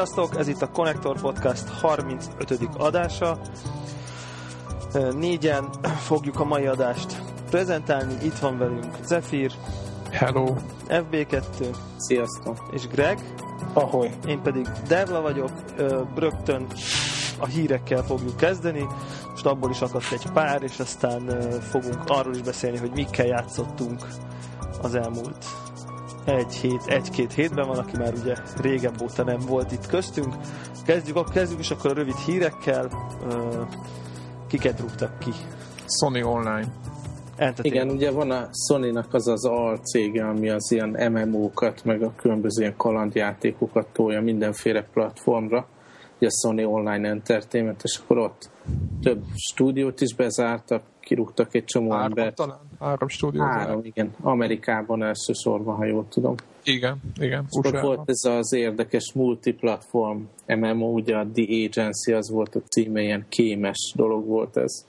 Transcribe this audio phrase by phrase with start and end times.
[0.00, 2.68] Sziasztok, ez itt a Connector Podcast 35.
[2.78, 3.38] adása.
[5.12, 8.14] Négyen fogjuk a mai adást prezentálni.
[8.22, 9.52] Itt van velünk Zephyr,
[10.10, 10.54] Hello.
[10.88, 12.68] FB2 Sziasztok.
[12.72, 13.34] és Greg.
[13.72, 14.10] Ahoy.
[14.26, 15.50] Én pedig Devla vagyok.
[16.14, 16.66] Rögtön
[17.38, 18.86] a hírekkel fogjuk kezdeni.
[19.30, 24.06] Most abból is akadt egy pár, és aztán fogunk arról is beszélni, hogy mikkel játszottunk
[24.82, 25.46] az elmúlt
[26.24, 30.34] egy hét, egy-két hétben van, aki már ugye régebb óta nem volt itt köztünk.
[30.84, 32.90] Kezdjük, akkor kezdjük is akkor a rövid hírekkel.
[34.46, 35.30] Kiket rúgtak ki?
[35.86, 36.72] Sony Online.
[37.36, 37.64] Entertainment.
[37.64, 42.60] Igen, ugye van a Sony-nak az az alcége, ami az ilyen MMO-kat, meg a különböző
[42.62, 45.66] ilyen kalandjátékokat tolja mindenféle platformra,
[46.16, 48.50] ugye a Sony Online Entertainment, és akkor ott
[49.02, 52.34] több stúdiót is bezártak, kirúgtak egy csomó Három embert.
[52.34, 52.58] talán?
[52.80, 53.42] Három stúdió.
[53.42, 54.14] Három, igen.
[54.20, 56.34] Amerikában elsősorban, ha jól tudom.
[56.64, 57.46] Igen, igen.
[57.50, 63.02] Ott volt ez az érdekes multiplatform MMO, ugye a The Agency, az volt a címe,
[63.02, 64.84] ilyen kémes dolog volt ez.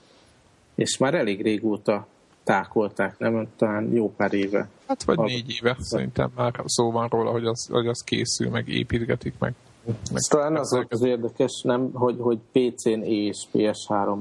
[0.75, 2.07] És már elég régóta
[2.43, 3.47] tákolták, nem?
[3.55, 4.69] Talán jó pár éve.
[4.87, 8.49] Hát vagy a- négy éve szerintem már szó van róla, hogy az, hogy az készül,
[8.49, 9.53] meg építgetik, meg,
[9.85, 14.17] meg Ez talán az volt az érdekes, nem, hogy, hogy PC-n és PS3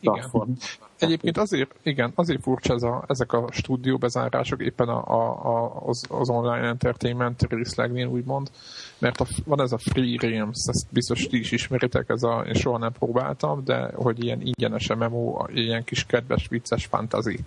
[0.00, 0.50] platform.
[0.98, 6.28] Egyébként azért, igen, azért furcsa ez a, ezek a stúdióbezárások éppen a, a, az, az
[6.28, 8.50] online entertainment részlegnél úgymond,
[8.98, 12.54] mert a, van ez a Free Realms, ezt biztos ti is ismeritek, ez a, én
[12.54, 17.38] soha nem próbáltam, de hogy ilyen ingyenes MMO, ilyen kis kedves, vicces fantasy.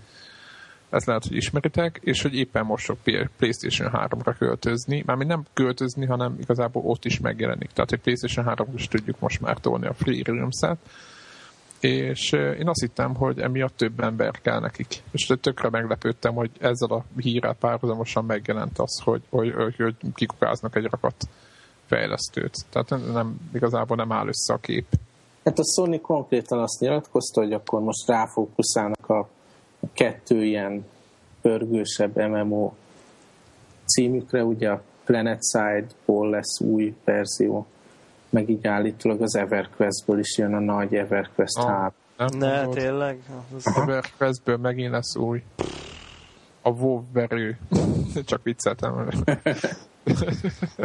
[0.89, 2.97] Ezt lehet, hogy ismeritek, és hogy éppen most fog
[3.37, 7.69] PlayStation 3-ra költözni, mármint nem költözni, hanem igazából ott is megjelenik.
[7.71, 10.77] Tehát, hogy PlayStation 3 is tudjuk most már tolni a Free Realms-et,
[11.81, 15.03] és én azt hittem, hogy emiatt több ember kell nekik.
[15.11, 20.75] És tökre meglepődtem, hogy ezzel a hírrel párhuzamosan megjelent az, hogy, hogy, hogy, hogy kikukáznak
[20.75, 21.15] egy rakat
[21.85, 22.65] fejlesztőt.
[22.69, 24.85] Tehát nem, igazából nem áll össze a kép.
[25.43, 29.27] Hát a Sony konkrétan azt nyilatkozta, hogy akkor most ráfókuszálnak a
[29.93, 30.85] kettő ilyen
[31.41, 32.71] pörgősebb MMO
[33.85, 37.65] címükre, ugye a PlanetSide-ból lesz új verzió,
[38.31, 41.65] meg így állítólag az EverQuest-ből is jön a nagy EverQuest Ah.
[41.69, 41.93] 3.
[42.17, 42.27] Nem?
[42.37, 42.75] Ne, Gondolod?
[42.75, 43.19] tényleg?
[43.55, 45.43] Az- EverQuest-ből megint lesz új.
[46.61, 47.57] A WoW verő.
[48.25, 48.93] Csak vicceltem.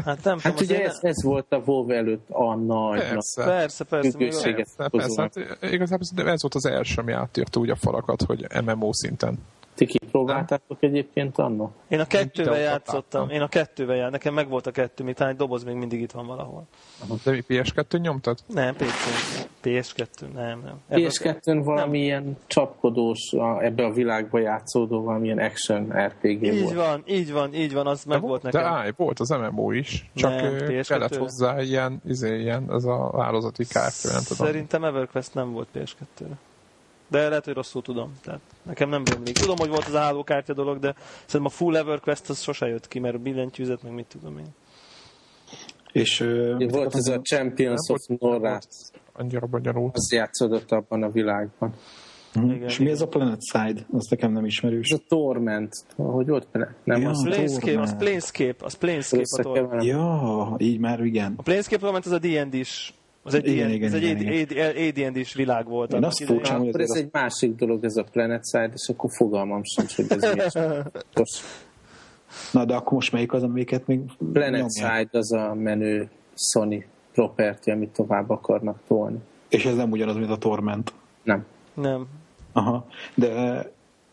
[0.05, 3.45] Hát nem Hát tudom, ugye ez, ez volt a WoW előtt a nagy, nagy Persze.
[3.45, 4.19] Persze, persze.
[4.19, 5.23] Persze, persze.
[5.23, 9.39] Hát, igazából ez volt az első, ami átírta úgy a falakat, hogy MMO szinten.
[9.75, 9.87] Ti
[10.19, 11.73] kipróbáltátok egyébként annak?
[11.89, 13.31] Én a kettővel játszottam.
[13.31, 14.13] Én a kettővel játszottam.
[14.13, 16.67] Nekem meg volt a kettő, talán egy doboz még mindig itt van valahol.
[17.25, 18.39] De mi PS2 nyomtad?
[18.47, 19.47] Nem, PC.
[19.63, 20.81] PS2, nem, nem.
[20.91, 26.75] PS2-n valamilyen csapkodós, a, ebbe a világba játszódó valamilyen action RPG Így volt.
[26.75, 28.73] van, így van, így van, az meg volt De nekem.
[28.73, 30.83] állj, volt az MMO is, csak Nem, nem, PS2-re.
[30.83, 34.47] kellett hozzá ilyen, izé, ilyen, ez a hálózati kártya, nem tudom.
[34.47, 36.37] Szerintem EverQuest nem volt PS2-re.
[37.09, 38.13] De lehet, hogy rosszul tudom.
[38.25, 39.39] Tehát nekem nem rémlik.
[39.39, 40.95] Tudom, hogy volt az a hálókártya dolog, de
[41.27, 44.47] szerintem a full EverQuest az sose jött ki, mert billentyűzet, meg mit tudom én.
[45.93, 48.67] És ö, Volt ez a Champions of Norrath,
[49.13, 49.97] Annyira bonyolult.
[49.97, 51.75] az játszódott abban a világban.
[52.35, 52.51] mhm.
[52.51, 52.95] igen, és mi igen.
[52.97, 53.87] ez a Planet Side?
[53.93, 54.89] Az nekem nem ismerős.
[54.91, 56.47] Ez a Torment, hogy volt?
[56.85, 57.09] Nem, Ja.
[57.11, 57.97] az Planescape, az.
[57.97, 59.85] Planescape, az Planescape a torment.
[59.85, 61.35] Ja, így már igen.
[61.37, 62.93] A Planescape torment az a D&D-s
[63.27, 65.91] az egy, Igen, igen, igen, ez egy igen, AD&D-s világ volt.
[65.91, 69.11] Én annak azt furcsán, hogy ez egy másik dolog, ez a Planet Side, és akkor
[69.13, 70.53] fogalmam sincs, hogy ez mi is.
[71.15, 71.43] Most
[72.53, 74.01] Na, de akkor most melyik az, amiket még
[74.33, 74.75] Planet?
[74.75, 79.19] Side az a menő Sony property, amit tovább akarnak tolni.
[79.49, 80.93] És ez nem ugyanaz, mint a Torment.
[81.23, 81.45] Nem.
[81.75, 82.07] Nem.
[82.53, 82.87] Aha.
[83.15, 83.63] De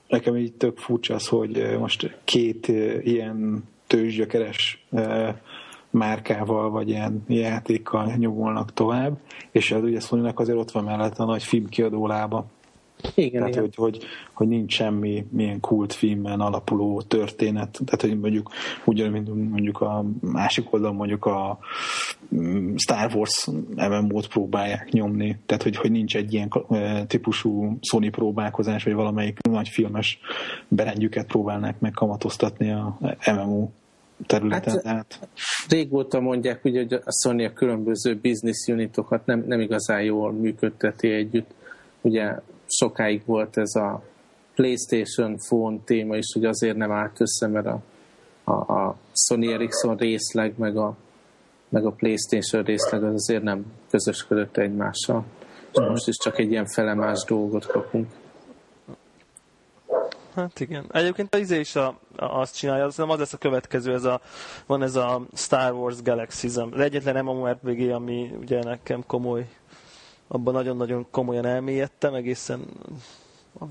[0.08, 5.36] nekem így tök furcsa az, hogy eh, most két eh, ilyen tőzsgyökeres eh,
[5.94, 9.18] márkával, vagy ilyen játékkal nyomulnak tovább,
[9.52, 12.46] és ez ugye sony azért ott van mellett a nagy filmkiadó lába.
[13.16, 13.62] Igen, Tehát, igen.
[13.62, 14.04] hogy, hogy,
[14.34, 17.80] hogy nincs semmi milyen kultfilmen alapuló történet.
[17.86, 18.50] Tehát, hogy mondjuk
[18.86, 21.60] ugyanúgy, mint mondjuk a másik oldalon mondjuk a
[22.36, 25.38] mm, Star Wars MMO-t próbálják nyomni.
[25.46, 26.50] Tehát, hogy, hogy nincs egy ilyen
[27.08, 30.20] típusú Sony próbálkozás, vagy valamelyik nagy filmes
[30.68, 33.70] berendjüket próbálnák megkamatoztatni a MMO
[34.26, 34.82] területen.
[34.84, 35.28] Hát,
[35.70, 41.12] Régóta mondják, ugye, hogy a Sony a különböző business unitokat nem, nem igazán jól működteti
[41.12, 41.50] együtt.
[42.02, 44.04] Ugye sokáig volt ez a
[44.56, 47.82] PlayStation Phone téma is, hogy azért nem állt össze, mert a,
[48.44, 50.96] a, a Sony Ericsson részleg, meg a,
[51.70, 55.26] meg a PlayStation részleg az azért nem közösködött egymással.
[55.72, 58.12] És most is csak egy ilyen felemás dolgot kapunk.
[60.36, 60.86] Hát igen.
[60.92, 64.22] Egyébként az izé is a, a, azt csinálja, az, az lesz a következő, ez a,
[64.66, 66.68] van ez a Star Wars Galaxism.
[66.72, 69.48] Az egyetlen MMORPG, ami ugye nekem komoly,
[70.28, 72.66] abban nagyon-nagyon komolyan elmélyedtem, egészen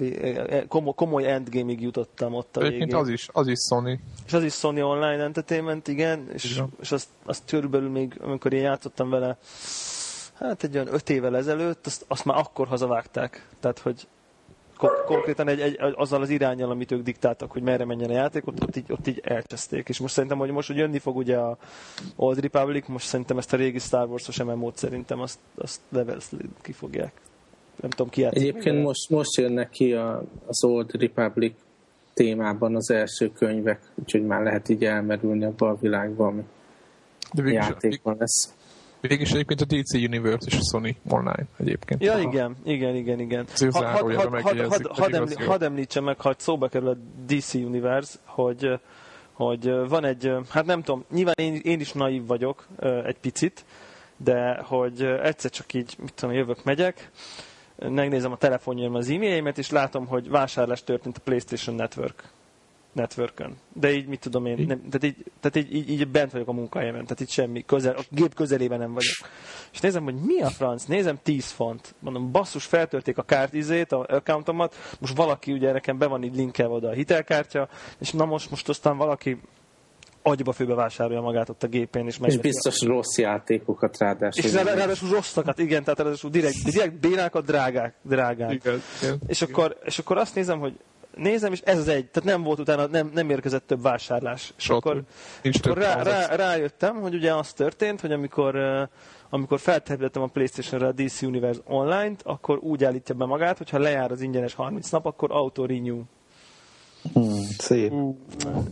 [0.01, 3.05] e- e- komoly, komoly endgame-ig jutottam ott a Egyébként végén.
[3.05, 4.01] az is, az is Sony.
[4.27, 6.69] És az is Sony Online Entertainment, igen, és, Igen.
[6.81, 9.39] és azt, azt körülbelül még, amikor én játszottam vele,
[10.35, 13.49] hát egy olyan öt évvel ezelőtt, azt, azt már akkor hazavágták.
[13.61, 14.07] Tehát, hogy
[15.07, 18.63] konkrétan egy, egy, azzal az irányjal, amit ők diktáltak, hogy merre menjen a játék, ott,
[18.63, 19.89] ott, így, ott így elcseszték.
[19.89, 21.57] És most szerintem, hogy most, hogy jönni fog ugye a
[22.17, 26.19] Old Republic, most szerintem ezt a régi Star Wars-os MMO-t szerintem azt, azt level
[26.63, 27.21] ki fogják.
[27.81, 28.41] Nem tudom, ki játszik.
[28.41, 31.55] Egyébként most, most jönnek ki a, az Old Republic
[32.15, 36.43] témában az első könyvek, úgyhogy már lehet így elmerülni abba a világba, ami
[37.33, 38.55] De végig, is, játékban lesz.
[39.03, 42.03] Végig is egyébként a DC Universe és a Sony Online egyébként.
[42.03, 43.47] Ja, igen, igen, igen, igen.
[43.53, 46.97] Azért Ha- had- had- had- had- Hadd hadd említsem meg, ha szóba kerül a
[47.27, 48.81] DC Universe, hogy,
[49.33, 52.67] hogy van egy, hát nem tudom, nyilván én, én is naív vagyok
[53.05, 53.65] egy picit,
[54.17, 57.11] de hogy egyszer csak így, mit tudom, jövök, megyek,
[57.79, 62.25] megnézem a telefonjaimat, az e-mailjeimet, és látom, hogy vásárlás történt a PlayStation Network
[62.93, 63.57] networkön.
[63.73, 66.53] De így mit tudom én, nem, tehát, így, tehát így, így, így, bent vagyok a
[66.53, 69.31] munkahelyemen, tehát itt semmi, közel, a gép közelében nem vagyok.
[69.73, 71.95] És nézem, hogy mi a franc, nézem 10 font.
[71.99, 76.75] Mondom, basszus, feltörték a kártizét, a accountomat, most valaki, ugye nekem be van így linkelve
[76.75, 77.69] oda a hitelkártya,
[77.99, 79.41] és na most, most aztán valaki
[80.25, 84.45] agyba főbe vásárolja magát ott a gépén, és És megveszi a- biztos rossz játékokat ráadásul.
[84.45, 88.53] és rá- ráadásul rosszakat, igen, tehát ráadásul direkt, direkt bénákat drágák, drágák.
[88.53, 89.19] Igen, igen.
[89.27, 90.79] És akkor, és akkor azt nézem, hogy
[91.15, 94.53] nézem, és ez az egy, tehát nem volt utána, nem, nem érkezett több vásárlás.
[94.57, 95.03] És akkor.
[95.43, 98.89] Nincs akkor több rá, rá, rájöttem, hogy ugye az történt, hogy amikor, eh,
[99.31, 103.79] amikor feltelepítettem a Playstation-re a DC Universe Online-t, akkor úgy állítja be magát, hogy ha
[103.79, 106.03] lejár az ingyenes 30 nap, akkor auto-renew.
[107.13, 107.93] Hmm, szép.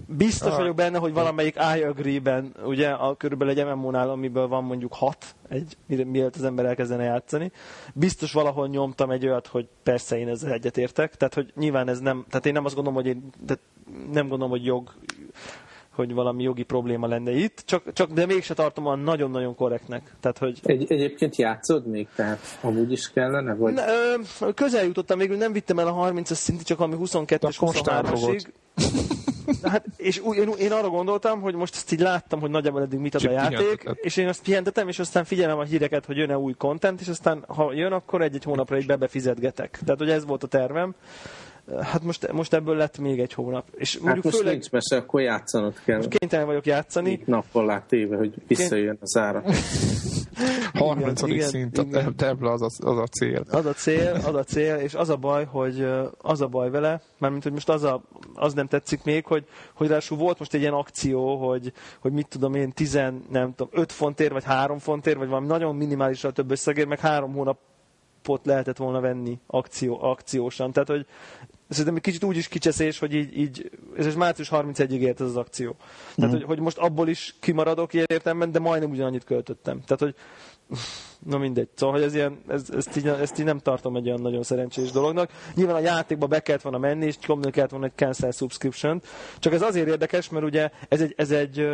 [0.06, 0.56] Biztos Ah.
[0.58, 5.34] vagyok benne, hogy valamelyik I agree-ben, ugye a, körülbelül egy MMO-nál, amiből van mondjuk hat,
[5.48, 7.52] egy, mire- mielőtt az ember elkezdene játszani.
[7.94, 12.24] Biztos valahol nyomtam egy olyat, hogy persze én ezzel egyetértek, tehát hogy nyilván ez nem,
[12.28, 13.62] tehát én nem azt gondolom, hogy én, tehát
[14.12, 14.94] nem gondolom, hogy jog,
[15.94, 20.14] hogy valami jogi probléma lenne itt, csak, csak de mégse tartom olyan nagyon-nagyon korrektnek.
[20.20, 22.08] Tehát, hogy Egy, egyébként játszod még?
[22.14, 23.54] Tehát amúgy is kellene?
[23.54, 23.72] Vagy?
[23.72, 23.84] Ne,
[24.40, 27.82] ö, közel jutottam, végül nem vittem el a 30-as szintig, csak ami 22-es, Akkor most
[27.84, 28.46] 23-asig.
[29.62, 32.98] Hát, és úgy, én, én arra gondoltam, hogy most ezt így láttam, hogy nagyjából eddig
[32.98, 36.38] mit ad a játék, és én azt pihentetem, és aztán figyelem a híreket, hogy jön-e
[36.38, 39.78] új content, és aztán ha jön, akkor egy-egy hónapra így bebefizetgetek.
[39.84, 40.94] Tehát, hogy ez volt a tervem.
[41.80, 43.66] Hát most, most ebből lett még egy hónap.
[43.76, 45.96] És Hát mondjuk most főleg nincs mese, akkor játszanod kell.
[45.96, 47.10] most kénytelen vagyok játszani.
[47.10, 49.42] Itt nappal lát téve, hogy visszajön az ára.
[50.74, 51.22] 30.
[51.22, 52.12] igen, szint, a igen.
[52.16, 53.44] Debla az a, az a cél.
[53.50, 55.88] Az a cél, az a cél, és az a baj, hogy
[56.18, 58.02] az a baj vele, mármint, hogy most az, a,
[58.34, 59.44] az nem tetszik még, hogy,
[59.74, 62.92] hogy ráadásul volt most egy ilyen akció, hogy, hogy mit tudom én, 10,
[63.30, 67.32] nem tudom, 5 fontért, vagy 3 fontért, vagy valami nagyon minimálisra több összegért, meg 3
[67.32, 70.72] hónapot lehetett volna venni akció, akciósan.
[70.72, 71.06] Tehát, hogy
[71.70, 75.26] szerintem egy kicsit úgy is kicseszés, hogy így, így ez is március 31-ig ért ez
[75.26, 75.76] az akció.
[76.16, 79.80] Tehát, hogy, hogy most abból is kimaradok ilyen értelemben, de majdnem ugyanannyit költöttem.
[79.84, 80.14] Tehát, hogy
[81.26, 81.68] Na mindegy.
[81.74, 84.90] Szóval, hogy ez ilyen, ez, ezt, így, ezt így nem tartom egy olyan nagyon szerencsés
[84.90, 85.30] dolognak.
[85.54, 89.02] Nyilván a játékba be kellett volna menni, és komolyan kellett volna egy cancel subscription
[89.38, 91.66] Csak ez azért érdekes, mert ugye ez egy, ez egy,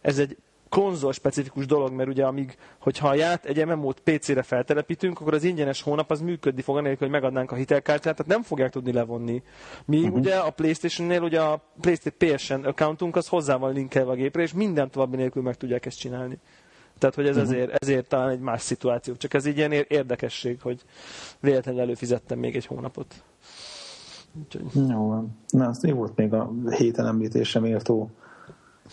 [0.00, 0.36] ez egy
[0.74, 5.44] konzol specifikus dolog, mert ugye amíg, hogyha a ját, egy MMO-t PC-re feltelepítünk, akkor az
[5.44, 9.42] ingyenes hónap az működni fog, anélkül, hogy megadnánk a hitelkártyát, tehát nem fogják tudni levonni.
[9.84, 10.18] Míg uh-huh.
[10.18, 14.52] ugye a Playstation-nél ugye a PlayStation PSN accountunk az hozzá van linkelve a gépre, és
[14.52, 16.38] minden további nélkül meg tudják ezt csinálni.
[16.98, 17.52] Tehát, hogy ez uh-huh.
[17.52, 19.14] ezért, ezért talán egy más szituáció.
[19.14, 20.82] Csak ez így ilyen ér- érdekesség, hogy
[21.40, 23.22] véletlenül előfizettem még egy hónapot.
[24.42, 25.38] Úgyhogy, Jó van.
[25.48, 28.10] Na, azt jó volt még a héten említésre méltó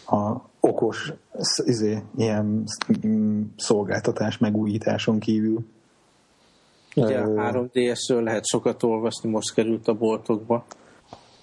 [0.06, 1.14] a okos
[1.66, 2.64] izé, ilyen
[3.08, 5.66] mm, szolgáltatás megújításon kívül.
[6.96, 10.66] Ugye a 3DS-ről lehet sokat olvasni, most került a boltokba.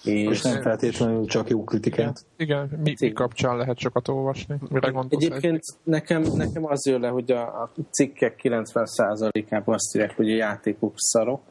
[0.03, 2.25] És És nem feltétlenül csak jó kritikát.
[2.37, 4.55] Igen, mi, mi kapcsán lehet sokat olvasni?
[4.69, 5.23] Mire gondolsz?
[5.23, 10.35] Egyébként nekem, nekem az jön le, hogy a, a cikkek 90%-ában azt írják, hogy a
[10.35, 11.41] játékok szarok,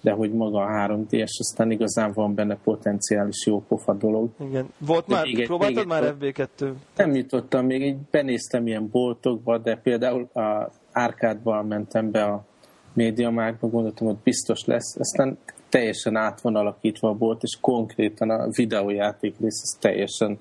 [0.00, 4.28] de hogy maga a 3DS, aztán igazán van benne potenciális jó pofa dolog.
[4.40, 4.68] igen.
[4.78, 6.72] Volt már, Még próbáltad még már FB2?
[6.96, 12.44] Nem jutottam még, így benéztem ilyen boltokba, de például a árkádban mentem be a
[12.92, 15.38] médiamákba, gondoltam, hogy biztos lesz, aztán
[15.68, 20.38] teljesen át van alakítva a bolt, és konkrétan a videójáték rész az teljesen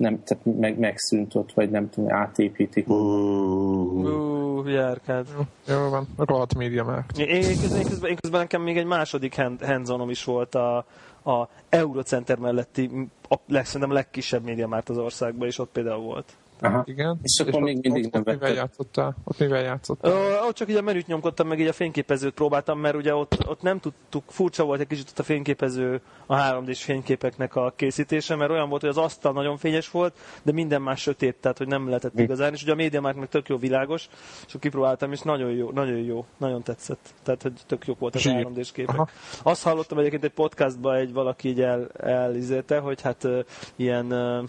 [0.00, 2.88] nem, tehát meg, megszűnt ott, vagy nem tudom, átépítik.
[2.88, 5.26] Uh, Hú, járkád.
[5.36, 7.04] Jó, jó van, rohadt média már.
[7.16, 10.54] Én, én, közben, én, közben, én közben nekem még egy második hand, hands is volt
[10.54, 10.76] a,
[11.24, 12.90] a Eurocenter melletti,
[13.28, 16.36] a, leg, szerintem a legkisebb média már az országban, és ott például volt.
[16.60, 16.82] Aha.
[16.86, 17.18] Igen.
[17.22, 19.16] És akkor és még mindig ott, nem ott mivel játszottál?
[19.24, 20.12] Ott mivel játszottál?
[20.12, 23.48] Ö, ott csak így a menüt nyomkodtam, meg így a fényképezőt próbáltam, mert ugye ott,
[23.48, 28.36] ott nem tudtuk, furcsa volt egy kicsit ott a fényképező, a 3D-s fényképeknek a készítése,
[28.36, 31.66] mert olyan volt, hogy az asztal nagyon fényes volt, de minden más sötét, tehát hogy
[31.66, 32.22] nem lehetett Mi?
[32.22, 34.08] igazán, és ugye a média már meg tök jó világos,
[34.46, 37.14] és kipróbáltam, és nagyon jó, nagyon jó, nagyon tetszett.
[37.22, 38.94] Tehát, hogy tök jó volt az 3D-s képek.
[38.94, 39.08] Aha.
[39.42, 43.38] Azt hallottam egyébként egy podcastban egy valaki így el, elizélte, hogy hát uh,
[43.76, 44.48] ilyen uh,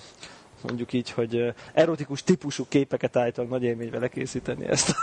[0.63, 4.93] mondjuk így, hogy erotikus típusú képeket állítólag nagy élmény vele készíteni ezt.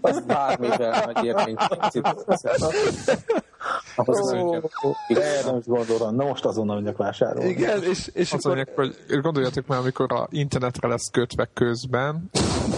[0.00, 1.56] Az bármivel nagy élmény
[3.94, 7.48] ahhoz oh, érdemes gondolom, na most azonnal megyek vásárolni.
[7.48, 8.56] Igen, és, és Azt akkor...
[8.56, 12.30] mondják, hogy gondoljatok már, amikor a internetre lesz kötve közben.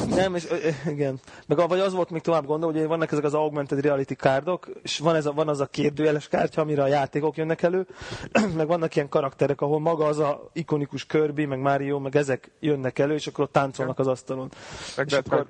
[0.08, 0.46] Nem, és
[0.86, 1.20] igen.
[1.46, 4.98] Meg vagy az volt még tovább gondol, hogy vannak ezek az augmented reality kárdok, és
[4.98, 7.86] van, ez a, van az a kérdőjeles kártya, amire a játékok jönnek elő,
[8.56, 12.98] meg vannak ilyen karakterek, ahol maga az a ikonikus Kirby, meg Mario, meg ezek jönnek
[12.98, 14.50] elő, és akkor ott táncolnak az asztalon.
[14.96, 15.46] Meg és, akkor,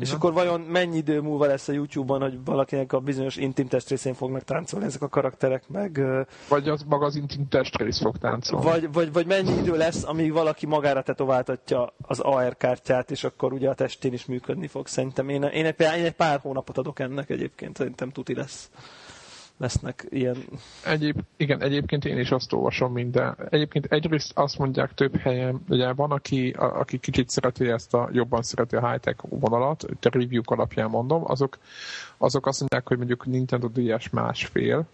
[0.00, 4.14] és akkor vajon mennyi idő múlva lesz a YouTube-on, hogy valakinek a bizonyos intim testrészén
[4.14, 6.00] fognak táncolni ezek a karakterek, meg...
[6.48, 8.64] Vagy az maga az intim testrész fog táncolni.
[8.64, 13.52] Vagy, vagy, vagy mennyi idő lesz, amíg valaki magára tetováltatja az AR kártyát, és akkor
[13.52, 14.86] ugye a testén is működni fog.
[14.86, 18.70] Szerintem én, én, egy, én egy pár hónapot adok ennek egyébként, szerintem tuti lesz
[19.62, 20.36] lesznek ilyen...
[20.84, 23.36] Egyéb, igen, egyébként én is azt olvasom minden.
[23.50, 28.08] Egyébként egyrészt azt mondják több helyen, ugye van, aki, a, aki kicsit szereti ezt a,
[28.12, 31.58] jobban szereti a high-tech vonalat, a review alapján mondom, azok,
[32.16, 34.86] azok azt mondják, hogy mondjuk Nintendo DS másfél,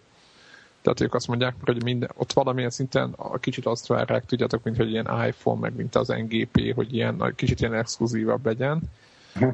[0.81, 4.77] tehát ők azt mondják, hogy minden, ott valamilyen szinten a kicsit azt várják, tudjátok, mint
[4.77, 8.81] hogy ilyen iPhone, meg mint az NGP, hogy ilyen, kicsit ilyen exkluzívabb legyen.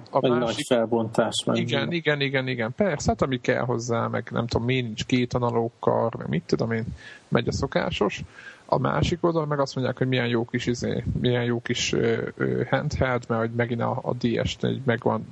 [0.10, 0.46] A Vagy másik...
[0.46, 1.44] nagy felbontás.
[1.46, 1.98] Meg igen, minden.
[1.98, 2.74] igen, igen, igen.
[2.76, 6.72] Persze, hát ami kell hozzá, meg nem tudom, miért nincs két analókkal, meg mit tudom
[6.72, 6.86] én,
[7.28, 8.22] megy a szokásos.
[8.66, 12.28] A másik oldal meg azt mondják, hogy milyen jó kis, izé, milyen jó kis ö,
[12.38, 15.28] ö, handheld, mert hogy megint a, a DS-t megvan,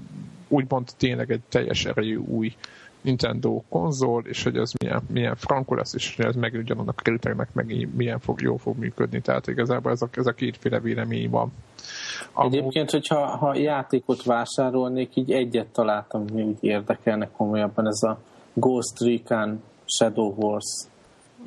[0.47, 2.55] úgymond tényleg egy teljes erejű új
[3.01, 7.45] Nintendo konzol, és hogy ez milyen, milyen frankó lesz, és hogy ez meg ugyanannak a
[7.53, 9.21] meg milyen fog, jól fog működni.
[9.21, 11.51] Tehát igazából ez a, ez a kétféle vélemény van.
[12.33, 12.55] Amúgy...
[12.55, 18.17] Egyébként, hogyha ha játékot vásárolnék, így egyet találtam, mi úgy érdekelne komolyabban, ez a
[18.53, 20.87] Ghost Recon Shadow Wars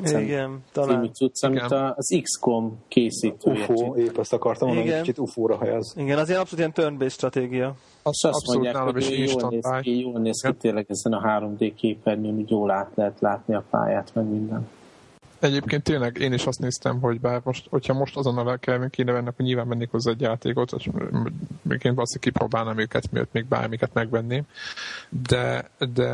[0.04, 1.12] igen, talán.
[1.12, 3.66] Cucc, amit az XCOM készítője.
[3.68, 5.94] UFO, épp ezt akartam mondani, hogy kicsit UFO-ra hajaz.
[5.96, 7.66] Igen, az ilyen abszolút ilyen turn-based stratégia.
[7.66, 11.72] Azt, azt abszolút mondják, hogy jól néz ki, jól néz ki tényleg ezen a 3D
[11.76, 14.68] képernyőn, hogy jól át lehet látni a pályát, meg minden.
[15.46, 19.28] Egyébként tényleg én is azt néztem, hogy bár most, hogyha most azonnal kell kéne venni,
[19.28, 20.88] akkor nyilván mennék hozzá egy játékot, és
[21.62, 24.42] még én valószínűleg kipróbálnám őket, miatt még bármiket megvenném.
[25.28, 26.10] De, de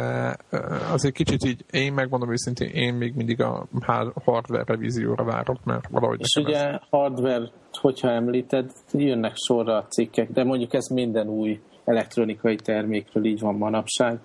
[0.93, 3.67] azért kicsit így, én megmondom őszintén, én még mindig a
[4.25, 6.21] hardware revízióra várok, mert valahogy...
[6.21, 6.81] És ugye ez...
[6.91, 13.41] hardware, hogyha említed, jönnek sorra a cikkek, de mondjuk ez minden új elektronikai termékről így
[13.41, 14.21] van manapság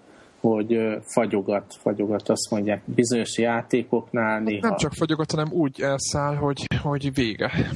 [0.48, 4.68] hogy fagyogat, fagyogat, azt mondják, bizonyos játékoknál néha.
[4.68, 7.52] Nem csak fagyogat, hanem úgy elszáll, hogy, hogy vége.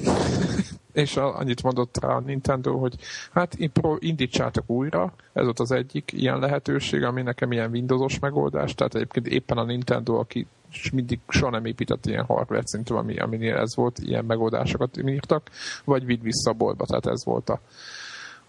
[0.94, 2.96] és annyit mondott rá a Nintendo, hogy
[3.32, 3.58] hát
[4.00, 9.28] indítsátok újra, ez ott az egyik ilyen lehetőség, ami nekem ilyen Windowsos megoldás, tehát egyébként
[9.28, 10.48] éppen a Nintendo, aki
[10.94, 15.50] mindig soha nem épített ilyen hardware szintű, ami, aminél ez volt, ilyen megoldásokat írtak,
[15.86, 17.60] vagy vidd vissza a boltba, tehát ez volt a,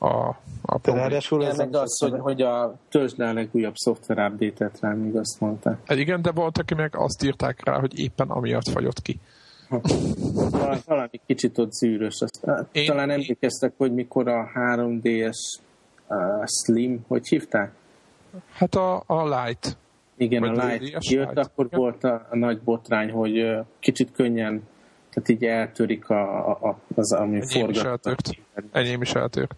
[0.02, 4.80] a, a Ráadásul ez meg az, hogy, hogy a töltsd le a legújabb szoftver update-et
[4.80, 5.78] rá, még azt mondta.
[5.86, 9.20] Hát igen, de volt, aki meg azt írták rá, hogy éppen amiatt fagyott ki.
[10.86, 12.20] Valami kicsit ott zűrös.
[12.20, 15.36] Azt, Én talán emlékeztek, hogy mikor a 3DS
[16.08, 16.16] uh,
[16.46, 17.72] Slim, hogy hívták?
[18.52, 19.76] Hát a, a Light.
[20.16, 21.46] Igen, Vagy a Light jött, Light.
[21.46, 21.78] akkor igen.
[21.78, 24.62] volt a, a nagy botrány, hogy uh, kicsit könnyen
[25.12, 27.54] tehát így eltörik a, a, az, ami forgat.
[27.54, 28.30] Enyém is eltört.
[28.72, 29.54] Enyém is eltört.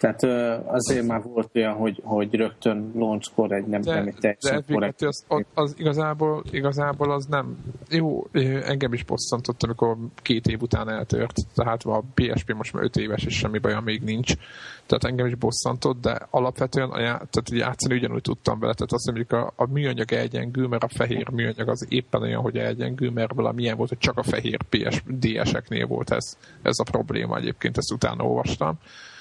[0.00, 0.22] Tehát
[0.66, 4.74] azért már volt olyan, hogy, hogy rögtön launchkor egy nem, de, nem egy teljesen de
[4.74, 5.02] korrekt.
[5.02, 7.56] Az, az, az, igazából, igazából az nem...
[7.90, 8.26] Jó,
[8.64, 11.34] engem is bosszantott, amikor két év után eltört.
[11.54, 14.34] Tehát a PSP most már öt éves, és semmi baja még nincs.
[14.90, 18.74] Tehát engem is bosszantott, de alapvetően a já, tehát játszani ugyanúgy tudtam vele.
[18.74, 22.56] Tehát azt mondjuk a, a műanyag elgyengül, mert a fehér műanyag az éppen olyan, hogy
[22.56, 27.36] elgyengül, mert valamilyen volt, hogy csak a fehér PS, DS-eknél volt ez, ez a probléma
[27.36, 28.78] egyébként, ezt utána olvastam.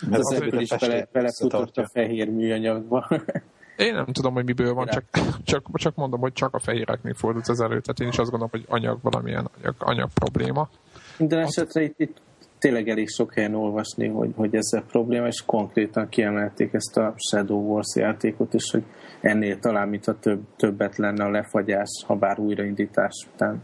[0.10, 3.08] Mert az ebből is bele, belefutott a fehér műanyagba.
[3.78, 5.04] Én nem tudom, hogy miből van, csak,
[5.52, 8.50] csak, csak mondom, hogy csak a fehéreknél fordult ez elő, tehát én is azt gondolom,
[8.50, 10.70] hogy anyag valamilyen anyag, anyag probléma.
[11.18, 12.18] Minden esetre itt, itt
[12.60, 17.60] tényleg elég sok helyen olvasni, hogy, hogy ezzel probléma, és konkrétan kiemelték ezt a Shadow
[17.60, 18.84] Wars játékot is, hogy
[19.22, 23.62] ennél talán, mintha több, többet lenne a lefagyás, ha bár újraindítás után.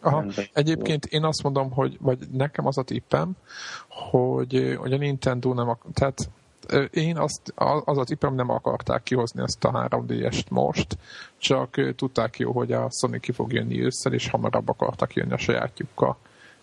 [0.00, 0.24] Aha.
[0.52, 3.30] Egyébként én azt mondom, hogy vagy nekem az a tippem,
[3.88, 6.30] hogy, hogy a Nintendo nem, ak- tehát
[6.90, 7.52] én azt,
[7.84, 10.98] az a tippem nem akarták kihozni ezt a 3D-est most,
[11.36, 15.38] csak tudták jó, hogy a Sony ki fog jönni ősszel, és hamarabb akartak jönni a
[15.38, 16.16] sajátjukkal.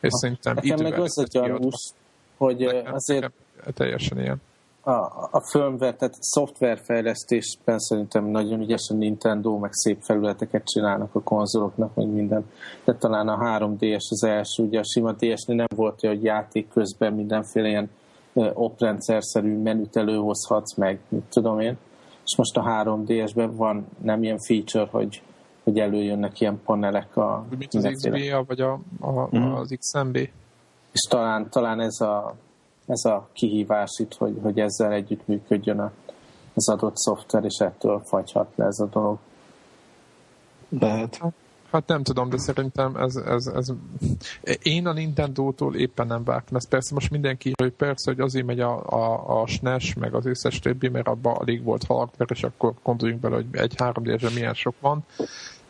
[0.03, 0.17] És ha.
[0.17, 1.91] szerintem Nekem meg az a gyanús,
[2.37, 4.41] hogy nekem, azért nekem teljesen ilyen.
[4.85, 4.91] A,
[5.31, 12.07] a firmware, tehát szoftverfejlesztésben szerintem nagyon ügyesen Nintendo, meg szép felületeket csinálnak a konzoloknak, meg
[12.07, 12.51] minden.
[12.83, 16.67] De talán a 3DS az első, ugye a sima ds nem volt olyan, hogy játék
[16.69, 17.89] közben mindenféle ilyen
[18.53, 21.77] oprendszerszerű menüt előhozhatsz meg, mit tudom én.
[22.25, 25.21] És most a 3DS-ben van nem ilyen feature, hogy,
[25.63, 27.45] hogy előjönnek ilyen panelek a...
[27.57, 29.53] Mint az XBA vagy a, a, mm.
[29.53, 30.15] az XMB.
[30.91, 32.35] És talán, talán ez, a,
[32.85, 35.91] ez a kihívás itt, hogy, hogy ezzel együtt működjön a,
[36.53, 39.17] az adott szoftver, és ettől fagyhat le ez a dolog.
[40.79, 41.21] Lehet.
[41.73, 43.73] Hát nem tudom, de szerintem ez, ez, ez...
[44.61, 46.55] Én a Nintendo-tól éppen nem vártam.
[46.55, 50.25] Ez persze most mindenki, hogy persze, hogy azért megy a, a, a SNES, meg az
[50.25, 54.33] összes többi, mert abban alig volt hardware, és akkor gondoljunk bele, hogy egy 3 d
[54.33, 55.05] milyen sok van.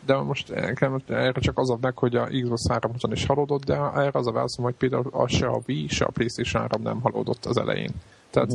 [0.06, 4.18] De most erre csak az a meg, hogy a Xbox 360 is halódott, de erre
[4.18, 7.44] az a válaszom, hogy például a se a Wii, se a PlayStation 3 nem halódott
[7.44, 7.90] az elején.
[8.30, 8.50] Tehát,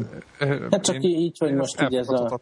[0.72, 2.40] hát csak így, hogy most így ez a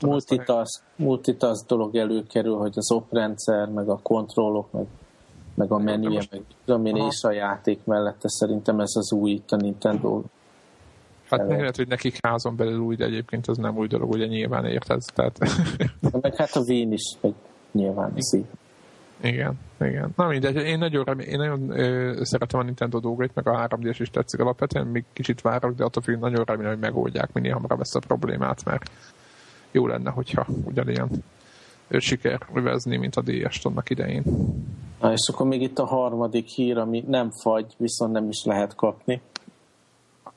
[0.00, 4.86] multitask, multitask dolog előkerül, hogy az oprendszer, meg a kontrollok, meg,
[5.54, 6.30] meg a menüje, most...
[6.30, 10.22] meg tudom én, és a játék mellette szerintem ez az új itt a Nintendo.
[11.30, 14.64] Hát lehet, hogy nekik házon belül új, de egyébként az nem új dolog, ugye nyilván
[14.64, 15.02] érted.
[15.14, 15.38] Tehát...
[16.22, 17.34] meg hát a Wien is, hogy
[17.72, 18.44] nyilván így.
[19.22, 20.12] Igen, igen.
[20.16, 23.80] Na mindegy, én nagyon, remé- én nagyon ö, szeretem a Nintendo dolgait, meg a 3
[23.80, 27.52] d is tetszik alapvetően, még kicsit várok, de attól függ, nagyon remélem, hogy megoldják minél
[27.52, 28.90] hamarabb ezt a problémát, mert
[29.70, 31.08] jó lenne, hogyha ugyanilyen
[31.98, 34.22] siker övezni, mint a DS-t annak idején.
[35.00, 38.74] Na, és akkor még itt a harmadik hír, ami nem fagy, viszont nem is lehet
[38.74, 39.20] kapni.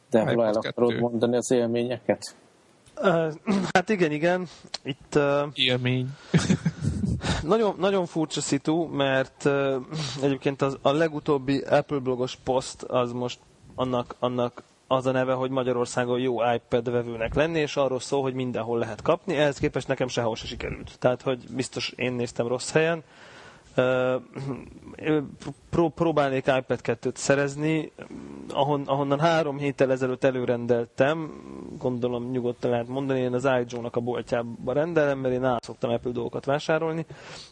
[0.10, 2.36] De hol el akarod mondani az élményeket?
[3.02, 3.34] Uh,
[3.74, 4.48] hát igen, igen.
[4.84, 5.16] Itt...
[5.16, 6.08] Uh, Élmény.
[7.44, 9.76] nagyon, nagyon furcsa szitu, mert uh,
[10.22, 13.40] egyébként az, a legutóbbi Apple blogos poszt az most
[13.76, 14.64] annak, annak
[14.94, 19.02] az a neve, hogy Magyarországon jó iPad vevőnek lenni, és arról szól, hogy mindenhol lehet
[19.02, 19.36] kapni.
[19.36, 20.96] Ehhez képest nekem sehol se sikerült.
[21.00, 23.04] Tehát, hogy biztos én néztem rossz helyen.
[25.70, 27.92] Pró- próbálnék iPad 2-t szerezni,
[28.50, 31.32] ahon, ahonnan három héttel ezelőtt előrendeltem,
[31.80, 36.12] gondolom nyugodtan lehet mondani, én az iJoe-nak a boltjába rendelem, mert én át szoktam Apple
[36.12, 37.06] dolgokat vásárolni.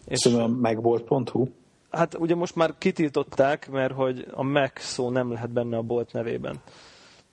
[0.06, 1.48] És szóval megbolt.hu?
[1.92, 6.14] Hát ugye most már kitiltották, mert hogy a Mac szó nem lehet benne a bolt
[6.14, 6.56] nevében.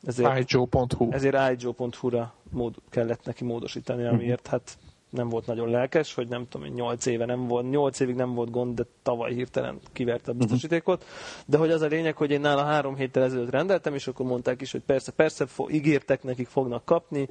[0.07, 1.13] Ezért, iJoe.hu.
[1.13, 4.79] Ezért iJoe.hu-ra mód, kellett neki módosítani, amiért hát
[5.11, 8.51] nem volt nagyon lelkes, hogy nem tudom, 8 éve nem volt, 8 évig nem volt
[8.51, 10.43] gond, de tavaly hirtelen kiverte a mhm.
[10.43, 11.05] biztosítékot.
[11.47, 14.61] De hogy az a lényeg, hogy én nála három héttel ezelőtt rendeltem, és akkor mondták
[14.61, 17.29] is, hogy persze, persze, ígértek, nekik fognak kapni,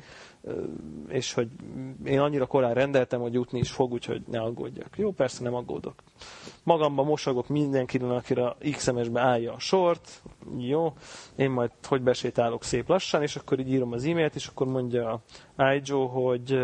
[1.07, 1.47] és hogy
[2.05, 4.97] én annyira korán rendeltem, hogy jutni is fog, úgyhogy ne aggódjak.
[4.97, 6.03] Jó, persze nem aggódok.
[6.63, 10.21] Magamban mosogok mindenkinek, akire XMS-be állja a sort,
[10.57, 10.93] jó,
[11.35, 15.21] én majd hogy besétálok szép lassan, és akkor így írom az e-mailt, és akkor mondja
[15.57, 16.59] iJoe, hogy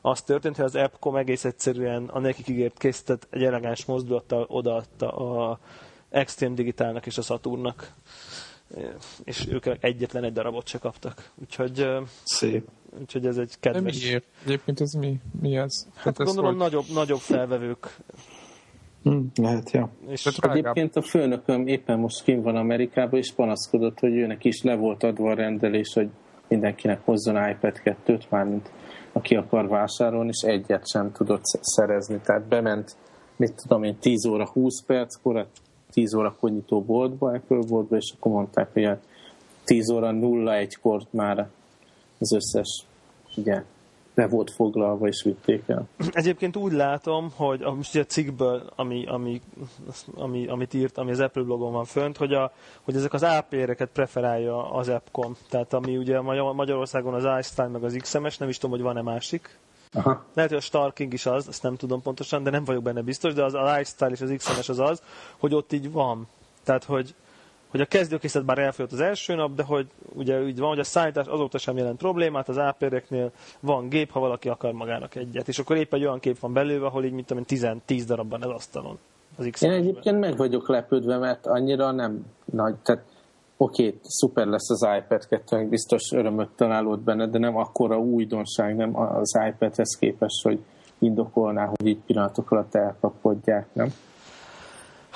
[0.00, 5.10] az történt, hogy az Appcom egész egyszerűen a nekik ígért készített egy elegáns mozdulattal odaadta
[5.10, 5.58] a
[6.10, 7.94] Extreme Digitalnak és a Saturnnak
[9.24, 11.30] és ők egyetlen egy darabot se kaptak.
[11.34, 11.88] Úgyhogy,
[12.24, 12.68] Szép.
[13.00, 13.98] Úgyhogy ez egy kedves...
[13.98, 14.24] De miért?
[14.44, 15.86] Egyébként ez mi, mi ez?
[15.94, 16.70] Hát, hát gondolom volt...
[16.70, 17.96] nagyobb, nagyobb felvevők
[19.06, 19.90] Hmm, lehet, ja.
[20.08, 24.76] És egyébként a főnököm éppen most kim van Amerikában, és panaszkodott, hogy őnek is le
[24.76, 26.08] volt adva a rendelés, hogy
[26.48, 28.70] mindenkinek hozzon iPad 2-t, mármint
[29.12, 32.20] aki akar vásárolni, és egyet sem tudott szerezni.
[32.24, 32.96] Tehát bement,
[33.36, 35.46] mit tudom én, 10 óra 20 perckor,
[35.90, 38.98] 10 óra nyitó boltba, Apple boltba, és akkor mondták, hogy a
[39.64, 41.48] 10 óra 01-kor már
[42.18, 42.84] az összes
[43.36, 43.64] ugye,
[44.16, 45.88] le volt foglalva, és vitték el.
[46.10, 49.40] Egyébként úgy látom, hogy a, most a cikkből, ami, ami,
[50.14, 52.52] ami, amit írt, ami az Apple blogon van fönt, hogy, a,
[52.82, 55.36] hogy ezek az APR-eket preferálja az Appcom.
[55.48, 56.20] Tehát ami ugye
[56.52, 59.58] Magyarországon az iStyle meg az XMS, nem is tudom, hogy van-e másik.
[59.92, 60.24] Aha.
[60.34, 63.34] Lehet, hogy a Starking is az, ezt nem tudom pontosan, de nem vagyok benne biztos,
[63.34, 65.02] de az a Lifestyle és az XMS az az,
[65.38, 66.28] hogy ott így van.
[66.64, 67.14] Tehát, hogy,
[67.76, 70.84] hogy a kezdőkészlet bár elfogyott az első nap, de hogy ugye így van, hogy a
[70.84, 75.48] szállítás azóta sem jelent problémát, az APR-eknél van gép, ha valaki akar magának egyet.
[75.48, 78.42] És akkor épp egy olyan kép van belőle, ahol így, mint tudom, 10, 10 darabban
[78.42, 78.98] az asztalon.
[79.38, 83.04] Az Én egyébként meg vagyok lepődve, mert annyira nem nagy, tehát
[83.56, 88.76] oké, okay, szuper lesz az iPad 2, biztos örömöt találod benne, de nem akkora újdonság,
[88.76, 90.58] nem az iPad-hez képest, hogy
[90.98, 93.88] indokolná, hogy így pillanatok alatt elkapodják, nem?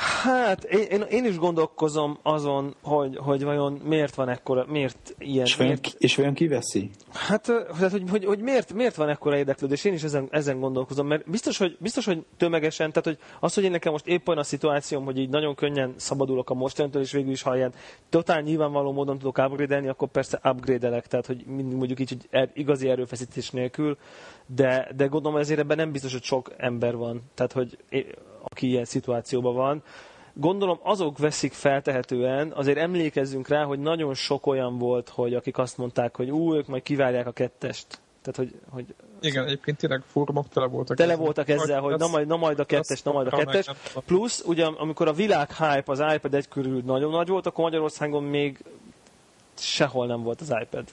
[0.01, 5.45] Hát, én, én is gondolkozom azon, hogy, hogy vajon miért van ekkora, miért ilyen...
[5.45, 5.85] És, miért...
[5.85, 6.91] Vajon, és vajon kiveszi?
[7.13, 7.47] Hát,
[7.91, 11.59] hogy, hogy, hogy, miért, miért van ekkora érdeklődés, én is ezen, ezen gondolkozom, mert biztos
[11.59, 15.05] hogy, biztos, hogy tömegesen, tehát hogy az, hogy én nekem most épp olyan a szituációm,
[15.05, 17.73] hogy így nagyon könnyen szabadulok a mostanitől, és végül is, ha ilyen
[18.09, 22.89] totál nyilvánvaló módon tudok upgrade akkor persze upgrade tehát hogy mondjuk így, hogy er, igazi
[22.89, 23.97] erőfeszítés nélkül,
[24.47, 27.79] de, de gondolom ezért ebben nem biztos, hogy sok ember van, tehát hogy
[28.43, 29.83] aki ilyen szituációban van.
[30.33, 35.79] Gondolom azok veszik feltehetően, azért emlékezzünk rá, hogy nagyon sok olyan volt, hogy akik azt
[35.79, 37.87] mondták, hogy ú, ők majd kivárják a kettest.
[38.23, 41.25] Tehát, hogy, hogy igen, egyébként tényleg fórumok tele voltak Tele ezzel.
[41.25, 43.67] voltak ezzel, hogy na majd, na majd a kettes, na majd a kettes.
[44.07, 48.23] Plusz, ugye, amikor a világ hype az iPad egy körül nagyon nagy volt, akkor Magyarországon
[48.23, 48.65] még
[49.59, 50.85] sehol nem volt az iPad.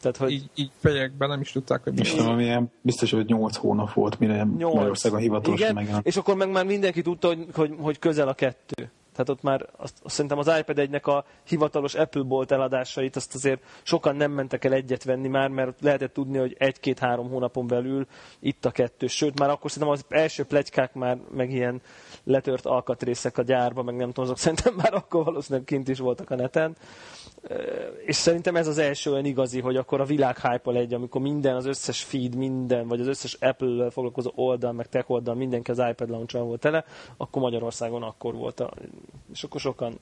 [0.00, 0.32] Tehát, hogy...
[0.32, 4.18] Így, így fejekben nem is tudták, hogy mi nem, amilyen biztos, hogy 8 hónap volt,
[4.18, 4.74] mire 8.
[4.74, 6.06] Magyarországon hivatalos megjelent.
[6.06, 8.90] És akkor meg már mindenki tudta, hogy, hogy, hogy közel a kettő.
[9.18, 13.34] Tehát ott már azt, azt szerintem az iPad 1-nek a hivatalos Apple Bolt eladásait azt
[13.34, 18.06] azért sokan nem mentek el egyet venni már, mert lehetett tudni, hogy egy-két-három hónapon belül
[18.40, 19.06] itt a kettő.
[19.06, 21.80] Sőt, már akkor szerintem az első plegykák már meg ilyen
[22.24, 26.30] letört alkatrészek a gyárba, meg nem tudom, azok szerintem már akkor valószínűleg kint is voltak
[26.30, 26.76] a neten
[28.06, 31.56] és szerintem ez az első olyan igazi, hogy akkor a világ hype egy, amikor minden,
[31.56, 35.82] az összes feed, minden, vagy az összes Apple-lel foglalkozó oldal, meg tech oldal, mindenki az
[35.90, 36.84] iPad launch volt tele,
[37.16, 38.60] akkor Magyarországon akkor volt.
[38.60, 38.70] A,
[39.32, 39.92] és akkor sokan...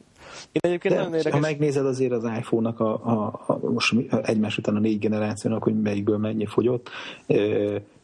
[0.52, 1.40] Én egyébként De, nagyon érdekes...
[1.40, 5.80] Ha megnézed azért az iPhone-nak a, a, a, most egymás után a négy generációnak, hogy
[5.80, 6.90] melyikből mennyi fogyott,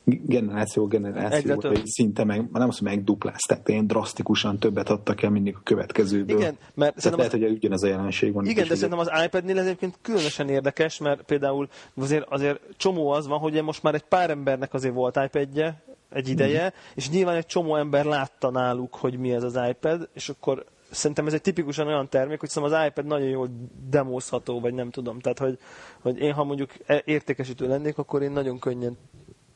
[0.04, 5.54] generáció generáció szinte meg, nem azt, hogy megduplázták, de ilyen drasztikusan többet adtak el mindig
[5.54, 6.38] a következőből.
[6.38, 7.40] Igen, mert Tehát lehet, az...
[7.40, 8.46] hogy ugyanez a jelenség van.
[8.46, 13.26] Igen, de szerintem az iPad-nél ez egyébként különösen érdekes, mert például azért, azért csomó az
[13.26, 16.78] van, hogy most már egy pár embernek azért volt iPad-je egy ideje, mm.
[16.94, 21.26] és nyilván egy csomó ember látta náluk, hogy mi ez az iPad, és akkor szerintem
[21.26, 23.48] ez egy tipikusan olyan termék, hogy szerintem az iPad nagyon jól
[23.90, 25.20] demózható, vagy nem tudom.
[25.20, 25.58] Tehát, hogy,
[26.00, 28.98] hogy én ha mondjuk e- értékesítő lennék, akkor én nagyon könnyen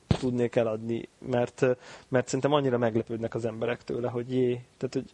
[0.06, 1.66] tudnék eladni, mert,
[2.08, 5.10] mert szerintem annyira meglepődnek az emberek tőle, hogy jé, tehát hogy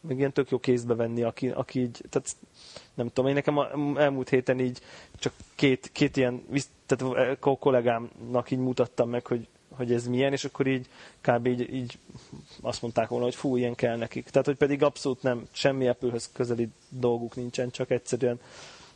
[0.00, 2.36] meg ilyen tök jó kézbe venni, aki, aki így, tehát
[2.94, 3.58] nem tudom, én nekem
[3.96, 4.80] elmúlt héten így
[5.18, 6.42] csak két, két ilyen,
[6.86, 10.88] tehát a kollégámnak így mutattam meg, hogy, hogy ez milyen, és akkor így
[11.20, 11.46] kb.
[11.46, 11.98] Így, így
[12.60, 14.30] azt mondták volna, hogy fú, ilyen kell nekik.
[14.30, 18.40] Tehát, hogy pedig abszolút nem, semmi apple közeli dolguk nincsen, csak egyszerűen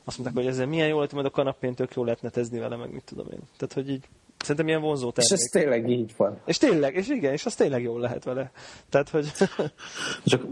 [0.04, 2.76] azt mondták, hogy ezzel milyen jó lett, majd a kanapén tök jó lehet netezni vele,
[2.76, 3.40] meg mit tudom én.
[3.56, 4.04] Tehát, hogy így
[4.48, 5.32] Szerintem ilyen vonzó termék.
[5.32, 6.38] És ez tényleg így van.
[6.44, 8.50] És tényleg, és igen, és az tényleg jól lehet vele.
[8.88, 9.32] Tehát, hogy...
[10.24, 10.46] Csak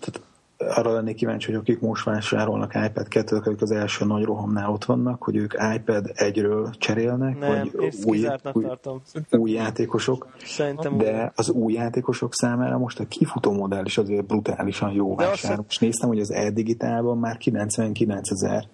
[0.00, 0.20] tehát
[0.56, 4.84] arra lennék kíváncsi, hogy akik most vásárolnak iPad 2 akik az első nagy rohamnál ott
[4.84, 9.02] vannak, hogy ők iPad 1-ről cserélnek, Nem, vagy új, új, tartom.
[9.30, 10.26] új játékosok.
[10.44, 11.30] Szerintem de úgy.
[11.34, 15.58] az új játékosok számára most a kifutó modell is azért brutálisan jó de vásár.
[15.68, 18.64] És néztem, hogy az e-digitálban már 99 ezer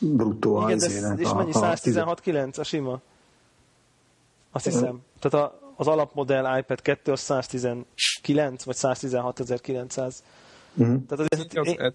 [0.00, 1.52] bruttó Igen, az de, és mennyi?
[1.52, 3.00] 116 9 a sima?
[4.52, 5.00] Azt hiszem.
[5.18, 10.14] Tehát a, az alapmodell iPad 2 az 119 vagy 116.900.
[10.74, 11.04] Uh-huh.
[11.06, 11.92] Tehát azért, én,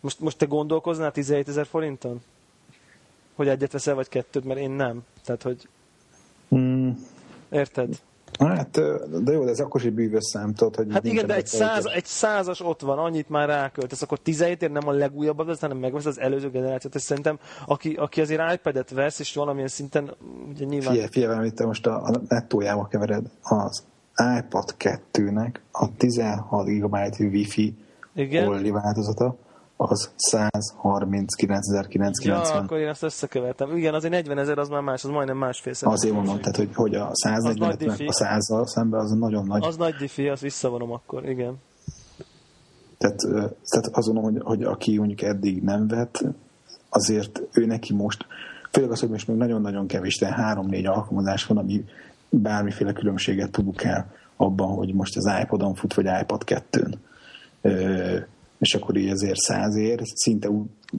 [0.00, 2.22] most, most te gondolkoznál 17 ezer forinton?
[3.34, 5.04] Hogy egyet veszel, vagy kettőt, mert én nem.
[5.24, 5.68] Tehát, hogy...
[6.54, 6.90] Mm.
[7.50, 7.98] Érted?
[8.38, 8.80] Hát,
[9.24, 10.86] de jó, de ez akkor is egy bűvös szám, tudod, hogy...
[10.92, 14.70] Hát igen, de egy, száz, egy százas ott van, annyit már ráköltesz, akkor 17 ér
[14.70, 16.94] nem a legújabbat vesz, hanem megvesz az előző generációt.
[16.94, 20.14] És szerintem, aki, aki azért iPad-et vesz, és valamilyen szinten,
[20.48, 20.90] ugye nyilván...
[20.90, 23.84] Figyelj, figyelj, te most a, a nettójába kevered az
[24.38, 27.76] iPad 2-nek a 16 GB Wi-Fi
[28.16, 29.36] Only változata,
[29.90, 32.24] az 139.990.
[32.24, 33.76] Ja, akkor én ezt összekevertem.
[33.76, 35.90] Igen, azért 40 ezer az már más, az majdnem másfél szem.
[35.90, 39.64] Azért mondom, tehát, hogy, hogy a 140 a 100 szemben az nagyon nagy.
[39.64, 41.54] Az nagy diffi, azt visszavonom akkor, igen.
[42.98, 43.18] Tehát,
[43.70, 46.24] tehát azon, hogy, hogy aki mondjuk eddig nem vett,
[46.88, 48.26] azért ő neki most,
[48.70, 51.84] főleg az, hogy most még nagyon-nagyon kevés, de három-négy alkalmazás van, ami
[52.28, 56.94] bármiféle különbséget produkál abban, hogy most az iPod-on fut, vagy iPad 2-n
[58.62, 60.48] és akkor így ezért százért szinte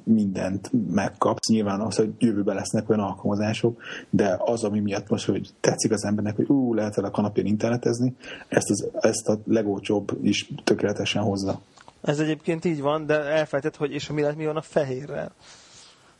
[0.04, 1.47] mindent megkapsz.
[1.47, 6.04] Nyilván az, hogy jövőben lesznek olyan alkalmazások, de az, ami miatt most, hogy tetszik az
[6.06, 8.15] embernek, hogy ú, lehet el a kanapén internetezni,
[8.47, 11.62] ezt, az, ezt a legolcsóbb is tökéletesen hozza.
[12.02, 15.32] Ez egyébként így van, de elfejtett, hogy és mi lehet, mi van a fehérrel.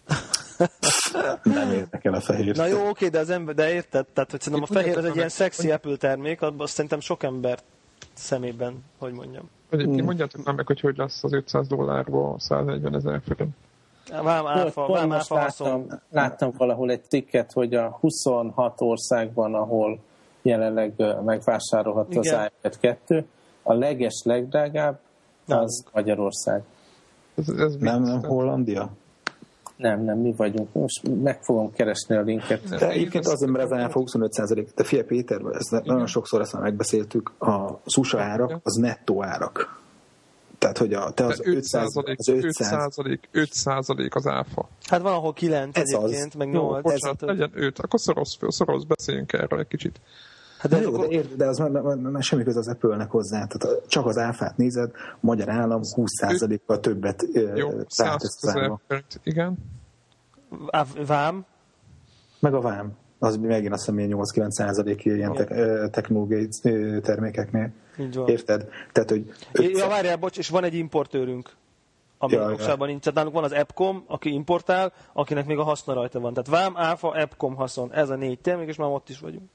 [1.44, 2.56] Nem értek el a fehér.
[2.56, 4.06] Na jó, oké, de az ember, de érted?
[4.14, 7.60] Tehát, hogy szerintem a fehér az egy ilyen szexi Apple termék, abban szerintem sok ember
[8.14, 9.50] szemében, hogy mondjam.
[9.74, 10.06] Egyébként hmm.
[10.06, 13.56] mondjátok már meg, hogy hogy lesz az 500 dollárból 140 ezer forint.
[14.24, 20.00] Vám áfa, vám láttam, láttam valahol egy cikket, hogy a 26 országban, ahol
[20.42, 22.52] jelenleg ö, megvásárolható az Igen.
[22.60, 23.26] iPad 2,
[23.64, 25.00] a leges, legdrágább
[25.48, 25.84] az.
[25.94, 26.64] Magyarország.
[27.36, 28.92] Ez, ez Nem, nem Hollandia?
[29.76, 30.74] Nem, nem, mi vagyunk.
[30.74, 32.70] Most meg fogom keresni a linket.
[32.70, 36.54] De egyébként azért, mert az áfa 25 De figyelj Péter, ezt ne- nagyon sokszor ezt
[36.54, 39.82] már megbeszéltük, a USA árak az nettó árak.
[40.58, 44.16] Tehát, hogy a, te az De 5 500, százalék, az 5 500 százalék, 5 százalék
[44.16, 44.70] az áfa.
[44.86, 46.04] Hát van, ahol 9 Ez az.
[46.04, 46.82] egyébként, meg Jó, 8.
[46.84, 50.00] bocsánat, legyen 5, akkor szoros, föl, szoros, beszéljünk erről egy kicsit.
[50.64, 52.68] Hát De de, jó, de, akkor, érted, de az már, már, már semmi köze az
[52.68, 53.46] Apple-nek hozzá.
[53.46, 58.82] Tehát csak az áfát nézed, a magyar állam 20%-kal többet Jó, vált 100 ezer összeszállva.
[58.88, 59.58] forint, igen.
[61.06, 61.46] Vám,
[62.40, 62.92] Meg a vám.
[63.20, 65.46] Az megint azt hiszem ilyen 8-9 százalék ilyen te,
[65.90, 66.48] technológiai
[67.02, 67.72] termékeknél.
[68.00, 68.28] így van.
[68.28, 68.68] Érted?
[68.92, 71.52] Tehát, hogy Ja, várjál, bocs, és van egy importőrünk,
[72.18, 72.86] ami Ja, ja, ja.
[72.86, 73.00] nincs.
[73.00, 76.34] Tehát nálunk van az Epcom, aki importál, akinek még a haszna rajta van.
[76.34, 77.94] Tehát vám, áfa, Epcom haszon.
[77.94, 79.50] Ez a négy termék, és már ott is vagyunk.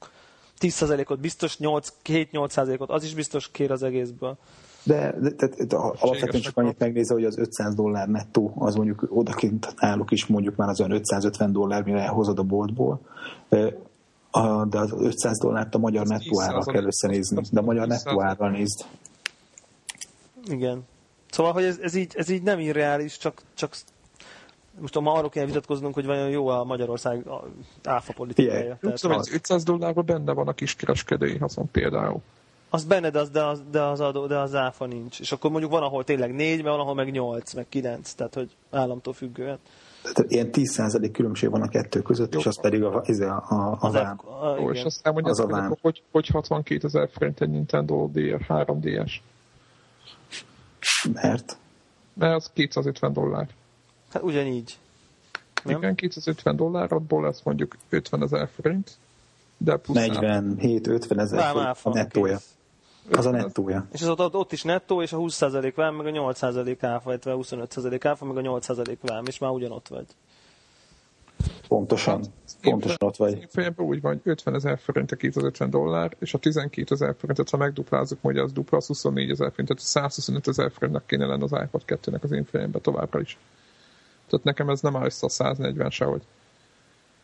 [0.59, 4.37] 10%-ot biztos, 8, 7-8%-ot az is biztos kér az egészből.
[4.83, 9.07] De, de, de, de alapvetően csak annyit megnézve, hogy az 500 dollár nettó, az mondjuk
[9.09, 13.01] odakint náluk is mondjuk már az olyan 550 dollár, mire hozod a boltból.
[13.49, 17.41] De az 500 dollárt a magyar Az nettó árral 10%, kell összenézni.
[17.51, 17.87] De a magyar 10%.
[17.87, 18.85] nettó árral nézd.
[20.45, 20.85] Igen.
[21.29, 23.75] Szóval, hogy ez, ez, így, ez így nem irreális, csak, csak
[24.79, 27.25] most ma arról kéne vitatkoznunk, hogy vajon jó a Magyarország
[27.83, 28.59] áfa politikája.
[28.59, 32.21] Figyelj, Tehát, Tudom, hogy 500 dollárban benne van a kiskereskedői haszon például.
[32.69, 35.19] az benne, de az, de, az, de, az adó, de az áfa nincs.
[35.19, 38.33] És akkor mondjuk van, ahol tényleg négy, mert van, ahol meg nyolc, meg kilenc, tehát
[38.33, 39.57] hogy államtól függően.
[40.01, 43.55] Tehát ilyen 10% különbség van a kettő között, és az pedig a, ez a, a,
[43.55, 44.19] a Az vám.
[44.41, 44.85] A, Jó, és igen.
[44.85, 45.75] azt elmondják, Az a vám.
[45.81, 49.11] hogy, hogy 62 ezer forint egy Nintendo DR, 3DS.
[51.13, 51.57] Mert
[52.13, 53.47] Mert az 250 dollár.
[54.11, 54.77] Hát ugyanígy.
[55.63, 55.77] Nem?
[55.77, 58.97] Igen, 250 dollár, abból lesz mondjuk 50 ezer forint,
[59.57, 62.37] de plusz 47-50 ezer forint a nettója.
[62.37, 62.53] kész.
[63.11, 63.87] Az a nettója.
[63.91, 67.31] És az ott, ott is nettó, és a 20% vám, meg a 8% áfa, illetve
[67.31, 70.05] a 25% áfa, meg a 8% vám, és már ugyanott vagy.
[71.67, 72.23] Pontosan.
[72.61, 73.33] Pontosan ott vagy.
[73.33, 77.15] Én fejemben úgy van, hogy 50 ezer forint a 250 dollár, és a 12 ezer
[77.19, 81.25] forintot, ha megduplázzuk, hogy az dupla, az 24 ezer forint, tehát 125 ezer forintnak kéne
[81.25, 83.37] lenni az iPad 2-nek az én fejemben továbbra is.
[84.29, 86.21] Tehát nekem ez nem áll össze a 140 sehogy.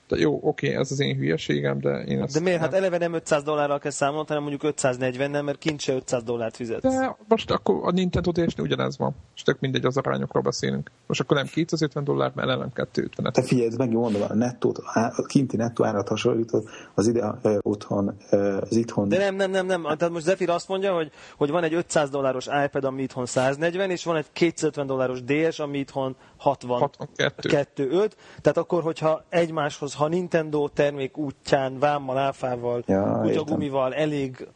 [0.08, 2.60] De jó, oké, ez az én hülyeségem, de én ezt De miért?
[2.60, 5.94] Hát nem- eleve nem 500 dollárral kell számolni, hanem mondjuk 540 nem, mert kint se
[5.94, 6.82] 500 dollárt fizetsz.
[6.82, 9.16] De most akkor a Nintendo ds ugyanez van.
[9.36, 10.92] És tök mindegy, az arányokról beszélünk.
[11.08, 14.34] Most akkor nem 250 dollár, mert eleve nem 250 Te figyelj, ez meg mondom, a,
[14.34, 19.10] nettót, a kinti nettó árat hasonlítod, az ide ö, otthon, ö, az itthon.
[19.10, 19.82] De nem, nem, nem, nem.
[19.84, 23.90] Tehát most Zephyr azt mondja, hogy, hogy van egy 500 dolláros iPad, ami itthon 140,
[23.90, 26.80] és van egy 250 dolláros DS, ami itthon 60.
[26.80, 27.68] 62.
[27.76, 28.12] 2-5.
[28.42, 34.48] Tehát akkor, hogyha egymáshoz, ha Nintendo termék útján, vámmal, áfával, Ja, kutyagumival elég...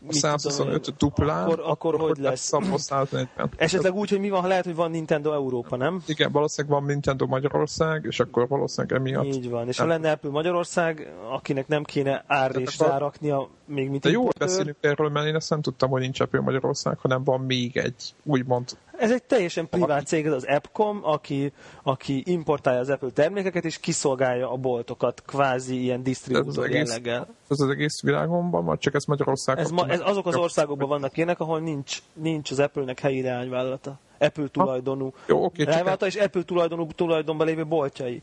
[0.00, 2.40] A mit tudom én, 125 duplán, Akkor, akkor hogy lesz?
[2.40, 3.50] Szabva 140.
[3.56, 6.02] Esetleg úgy, hogy mi van, ha lehet, hogy van Nintendo Európa, nem?
[6.06, 9.24] Igen, valószínűleg van Nintendo Magyarország, és akkor valószínűleg emiatt.
[9.24, 9.68] Így van.
[9.68, 9.86] És Nem.
[9.86, 14.46] ha lenne Apple Magyarország, akinek nem kéne árrést akkor- ráraknia, még mint De jó, importőr,
[14.48, 18.14] beszélünk erről, mert én ezt nem tudtam, hogy nincs Apple Magyarország, hanem van még egy,
[18.24, 18.76] úgymond.
[18.98, 24.52] Ez egy teljesen privát cég, az Appcom, aki, aki importálja az Apple termékeket, és kiszolgálja
[24.52, 27.34] a boltokat, kvázi ilyen disztribútor jelleggel.
[27.48, 29.58] ez az egész világon van, vagy csak ez Magyarország?
[29.58, 33.98] Ez, ma, ez azok az országokban vannak ilyenek, ahol nincs, nincs az Apple-nek helyi leányvállalata.
[34.18, 38.22] Apple tulajdonú Jó, oké, leányvállalata, és Apple tulajdonú tulajdonban lévő boltjai.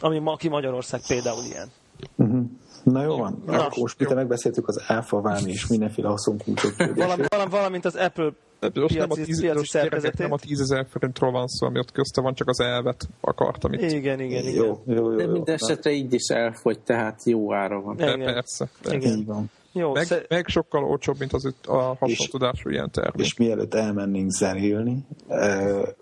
[0.00, 1.68] Ami ma, aki Magyarország például ilyen.
[2.16, 2.44] Uh-huh.
[2.82, 6.76] Na jó van, Na, akkor most mit megbeszéltük az áfa, vámi és mindenféle haszonkulcsok.
[6.76, 8.32] Valami, valami, valamint az Apple
[8.74, 10.18] most nem a, tíz, piaci most gyerekek, szerkezetét.
[10.18, 13.72] nem a 10 ezer forintról van szó, ami ott közte van, csak az elvet akartam
[13.72, 13.80] itt.
[13.80, 14.54] Igen, igen, igen.
[14.54, 15.16] Jó, jó, jó.
[15.16, 17.96] De minden esetre így is elfogy, tehát jó ára van.
[17.96, 18.34] De Igen.
[18.34, 18.68] persze.
[18.82, 18.96] persze.
[18.96, 19.18] Igen.
[19.18, 19.50] Így van.
[19.76, 23.26] Jó, Meg, sze- meg sokkal olcsóbb, mint az itt a hasznontudású ilyen termék.
[23.26, 25.06] És mielőtt elmennénk zenélni,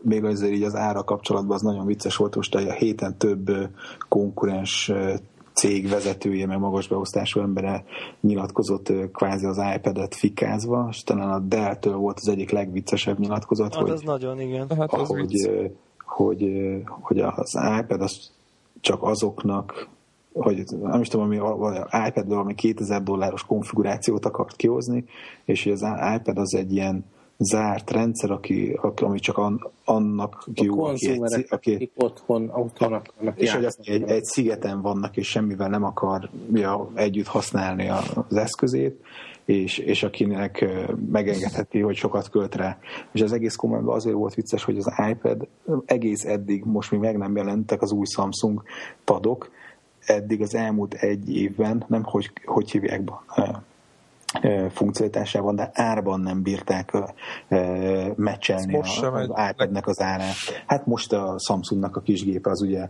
[0.00, 3.50] még azért így az ára kapcsolatban az nagyon vicces volt, most a héten több
[4.08, 4.92] konkurens
[5.52, 7.84] cég vezetője, meg magas beosztású embere
[8.20, 13.82] nyilatkozott kvázi az iPad-et fikázva, és talán a Dell-től volt az egyik legviccesebb nyilatkozat, hát
[13.82, 14.70] hogy az nagyon, igen.
[14.78, 15.50] Hát az hogy,
[16.04, 16.44] hogy,
[16.86, 18.30] hogy az iPad az
[18.80, 19.88] csak azoknak
[20.34, 21.36] hogy nem is tudom, ami
[22.08, 25.04] iPad valami 2000 dolláros konfigurációt akart kihozni,
[25.44, 27.04] és hogy az iPad az egy ilyen
[27.38, 33.40] zárt rendszer, aki, aki- ami csak an, annak jó, aki, egy, aki, otthon, otthon akarnak
[33.40, 39.00] és hogy egy, egy szigeten vannak, és semmivel nem akar ja, együtt használni az eszközét,
[39.44, 40.64] és, és akinek
[41.10, 42.78] megengedheti, hogy sokat költ rá.
[43.12, 45.48] És az egész kommentben azért volt vicces, hogy az iPad
[45.84, 48.62] egész eddig, most még meg nem jelentek az új Samsung
[49.04, 49.50] padok,
[50.06, 53.02] eddig az elmúlt egy évben, nem hogy, hogy hívják
[54.70, 56.92] funkcionalitásában, de árban nem bírták
[58.16, 60.34] meccselni az, az iPad-nek az árát.
[60.66, 62.88] Hát most a Samsungnak a kis gépe az ugye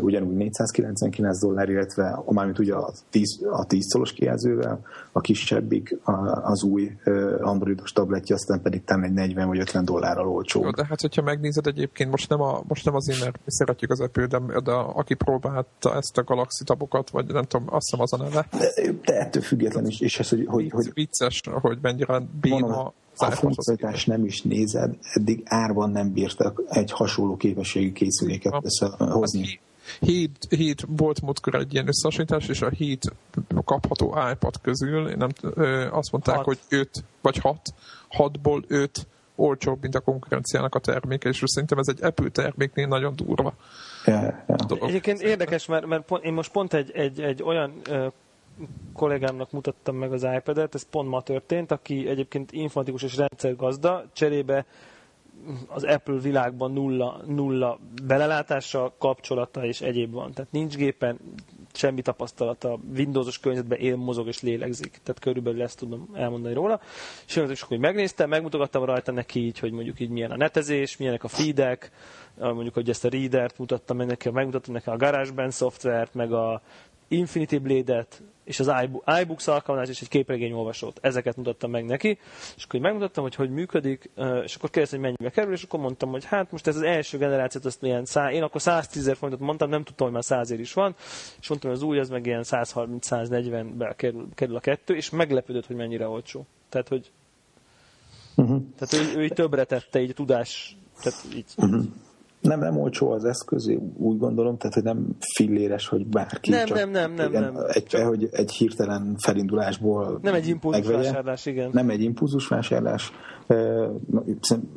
[0.00, 4.80] ugyanúgy 499 dollár, illetve mármint ugye a 10, a 10 szolos kijelzővel,
[5.12, 5.96] a kisebbik
[6.42, 6.92] az új
[7.40, 10.70] androidos tabletje, aztán pedig talán egy 40 vagy 50 dollárral olcsó.
[10.70, 14.00] De hát, hogyha megnézed egyébként, most nem, a, most nem azért, mert mi szeretjük az
[14.00, 18.12] Apple, de, de aki próbálta ezt a Galaxy tabokat, vagy nem tudom, azt hiszem az
[18.12, 18.46] a neve.
[18.58, 23.30] De, de ettől független is, és hogy, hogy, hogy hogy vicces, hogy mennyire béna a
[23.30, 29.60] funkcionalitás nem is nézed, eddig árban nem bírtak egy hasonló képességű készüléket összehozni.
[30.00, 33.12] Hét, hét volt múltkor egy ilyen összehasonlítás, és a hét
[33.64, 35.28] kapható iPad közül nem,
[35.90, 36.44] azt mondták, hat.
[36.44, 37.74] hogy öt vagy hat,
[38.08, 43.16] hatból öt olcsóbb, mint a konkurenciának a terméke, és szerintem ez egy Apple terméknél nagyon
[43.16, 43.54] durva.
[44.06, 44.88] Yeah, yeah.
[44.88, 47.72] Egyébként érdekes, mert, mert pont, én most pont egy, egy, egy olyan
[48.92, 54.66] kollégámnak mutattam meg az iPad-et, ez pont ma történt, aki egyébként informatikus és rendszergazda, cserébe
[55.66, 60.32] az Apple világban nulla, nulla belelátása, kapcsolata és egyéb van.
[60.32, 61.18] Tehát nincs gépen
[61.72, 65.00] semmi tapasztalata, Windowsos környezetben él, mozog és lélegzik.
[65.02, 66.80] Tehát körülbelül ezt tudom elmondani róla.
[67.26, 70.96] És én is, hogy megnéztem, megmutogattam rajta neki így, hogy mondjuk így milyen a netezés,
[70.96, 71.90] milyenek a feedek,
[72.38, 76.62] mondjuk, hogy ezt a readert mutattam meg neki, megmutattam neki a GarageBand szoftvert, meg a
[77.12, 78.72] Infinity Blade-et, és az
[79.20, 80.98] iBooks alkalmazás és egy képregény olvasót.
[81.02, 82.18] Ezeket mutattam meg neki,
[82.56, 84.10] és akkor megmutattam, hogy hogy működik,
[84.44, 87.18] és akkor kérdeztem, hogy mennyibe kerül, és akkor mondtam, hogy hát most ez az első
[87.18, 88.32] generációt, azt ilyen szá...
[88.32, 90.94] én akkor 110 forintot mondtam, nem tudtam, hogy már 100 is van,
[91.40, 95.66] és mondtam, hogy az új az meg ilyen 130-140-be kerül, kerül a kettő, és meglepődött,
[95.66, 96.46] hogy mennyire olcsó.
[96.68, 97.10] Tehát, hogy
[98.36, 98.62] uh-huh.
[98.78, 101.46] tehát ő, ő így többre tette, így a tudás, tehát így.
[101.56, 101.84] Uh-huh
[102.42, 106.76] nem, nem olcsó az eszköz, úgy gondolom, tehát hogy nem filléres, hogy bárki nem, csak
[106.76, 107.56] nem, nem, nem, nem.
[107.68, 108.06] Egy, csak...
[108.06, 111.70] hogy egy hirtelen felindulásból Nem egy impulzusvásárlás, igen.
[111.72, 113.12] Nem egy impulzusvásárlás,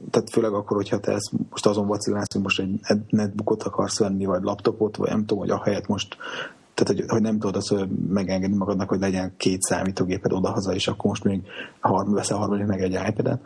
[0.10, 4.26] tehát főleg akkor, hogyha te ezt most azon vacilálsz, hogy most egy netbookot akarsz venni,
[4.26, 6.18] vagy laptopot, vagy nem tudom, hogy a helyet most
[6.76, 10.88] tehát, hogy, hogy nem tudod azt hogy megengedni magadnak, hogy legyen két számítógéped odahaza, és
[10.88, 11.42] akkor most még
[12.06, 13.42] veszel harmadik meg egy iPad-et,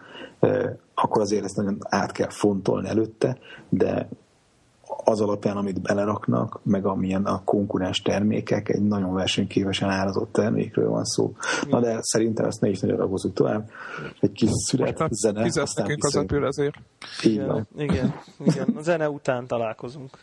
[0.93, 3.37] akkor azért ezt nagyon át kell fontolni előtte,
[3.69, 4.09] de
[5.03, 11.03] az alapján, amit beleraknak, meg amilyen a konkurens termékek, egy nagyon versenyképesen árazott termékről van
[11.03, 11.33] szó.
[11.69, 13.69] Na de szerintem ezt ne is nagyon ragozunk tovább.
[14.19, 15.43] Egy kis szület, zene.
[15.43, 16.75] Fizet nekünk az Apple ezért.
[17.23, 18.13] Igen, igen,
[18.45, 18.73] igen.
[18.75, 20.17] A zene után találkozunk.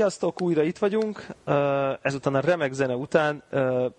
[0.00, 1.26] Sziasztok, újra itt vagyunk,
[2.02, 3.42] ezután a remek zene után,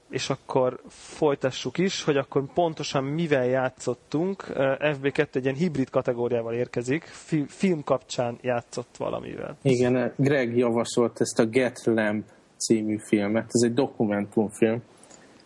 [0.10, 4.46] és akkor folytassuk is, hogy akkor pontosan mivel játszottunk.
[4.80, 7.04] FB2 egy ilyen hibrid kategóriával érkezik,
[7.48, 9.58] film kapcsán játszott valamivel.
[9.62, 12.26] Igen, Greg javasolt ezt a Get Lamp
[12.58, 14.82] című filmet, ez egy dokumentumfilm,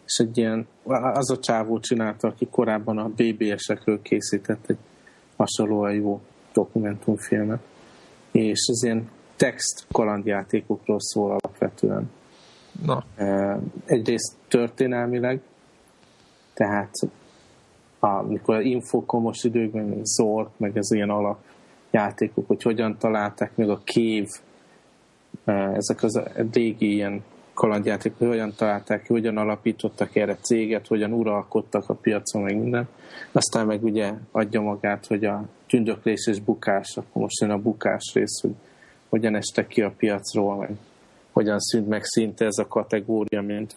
[0.06, 0.68] és egy ilyen,
[1.14, 4.78] az a csávó csinálta, aki korábban a BBS-ekről készített egy
[5.36, 6.22] hasonlóan jó
[6.54, 7.62] dokumentumfilmet.
[8.32, 12.12] És ez ilyen text kalandjátékokról szól alapvetően.
[12.86, 13.04] Na.
[13.86, 15.42] Egyrészt történelmileg,
[16.54, 16.92] tehát
[18.00, 24.28] amikor infokomos időkben Zord, meg ez ilyen alapjátékok, hogy hogyan találták meg a kév,
[25.74, 26.22] ezek az
[26.52, 27.24] régi ilyen
[27.54, 32.88] kalandjáték, hogy hogyan találták ki, hogyan alapítottak erre céget, hogyan uralkodtak a piacon, meg minden.
[33.32, 38.12] Aztán meg ugye adja magát, hogy a tündöklés és bukás, akkor most jön a bukás
[38.14, 38.56] rész, hogy
[39.16, 40.70] hogyan estek ki a piacról, meg
[41.32, 43.76] hogyan szűnt meg szinte ez a kategória, mint,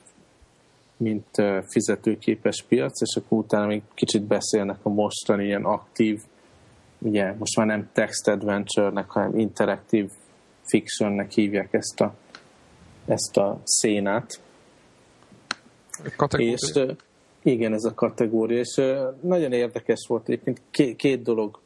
[0.96, 1.28] mint
[1.70, 6.20] fizetőképes piac, és akkor utána még kicsit beszélnek a mostani ilyen aktív,
[6.98, 10.10] ugye most már nem text adventure-nek, hanem interaktív
[10.64, 12.14] fictionnek hívják ezt a,
[13.06, 14.40] ezt a szénát.
[16.16, 16.52] Kategória.
[16.52, 16.84] És
[17.42, 18.74] igen, ez a kategória, és
[19.20, 21.60] nagyon érdekes volt egyébként, két, két dolog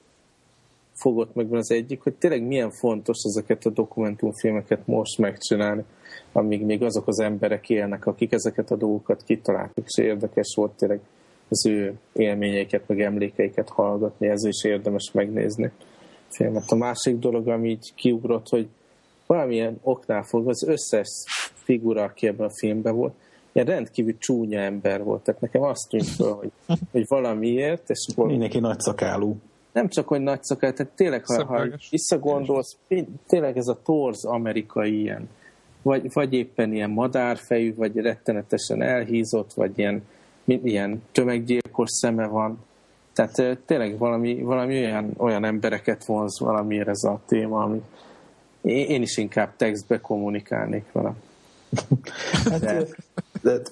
[0.95, 5.85] fogott meg az egyik, hogy tényleg milyen fontos ezeket a dokumentumfilmeket most megcsinálni,
[6.33, 11.01] amíg még azok az emberek élnek, akik ezeket a dolgokat kitaláltak, és érdekes volt tényleg
[11.49, 15.71] az ő élményeiket, meg emlékeiket hallgatni, ez is érdemes megnézni
[16.29, 16.71] filmet.
[16.71, 18.69] A másik dolog, ami így kiugrott, hogy
[19.27, 21.09] valamilyen oknál fog az összes
[21.55, 23.15] figura, aki ebben a filmben volt,
[23.53, 25.23] ilyen rendkívül csúnya ember volt.
[25.23, 26.53] Tehát nekem azt tűnt fel, hogy,
[26.91, 29.37] hogy valamiért, és Mindenki nagy szakálú
[29.73, 32.77] nem csak, hogy nagy szakál, tehát tényleg, ha, ha visszagondolsz,
[33.27, 35.29] tényleg ez a torz amerikai ilyen,
[35.83, 40.03] vagy, vagy éppen ilyen madárfejű, vagy rettenetesen elhízott, vagy ilyen,
[40.45, 42.65] ilyen tömeggyilkos szeme van.
[43.13, 47.83] Tehát tényleg valami, valami olyan, olyan embereket vonz valamiért ez a téma, ami
[48.63, 51.13] én is inkább textbe kommunikálnék vele.
[52.51, 52.87] Hát, de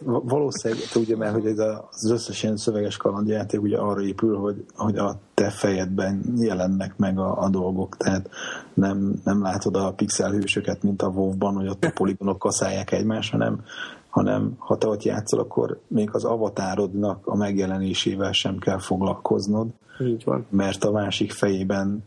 [0.04, 4.96] valószínűleg, ugye, mert hogy ez az összes ilyen szöveges kalandjáték ugye arra épül, hogy, hogy
[4.96, 8.30] a te fejedben jelennek meg a, a dolgok, tehát
[8.74, 13.64] nem, nem látod a pixelhősöket, mint a WoW-ban, hogy ott a poligonok kaszálják egymást, hanem,
[14.08, 19.68] hanem ha te ott játszol, akkor még az avatárodnak a megjelenésével sem kell foglalkoznod.
[20.00, 20.46] Így van.
[20.50, 22.04] Mert a másik fejében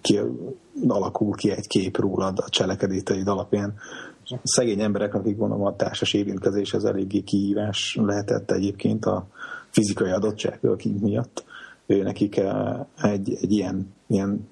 [0.00, 0.20] ki,
[0.88, 3.74] alakul ki egy kép rólad a cselekedéteid alapján
[4.42, 9.26] szegény emberek, akik gondolom a társas érintkezés az eléggé kihívás lehetett egyébként a
[9.70, 11.44] fizikai adottságok miatt.
[11.86, 14.48] Ő nekik eh, egy, egy ilyen, ilyen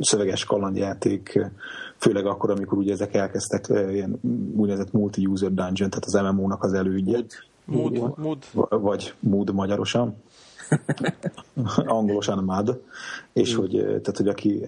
[0.00, 1.50] szöveges kalandjáték,
[1.98, 4.20] főleg akkor, amikor ugye ezek elkezdtek eh, ilyen
[4.56, 7.24] úgynevezett multi-user dungeon, tehát az MMO-nak az elődje.
[7.64, 8.44] Mood, mood, mood.
[8.82, 10.16] Vagy mood magyarosan.
[11.76, 12.80] Angolosan MUD.
[13.32, 14.66] És hogy, eh, tehát, hogy aki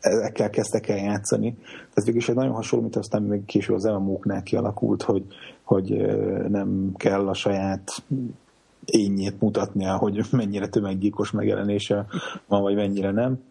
[0.00, 1.56] ezekkel kezdtek el játszani.
[1.94, 5.24] Ez végül is egy nagyon hasonló, mint aztán még később az MMO-knál kialakult, hogy,
[5.62, 5.90] hogy
[6.48, 8.02] nem kell a saját
[8.84, 12.06] ényét mutatnia, hogy mennyire tömeggyilkos megjelenése
[12.46, 13.42] van, vagy mennyire nem.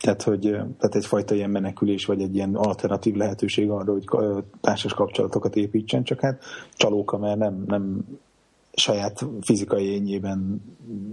[0.00, 4.04] Tehát, hogy tehát egyfajta ilyen menekülés, vagy egy ilyen alternatív lehetőség arra, hogy
[4.60, 6.42] társas kapcsolatokat építsen, csak hát
[6.76, 8.04] csalóka, mert nem, nem
[8.74, 10.62] saját fizikai ényében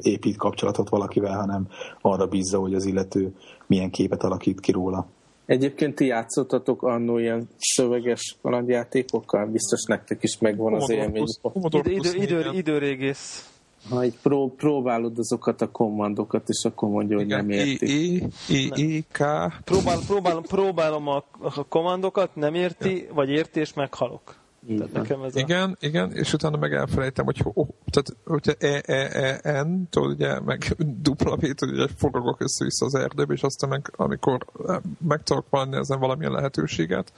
[0.01, 1.67] épít kapcsolatot valakivel, hanem
[2.01, 3.34] arra bízza, hogy az illető
[3.70, 5.07] milyen képet alakít ki róla.
[5.45, 9.45] Egyébként ti játszottatok annó ilyen szöveges kalandjátékokkal?
[9.45, 11.24] Biztos nektek is megvan az élmény.
[11.53, 13.49] Idő, idő, idő, időrégész.
[13.89, 18.13] Ha egy pró, próbálod azokat a kommandokat, és akkor mondja, hogy Igen, nem érti.
[18.13, 19.17] I, I, I, K.
[19.63, 23.13] Próbál, próbálom, próbálom a, a kommandokat, nem érti, ja.
[23.13, 24.39] vagy érti, és meghalok.
[24.68, 25.86] Tehát nekem ez igen, a...
[25.86, 30.39] igen, és utána meg elfelejtem, hogy oh, tehát, hogyha E, E, E, N, tudod, ugye,
[30.39, 35.24] meg dupla V, tudod, ugye, forogok össze-vissza az erdőbe, és aztán meg, amikor eh, meg
[35.24, 37.14] tudok valami ezen valamilyen lehetőséget,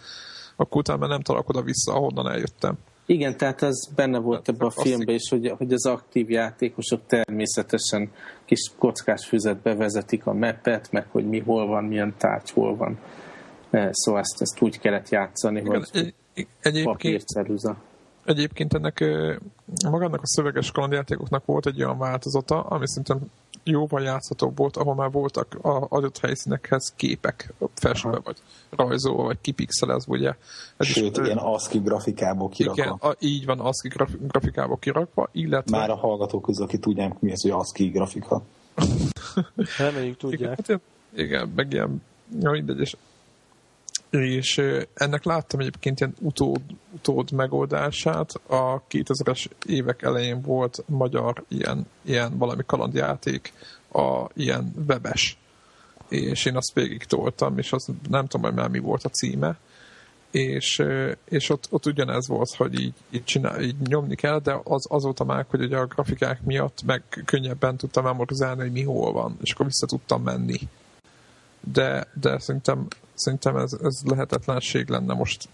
[0.55, 2.77] akkor utána nem találok oda vissza, ahonnan eljöttem.
[3.05, 8.11] Igen, tehát az benne volt ebben a filmben is, hogy, hogy az aktív játékosok természetesen
[8.45, 12.99] kis kockás füzetbe vezetik a mepet, meg hogy mi hol van, milyen tárgy hol van.
[13.69, 16.13] Eh, szóval ezt, ezt úgy kellett játszani, Igen, hogy...
[16.59, 17.25] Egyébként,
[18.25, 19.03] egyébként ennek
[19.89, 23.31] magának a szöveges kalandjátékoknak volt egy olyan változata, ami szerintem
[23.63, 28.21] jóval játszhatóbb volt, ahol már voltak a adott helyszínekhez képek festve, Aha.
[28.23, 28.37] vagy
[28.69, 30.35] rajzolva, vagy kipixelezve, ugye.
[30.77, 32.81] Ez Sőt, is, ilyen ASCII grafikából kirakva.
[32.81, 35.77] Igen, a, így van, ASCII graf, grafikából kirakva, illetve...
[35.77, 38.41] Már a hallgatók közül, akik tudják, mi az, hogy ASCII grafika.
[39.77, 40.39] Reméljük tudják.
[40.39, 40.81] Igen, hát,
[41.13, 42.01] igen meg ilyen,
[42.39, 42.95] ja, mindegy, és
[44.11, 44.61] és
[44.93, 46.61] ennek láttam egyébként ilyen utód,
[46.93, 48.31] utód megoldását.
[48.47, 53.53] A 2000-es évek elején volt magyar ilyen, ilyen valami kalandjáték,
[53.91, 55.37] a ilyen webes.
[56.09, 59.57] És én azt végig toltam, és az nem tudom, hogy már mi volt a címe.
[60.31, 60.83] És,
[61.25, 65.23] és ott, ott ugyanez volt, hogy így, így, csinál, így nyomni kell, de az, azóta
[65.23, 69.51] már, hogy ugye a grafikák miatt meg könnyebben tudtam memorizálni, hogy mi hol van, és
[69.51, 70.59] akkor vissza tudtam menni.
[71.63, 72.87] De, de szerintem
[73.21, 75.49] Szerintem ez, ez lehetetlenség lenne most.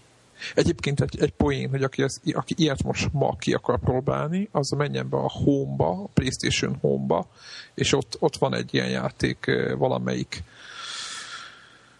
[0.54, 4.70] Egyébként egy, egy poén, hogy aki, ez, aki ilyet most ma ki akar próbálni, az
[4.70, 7.26] menjen be a Home-ba, a PlayStation Home-ba,
[7.74, 10.42] és ott, ott van egy ilyen játék valamelyik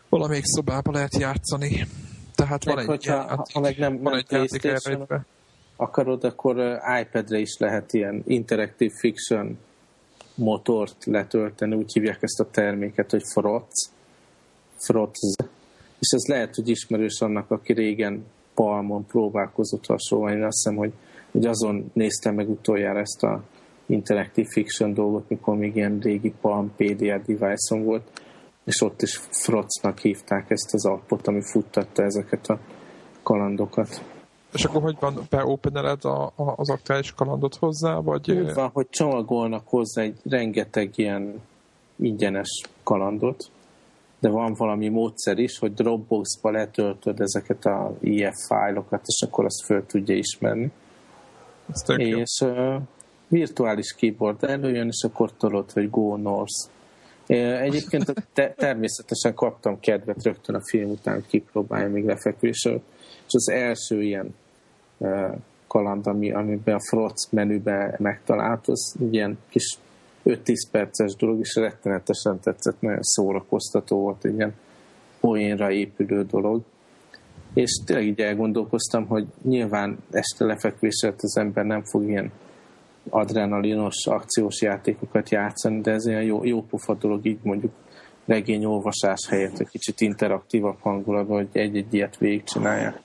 [0.09, 1.87] valamelyik szobába lehet játszani.
[2.35, 5.25] Tehát van Meg egy, hogyha, ilyen, ha, meg nem, van nem egy játék elrejtve.
[5.77, 9.59] akarod, akkor iPad-re is lehet ilyen Interactive Fiction
[10.35, 13.97] motort letölteni, úgy hívják ezt a terméket, hogy Frotz.
[14.79, 15.37] Frotz.
[15.99, 18.25] És ez lehet, hogy ismerős annak, aki régen
[18.55, 20.33] Palmon próbálkozott hasonlóan.
[20.33, 20.93] Én azt hiszem, hogy,
[21.33, 23.43] hogy azon néztem meg utoljára ezt a
[23.87, 28.23] Interactive Fiction dolgot, mikor még ilyen régi Palm PDA device-on volt,
[28.65, 32.59] és ott is Frotznak hívták ezt az appot, ami futtatta ezeket a
[33.23, 34.05] kalandokat.
[34.53, 38.31] És akkor hogy van, beopeneled a, a, az aktuális kalandot hozzá, vagy...
[38.31, 41.41] Úgy van, hogy csomagolnak hozzá egy rengeteg ilyen
[41.97, 43.51] ingyenes kalandot,
[44.21, 49.65] de van valami módszer is, hogy Dropbox-ba letöltöd ezeket a IF fájlokat, és akkor azt
[49.65, 50.71] föl tudja ismerni.
[51.73, 52.19] Ez tök jó.
[52.19, 52.83] És uh,
[53.29, 56.69] virtuális keyboard előjön, és akkor tolod, hogy Go North.
[57.27, 62.83] Egyébként te, természetesen kaptam kedvet rögtön a film után, hogy kipróbálja még lefekvésről.
[62.99, 64.35] És az első ilyen
[65.67, 69.79] kaland, ami, amiben a Frotz menübe megtalált, az ilyen kis
[70.25, 74.55] 5-10 perces dolog, és rettenetesen tetszett, nagyon szórakoztató volt, egy ilyen
[75.21, 76.63] poénra épülő dolog.
[77.55, 82.33] És tényleg így elgondolkoztam, hogy nyilván este lefekvésre az ember nem fog ilyen
[83.09, 87.73] adrenalinos akciós játékokat játszani, de ez ilyen jó, jó pofa dolog, így mondjuk
[88.27, 93.01] regényolvasás helyett egy kicsit interaktívabb hangulatban, hogy egy-egy ilyet végigcsinálják.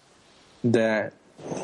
[0.61, 1.11] De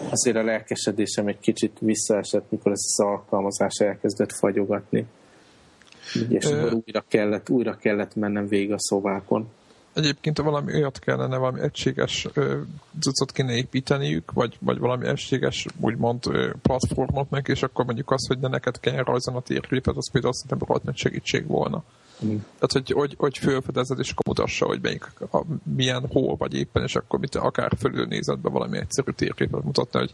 [0.10, 5.06] azért a lelkesedésem egy kicsit visszaesett, mikor ez az alkalmazás elkezdett fagyogatni.
[6.30, 9.48] És Ö- újra kellett, újra kellett mennem végig a szobákon.
[9.94, 12.58] Egyébként valami olyat kellene, valami egységes ö,
[13.00, 18.28] cuccot kéne építeniük, vagy, vagy valami egységes, úgymond ö, platformot meg, és akkor mondjuk az,
[18.28, 21.84] hogy de neked kell rajzon a térképet, az például azt rohadt nagy segítség volna.
[22.26, 22.28] Mm.
[22.28, 25.44] Tehát, hogy, hogy, hogy fölfedezed, és akkor mutassa, hogy melyik, a,
[25.76, 30.14] milyen hol vagy éppen, és akkor mit, akár fölülnézed be valami egyszerű térképet mutatna, hogy,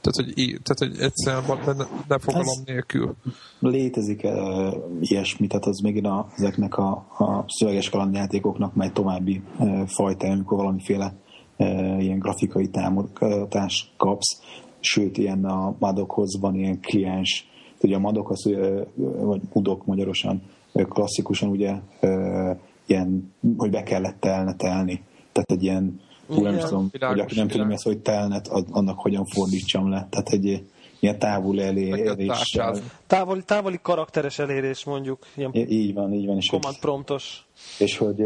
[0.00, 3.14] tehát, hogy, tehát, hogy egyszerűen van, de lefogalom Ez- nélkül.
[3.58, 9.42] Létezik uh, ilyesmi, tehát az még a, ezeknek a, a szöveges kalandjátékoknak már egy további
[9.58, 11.14] uh, fajta, amikor valamiféle
[11.56, 14.40] uh, ilyen grafikai támogatást kapsz,
[14.80, 17.48] sőt, ilyen a madokhoz van ilyen kliens,
[17.80, 18.50] ugye a madok az,
[18.96, 20.42] vagy mudok magyarosan,
[20.82, 21.74] klasszikusan ugye
[22.86, 25.02] ilyen, hogy be kellett telnetelni.
[25.32, 28.98] Tehát egy ilyen, hú, nem tudom, világos, hogy aki nem tudom, az, hogy telnet, annak
[28.98, 30.06] hogyan fordítsam le.
[30.10, 30.64] Tehát egy
[30.98, 31.56] ilyen távol
[32.26, 32.90] tárcsázni.
[33.06, 36.36] Távoli, távoli karakteres elérés mondjuk, ilyen Így van, így van.
[36.36, 37.46] És, command promptos.
[37.78, 38.22] és hogy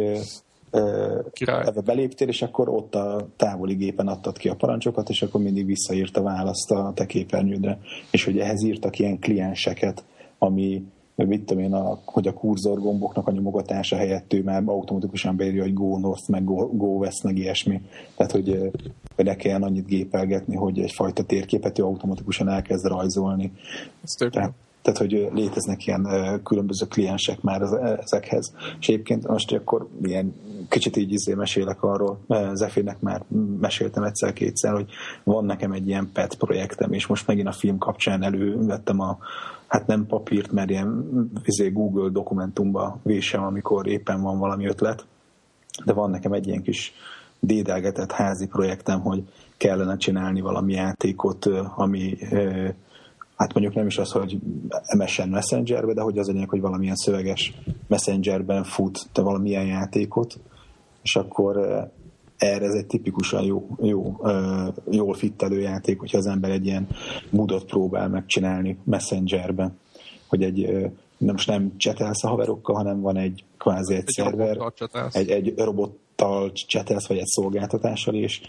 [1.33, 1.65] Király.
[1.67, 5.67] ebbe beléptél, és akkor ott a távoli gépen adtad ki a parancsokat, és akkor mindig
[5.67, 7.79] visszaírt a választ a te képernyődre.
[8.11, 10.05] És hogy ehhez írtak ilyen klienseket,
[10.39, 10.83] ami
[11.27, 15.62] mit tudom én, a, hogy a kurzor gomboknak a nyomogatása helyett ő már automatikusan beírja,
[15.62, 17.81] hogy go north, meg go, go west, meg ilyesmi.
[18.16, 18.71] Tehát, hogy,
[19.16, 23.53] ne kelljen annyit gépelgetni, hogy egyfajta térképet ő automatikusan elkezd rajzolni.
[24.31, 24.53] Tehát,
[24.83, 26.07] tehát, hogy léteznek ilyen
[26.45, 28.55] különböző kliensek már ez- ezekhez.
[28.81, 30.35] És egyébként most akkor ilyen
[30.69, 33.23] kicsit így izé mesélek arról, ö, Zefirnek már
[33.61, 34.91] meséltem egyszer-kétszer, hogy
[35.25, 39.19] van nekem egy ilyen pet projektem, és most megint a film kapcsán elővettem a,
[39.69, 41.05] hát nem papírt, mert ilyen
[41.45, 45.07] izé, Google dokumentumba vésem, amikor éppen van valami ötlet,
[45.85, 46.93] de van nekem egy ilyen kis
[47.41, 49.23] dédelgetett házi projektem, hogy
[49.57, 51.47] kellene csinálni valami játékot,
[51.77, 52.19] ami
[53.37, 54.39] hát mondjuk nem is az, hogy
[54.97, 57.55] MSN Messengerbe, de hogy az lényeg, hogy valamilyen szöveges
[57.87, 60.41] Messengerben fut, te valamilyen játékot,
[61.03, 61.57] és akkor
[62.39, 64.16] erre ez egy tipikusan jó, jó,
[64.91, 66.86] jól fittelő játék, hogyha az ember egy ilyen
[67.30, 69.78] mudot próbál megcsinálni Messengerben,
[70.28, 74.59] hogy egy nem, most nem csetelsz a haverokkal, hanem van egy kvázi egy, Egy szerver,
[75.12, 78.41] egy, egy robottal csetelsz, vagy egy szolgáltatással, és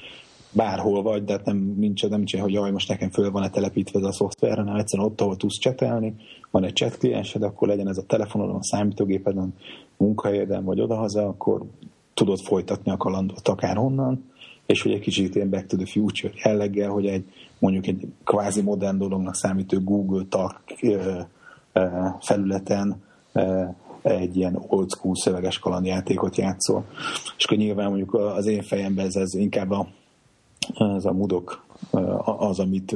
[0.52, 4.00] bárhol vagy, de hát nem, nincs, nem nincs, hogy jaj, most nekem föl van-e telepítve
[4.00, 6.16] ez a szoftver, hanem egyszerűen ott, ahol tudsz csetelni,
[6.52, 9.54] van egy chat kliensed, akkor legyen ez a telefonodon, a számítógépeden,
[9.98, 11.62] munkahelyeden, vagy odahaza, akkor
[12.20, 14.32] tudod folytatni a kalandot akár honnan,
[14.66, 17.24] és hogy egy kicsit ilyen back to the future jelleggel, hogy egy
[17.60, 20.62] mondjuk egy kvázi modern dolognak számító Google Talk
[22.20, 23.04] felületen
[24.02, 26.86] egy ilyen old school szöveges kalandjátékot játszol.
[27.38, 29.88] És akkor nyilván mondjuk az én fejemben ez, ez inkább a,
[30.98, 31.66] ez a mudok
[32.26, 32.96] az, amit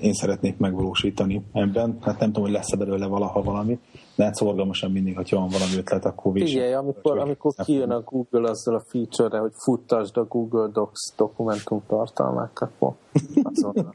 [0.00, 1.98] én szeretnék megvalósítani ebben.
[2.00, 3.78] Hát nem tudom, hogy lesz-e belőle valaha valami,
[4.18, 6.48] de hát szorgalmasan mindig, hogyha van valami ötlet, akkor vésem.
[6.48, 11.82] Figyelj, amikor, amikor kijön a Google azzal a feature-re, hogy futtasd a Google Docs dokumentum
[11.86, 12.94] tartalmát, akkor
[13.42, 13.94] azonnal.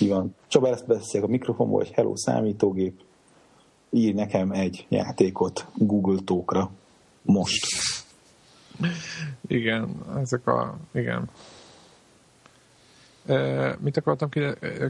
[0.00, 0.34] Így van.
[0.46, 3.00] Csaba ezt beszél a mikrofonból, hogy hello számítógép,
[3.90, 6.70] írj nekem egy játékot Google Tókra.
[7.22, 7.66] Most.
[9.46, 11.28] Igen, ezek a, igen.
[13.78, 14.28] Mit akartam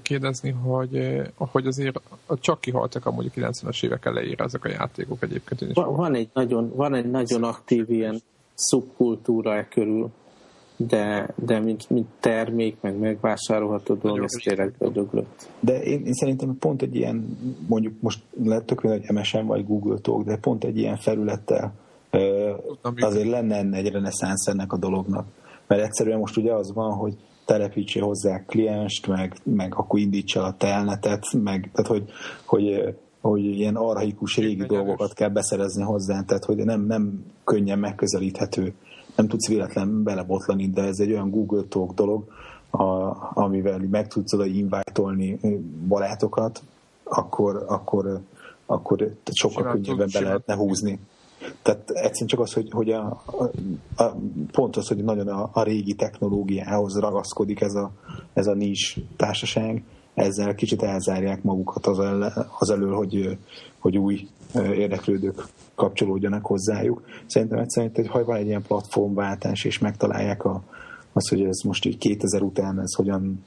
[0.02, 2.00] kérdezni, hogy, hogy azért
[2.40, 5.74] csak kihaltak amúgy a 90-es évek elejére ezek a játékok egyébként.
[5.74, 8.20] Van, van, egy nagyon, van egy nagyon aktív ilyen
[8.54, 10.10] szubkultúra e körül,
[10.76, 14.74] de, de mint, mint termék, meg megvásárolható dolog, ez tényleg.
[15.60, 19.98] De én, én szerintem pont egy ilyen, mondjuk most lehet tökre, hogy MSN vagy Google
[19.98, 21.72] Talk, de pont egy ilyen felülettel
[22.96, 25.26] azért lenne egy reneszánsz ennek a dolognak.
[25.66, 30.56] Mert egyszerűen most ugye az van, hogy telepítse hozzá klienst, meg, meg akkor indítsa a
[30.56, 32.10] telnetet, meg, tehát hogy,
[32.44, 38.74] hogy, hogy ilyen arhaikus régi dolgokat kell beszerezni hozzá, tehát hogy nem, nem könnyen megközelíthető,
[39.16, 42.24] nem tudsz véletlen belebotlani, de ez egy olyan Google Talk dolog,
[42.70, 45.02] a, amivel meg tudsz oda invite
[45.88, 46.62] barátokat,
[47.04, 48.20] akkor, akkor,
[48.66, 50.98] akkor sokkal könnyebben be lehetne húzni.
[51.62, 53.44] Tehát egyszerűen csak az, hogy, hogy a, a,
[54.02, 54.16] a,
[54.52, 57.90] pont az, hogy nagyon a, a régi technológiához ragaszkodik ez a,
[58.32, 59.84] ez a nis társaság,
[60.14, 63.38] ezzel kicsit elzárják magukat az, el, az elől, hogy,
[63.78, 67.02] hogy új érdeklődők kapcsolódjanak hozzájuk.
[67.26, 70.62] Szerintem egyszerűen, hogy ha van egy ilyen platformváltás, és megtalálják a,
[71.12, 73.44] az, hogy ez most így 2000 után ez hogyan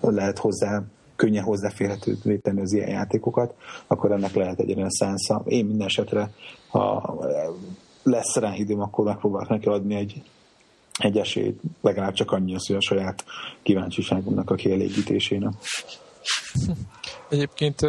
[0.00, 0.82] lehet hozzá
[1.16, 3.54] könnyen hozzáférhetővé tenni az ilyen játékokat,
[3.86, 5.42] akkor ennek lehet egy reneszánsza.
[5.46, 6.30] Én minden esetre,
[6.68, 7.14] ha
[8.02, 10.22] lesz rá időm, akkor megpróbálok neki adni egy,
[10.98, 13.24] egy esélyt, legalább csak annyi az, hogy a saját
[13.62, 15.52] kíváncsiságomnak a kielégítésének.
[17.28, 17.80] Egyébként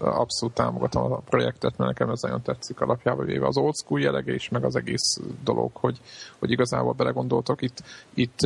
[0.00, 3.46] abszolút támogatom a projektet, mert nekem ez nagyon tetszik alapjában véve.
[3.46, 6.00] Az old school jellege is, meg az egész dolog, hogy,
[6.38, 7.82] hogy igazából belegondoltok, itt,
[8.14, 8.40] itt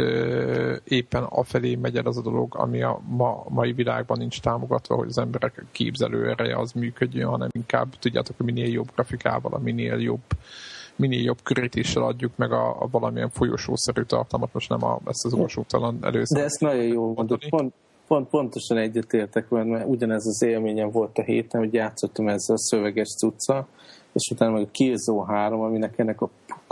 [0.84, 5.08] éppen afelé megy el az a dolog, ami a ma, mai világban nincs támogatva, hogy
[5.08, 10.22] az emberek képzelő ereje az működjön, hanem inkább tudjátok, hogy minél jobb grafikával, minél jobb
[10.96, 15.32] minél jobb körítéssel adjuk meg a, a valamilyen folyosószerű tartalmat, most nem a, ezt az
[15.32, 16.38] olvasótalan először.
[16.38, 17.48] De ezt nagyon jó mondod.
[17.48, 17.74] Pont,
[18.06, 23.08] pont, pontosan egyetértek, mert ugyanez az élményem volt a héten, hogy játszottam ezzel a szöveges
[23.08, 23.66] cucca,
[24.12, 26.30] és utána meg a Killzone 3, aminek ennek a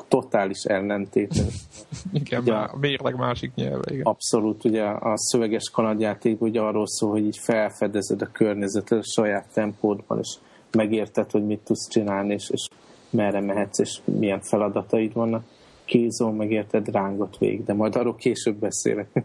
[0.09, 1.43] totális ellentéte.
[2.13, 3.93] igen, ugye, a mérleg másik nyelve.
[3.93, 4.05] Igen.
[4.05, 9.47] Abszolút, ugye a szöveges kalandjáték ugye arról szól, hogy így felfedezed a környezetet a saját
[9.53, 10.35] tempódban, és
[10.71, 12.67] megérted, hogy mit tudsz csinálni, és, és
[13.11, 15.45] merre mehetsz, és milyen feladataid vannak.
[15.85, 19.09] Killzone megérted, rángot vég, de majd arról később beszélek.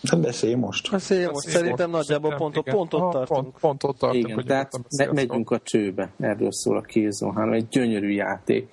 [0.00, 0.90] Nem beszélj most.
[0.90, 1.34] Beszélj most.
[1.34, 2.08] Beszélj Szerintem most.
[2.08, 3.42] nagyjából pont, pont, pont ott tartunk.
[3.42, 4.28] Pont, pont ott tartunk.
[4.28, 6.10] Igen, tehát me- megyünk a csőbe.
[6.18, 7.52] Erről szól a Killzone 3.
[7.52, 8.68] Egy gyönyörű játék.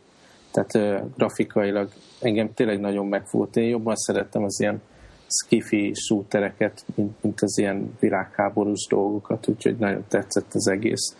[0.51, 3.55] Tehát uh, grafikailag engem tényleg nagyon megfogott.
[3.55, 4.81] Én jobban szerettem az ilyen
[5.27, 11.15] skifi shootereket, mint, mint az ilyen világháborús dolgokat, úgyhogy nagyon tetszett az egész.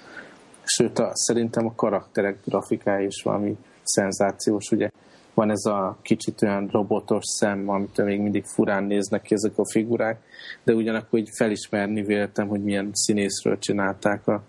[0.64, 4.90] Sőt, a, szerintem a karakterek grafikája is valami szenzációs, ugye
[5.38, 9.70] van ez a kicsit olyan robotos szem, amit még mindig furán néznek ki ezek a
[9.70, 10.22] figurák,
[10.64, 14.44] de ugyanakkor így felismerni véltem, hogy milyen színészről csinálták a,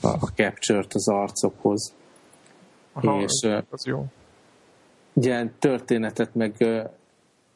[0.00, 1.94] a, a capture-t az arcokhoz.
[2.92, 4.04] Aha, és az jó.
[5.12, 6.54] Ugye történetet meg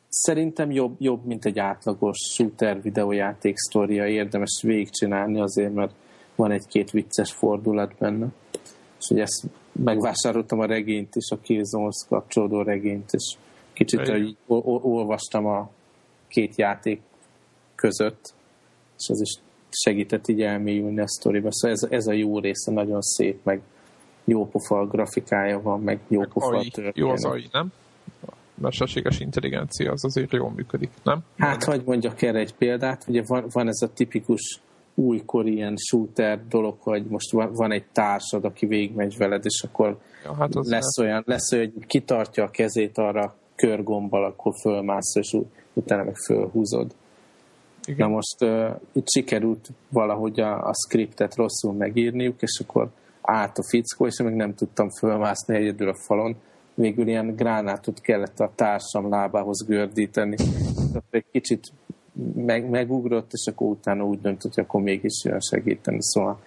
[0.09, 5.93] szerintem jobb, jobb, mint egy átlagos shooter videójáték sztoria, érdemes végigcsinálni azért, mert
[6.35, 8.27] van egy-két vicces fordulat benne.
[8.99, 13.37] És hogy ezt megvásároltam a regényt is, a Killzone-hoz kapcsolódó regényt, és
[13.73, 15.71] kicsit hogy olvastam a
[16.29, 17.01] két játék
[17.75, 18.35] között,
[18.99, 19.39] és ez is
[19.71, 21.49] segített így elmélyülni a sztoriba.
[21.51, 23.61] Szóval ez, ez a jó része nagyon szép, meg
[24.25, 27.73] jó pofa grafikája van, meg jó pofa a Jó az AI, nem?
[28.55, 31.21] Mesterséges intelligencia az azért jól működik, nem?
[31.39, 34.61] Hát, hogy mondjak erre egy példát, ugye van, van ez a tipikus
[35.01, 40.35] újkor ilyen shooter dolog, hogy most van, egy társad, aki végigmegy veled, és akkor ja,
[40.35, 45.37] hát lesz, lesz olyan, lesz olyan, hogy kitartja a kezét arra körgombbal, akkor fölmász, és
[45.73, 46.95] utána meg fölhúzod.
[47.85, 48.09] Igen.
[48.09, 52.89] Na most uh, itt sikerült valahogy a, a scriptet rosszul megírniuk, és akkor
[53.21, 56.37] állt a fickó, és meg nem tudtam fölmászni egyedül a falon.
[56.75, 60.37] Végül ilyen gránátot kellett a társam lábához gördíteni.
[61.11, 61.73] Egy kicsit
[62.35, 65.99] meg, megugrott, és akkor utána úgy döntött, hogy akkor mégis jön segíteni.
[66.01, 66.41] Szóval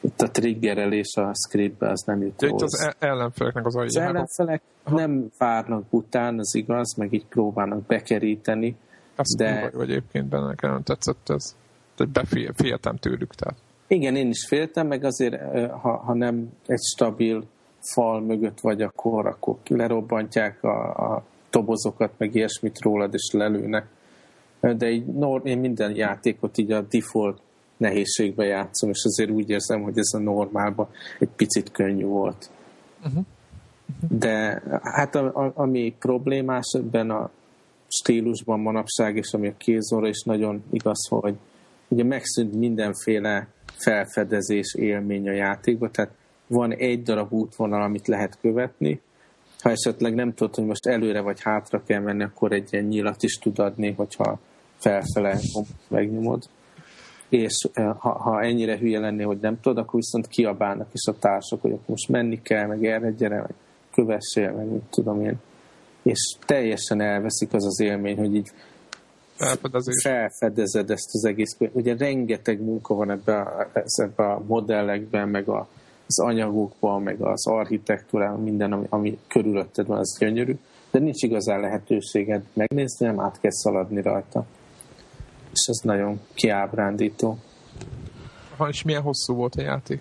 [0.00, 4.62] itt a triggerelés a scriptbe az nem jut Itt az e- ellenfeleknek az Az ellenfelek
[4.82, 4.96] Aha.
[4.96, 8.76] nem várnak után, az igaz, meg így próbálnak bekeríteni.
[9.16, 9.70] Azt de...
[9.74, 11.56] vagy egyébként benne nekem tetszett ez.
[11.94, 13.34] Tehát beféltem tőlük.
[13.34, 13.58] Tehát.
[13.86, 17.44] Igen, én is féltem, meg azért, ha, ha nem egy stabil
[17.80, 23.86] fal mögött vagy, akkor, akkor lerobbantják a, a tobozokat, meg ilyesmit rólad, és lelőnek
[24.70, 25.04] de így,
[25.42, 27.40] én minden játékot így a default
[27.76, 30.88] nehézségbe játszom, és azért úgy érzem, hogy ez a normálban
[31.18, 32.50] egy picit könnyű volt.
[33.04, 33.24] Uh-huh.
[34.02, 34.18] Uh-huh.
[34.18, 37.30] De hát a, a, ami problémás ebben a
[37.88, 41.34] stílusban manapság, és ami a kézóra is nagyon igaz, hogy
[41.88, 46.10] ugye megszűnt mindenféle felfedezés élmény a játékban, tehát
[46.46, 49.00] van egy darab útvonal, amit lehet követni,
[49.60, 53.22] ha esetleg nem tudod, hogy most előre vagy hátra kell menni, akkor egy ilyen nyilat
[53.22, 54.40] is tud adni, hogyha
[54.82, 55.38] felfele
[55.88, 56.42] megnyomod.
[57.28, 61.60] És ha, ha ennyire hülye lennél, hogy nem tudod, akkor viszont kiabálnak is a társak,
[61.60, 63.54] hogy akkor most menni kell, meg erre gyere, vagy
[63.94, 65.36] kövessél, meg mit tudom én.
[66.02, 68.50] És teljesen elveszik az az élmény, hogy így
[69.36, 70.02] Felfedezés.
[70.02, 71.56] felfedezed ezt az egész.
[71.72, 73.68] Ugye rengeteg munka van ebben a,
[74.02, 75.68] ebbe a modellekben, meg a,
[76.06, 80.56] az anyagokban, meg az architektúrában, minden, ami, ami körülötted van, az gyönyörű,
[80.90, 84.46] de nincs igazán lehetőséged megnézni, nem át kell szaladni rajta.
[85.52, 87.38] És ez nagyon kiábrándító.
[88.56, 90.00] Ha, és milyen hosszú volt a játék?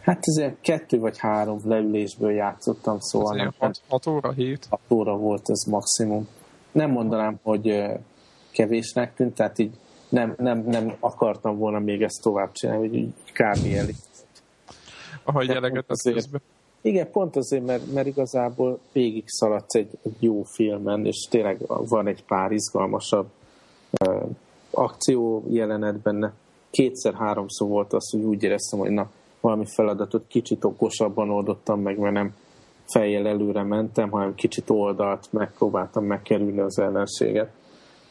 [0.00, 3.40] Hát ezért kettő vagy három leülésből játszottam, szóval...
[3.40, 4.66] Ez hat, hat óra, hét?
[4.70, 6.28] Hat óra volt ez maximum.
[6.72, 7.84] Nem mondanám, hogy
[8.50, 9.70] kevésnek tűnt, tehát így
[10.08, 13.74] nem, nem, nem akartam volna még ezt tovább csinálni, hogy így kb.
[13.76, 13.94] elég.
[15.24, 16.28] Ahogy eleget azért,
[16.80, 22.06] Igen, pont azért, mert, mert igazából végig szaladsz egy, egy jó filmen, és tényleg van
[22.06, 23.26] egy pár izgalmasabb
[24.74, 26.32] akció jelenet benne.
[26.70, 29.10] Kétszer-háromszor volt az, hogy úgy éreztem, hogy na,
[29.40, 32.34] valami feladatot kicsit okosabban oldottam meg, mert nem
[32.86, 37.50] fejjel előre mentem, hanem kicsit oldalt megpróbáltam megkerülni az ellenséget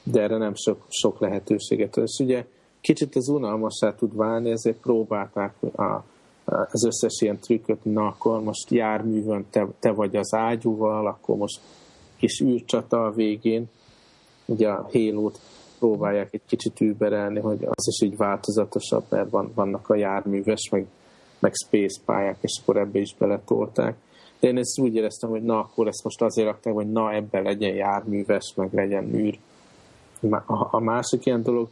[0.04, 1.98] de erre nem sok, sok lehetőséget.
[1.98, 2.46] És ugye
[2.82, 6.04] kicsit az unalmassá tud válni, ezért próbálták a,
[6.46, 11.60] az összes ilyen trükköt, na akkor most járművön te, te vagy az ágyúval, akkor most
[12.18, 13.70] kis űrcsata a végén,
[14.46, 15.32] ugye a halo
[15.84, 20.86] próbálják egy kicsit überelni, hogy az is így változatosabb, mert van, vannak a járműves, meg,
[21.40, 23.96] meg space pályák, és akkor ebbe is beletolták.
[24.40, 27.44] De én ezt úgy éreztem, hogy na, akkor ezt most azért rakták, hogy na, ebben
[27.44, 29.38] legyen járműves, meg legyen űr
[30.72, 31.68] a másik ilyen dolog,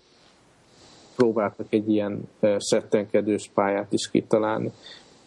[1.16, 4.72] próbáltak egy ilyen settenkedős pályát is kitalálni.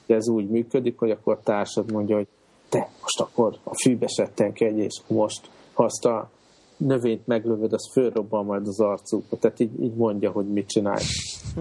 [0.07, 2.28] Ez úgy működik, hogy akkor a társad mondja, hogy
[2.68, 6.30] te most akkor a fűbe settenkedj, és most ha azt a
[6.77, 9.37] növényt meglövöd, az fölrobban majd az arcukba.
[9.39, 11.05] Tehát így, így mondja, hogy mit csinálj.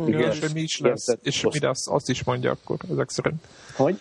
[0.07, 1.59] Igen, és hogy mi is lesz, Igen, és most...
[1.59, 3.47] mi lesz, azt is mondja akkor, ezek szerint.
[3.75, 3.95] Hogy?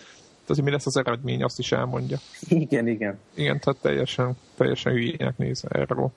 [0.45, 2.19] Tehát, hogy mi lesz az eredmény, azt is elmondja.
[2.49, 3.19] Igen, igen.
[3.35, 6.11] Igen, tehát teljesen, teljesen hülyének néz erről.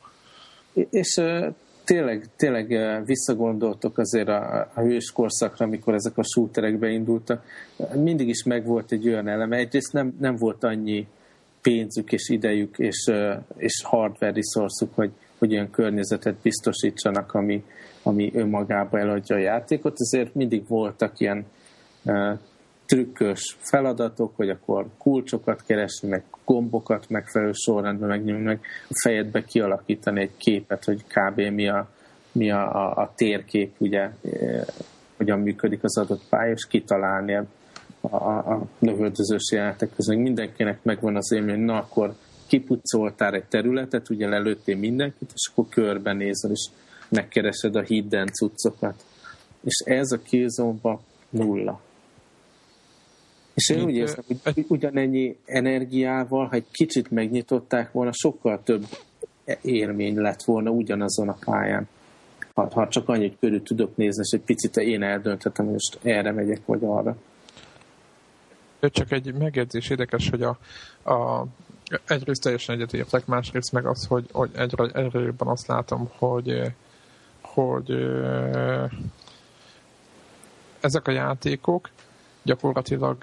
[0.73, 6.79] És uh, tényleg, tényleg uh, visszagondoltok azért a, a hős korszakra, amikor ezek a shooterek
[6.79, 7.45] beindultak.
[7.93, 9.57] Mindig is megvolt egy olyan eleme.
[9.57, 11.07] Egyrészt nem, nem volt annyi
[11.65, 13.11] pénzük és idejük és,
[13.57, 17.63] és hardware resource hogy, hogy olyan környezetet biztosítsanak, ami,
[18.03, 19.95] ami önmagába eladja a játékot.
[19.97, 21.45] Ezért mindig voltak ilyen
[22.85, 28.59] trükkös feladatok, hogy akkor kulcsokat keresni, meg gombokat megfelelő sorrendben megnyomni, meg
[28.89, 31.39] a fejedbe kialakítani egy képet, hogy kb.
[31.39, 31.89] mi a,
[32.31, 34.65] mi a, a, a térkép, ugye, e,
[35.17, 37.33] hogyan működik az adott pálya, és kitalálni
[38.11, 40.17] a, a, lövöldözős jelenetek közben.
[40.17, 42.15] Mindenkinek megvan az élmény, na akkor
[42.47, 46.67] kipucoltál egy területet, ugye lelőttél mindenkit, és akkor körbenézel, és
[47.09, 49.03] megkeresed a hidden cuccokat.
[49.63, 51.81] És ez a kézomba nulla.
[53.53, 58.85] És én úgy érzem, hogy ugyanennyi energiával, ha egy kicsit megnyitották volna, sokkal több
[59.61, 61.87] élmény lett volna ugyanazon a pályán.
[62.53, 66.31] Ha, ha csak annyit körül tudok nézni, és egy picit én eldönthetem, hogy most erre
[66.31, 67.17] megyek, vagy arra.
[68.79, 70.57] Csak egy megjegyzés érdekes, hogy a,
[71.11, 71.45] a
[72.05, 76.73] egyrészt teljesen egyetértek, másrészt meg az, hogy, hogy egyre, egyre jobban azt látom, hogy,
[77.41, 77.91] hogy
[80.79, 81.89] ezek a játékok
[82.43, 83.17] gyakorlatilag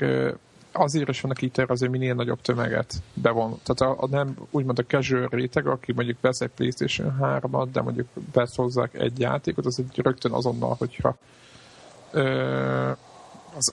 [0.72, 3.59] azért is vannak az, hogy minél nagyobb tömeget bevon.
[3.62, 7.80] Tehát a, a nem úgymond a casual réteg, aki mondjuk vesz egy PlayStation 3-at, de
[7.80, 11.16] mondjuk vesz hozzá egy játékot, az egy rögtön azonnal, hogyha
[12.11, 12.90] ö,
[13.57, 13.72] az...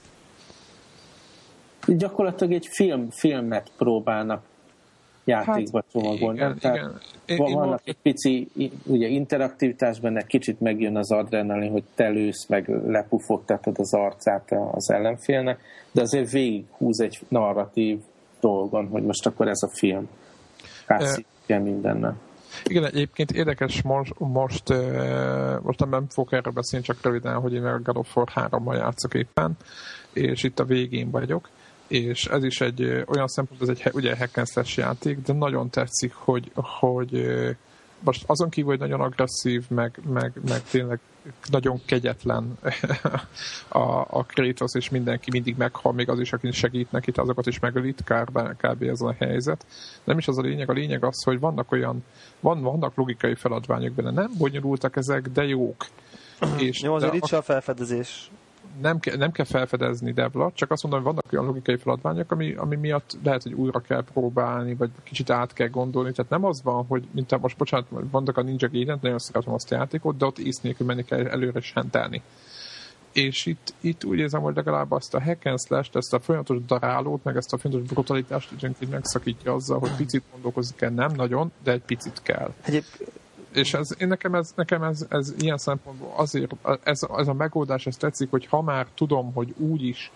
[1.96, 4.42] Gyakorlatilag egy film, filmet próbálnak
[5.24, 6.38] játékba hát, csomagolni.
[6.38, 7.00] Igen, Tehát igen.
[7.24, 8.48] Én, vannak én egy pici
[8.84, 14.90] ugye, interaktivitás benne, kicsit megjön az adrenalin, hogy te lősz, meg lepufogtatod az arcát az
[14.90, 15.60] ellenfélnek,
[15.92, 17.98] de azért végig húz egy narratív
[18.40, 20.08] dolgon, hogy most akkor ez a film.
[20.86, 22.16] Cutscene mindennel.
[22.64, 24.74] Igen, egyébként érdekes most, most,
[25.62, 29.14] most nem fogok erről beszélni, csak röviden, hogy én a God of War 3-mal játszok
[29.14, 29.56] éppen,
[30.12, 31.48] és itt a végén vagyok,
[31.90, 35.70] és ez is egy olyan szempont, ez egy ugye hack and slash játék, de nagyon
[35.70, 37.26] tetszik, hogy, hogy
[38.00, 40.98] most azon kívül, hogy nagyon agresszív, meg, meg, meg tényleg
[41.50, 42.58] nagyon kegyetlen
[43.68, 47.58] a, a Kratos, és mindenki mindig meghal, még az is, aki segít neki, azokat is
[47.58, 48.38] megölit, kb.
[48.56, 48.82] kb.
[48.82, 49.66] ez a helyzet.
[50.04, 52.04] Nem is az a lényeg, a lényeg az, hogy vannak olyan,
[52.40, 55.86] van, vannak logikai feladványok benne, nem bonyolultak ezek, de jók.
[56.68, 58.30] és Jó, azért itt a felfedezés
[58.80, 62.54] nem, ke, nem kell felfedezni Devla, csak azt mondom, hogy vannak olyan logikai feladványok, ami,
[62.54, 66.12] ami miatt lehet, hogy újra kell próbálni, vagy kicsit át kell gondolni.
[66.12, 69.52] Tehát nem az van, hogy mint a, most bocsánat, vannak a Ninja gaiden nagyon szeretem
[69.52, 72.22] azt a játékot, de ott ész nélkül menni kell előre és hentelni.
[73.12, 76.64] És itt, itt úgy érzem, hogy legalább azt a hack and slash ezt a folyamatos
[76.66, 81.52] darálót, meg ezt a folyamatos brutalitást időnként megszakítja azzal, hogy picit gondolkozni kell, nem nagyon,
[81.62, 82.52] de egy picit kell.
[82.64, 83.10] Egyébként
[83.52, 87.86] és ez, én nekem, ez, nekem ez, ez ilyen szempontból azért, ez, ez a megoldás,
[87.86, 90.10] ez tetszik, hogy ha már tudom, hogy úgy is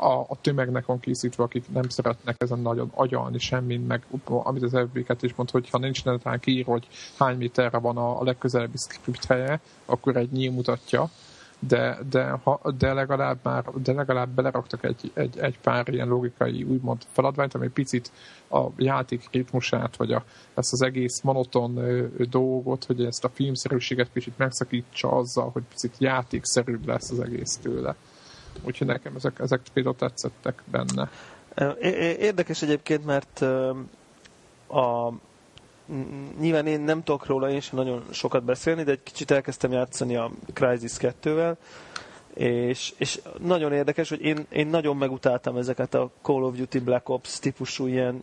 [0.00, 4.78] a, a tömegnek van készítve, akik nem szeretnek ezen nagyon agyalni semmin, meg amit az
[4.88, 8.76] FB-ket is mond, hogy ha nincs netán kiír, hogy hány méterre van a, a legközelebbi
[8.76, 11.10] script helye, akkor egy nyíl mutatja,
[11.58, 16.62] de, de, ha, de, legalább már de legalább beleraktak egy, egy, egy pár ilyen logikai
[16.62, 18.10] úgymond feladványt, ami picit
[18.50, 21.80] a játék ritmusát, vagy a, ezt az egész monoton
[22.30, 27.94] dolgot, hogy ezt a filmszerűséget kicsit megszakítsa azzal, hogy picit játékszerűbb lesz az egész tőle.
[28.62, 31.10] Úgyhogy nekem ezek, ezek például tetszettek benne.
[32.18, 33.40] Érdekes egyébként, mert
[34.66, 35.12] a,
[36.40, 40.16] nyilván én nem tudok róla én sem nagyon sokat beszélni, de egy kicsit elkezdtem játszani
[40.16, 41.54] a Crysis 2-vel,
[42.34, 47.08] és, és nagyon érdekes, hogy én, én nagyon megutáltam ezeket a Call of Duty Black
[47.08, 48.22] Ops típusú ilyen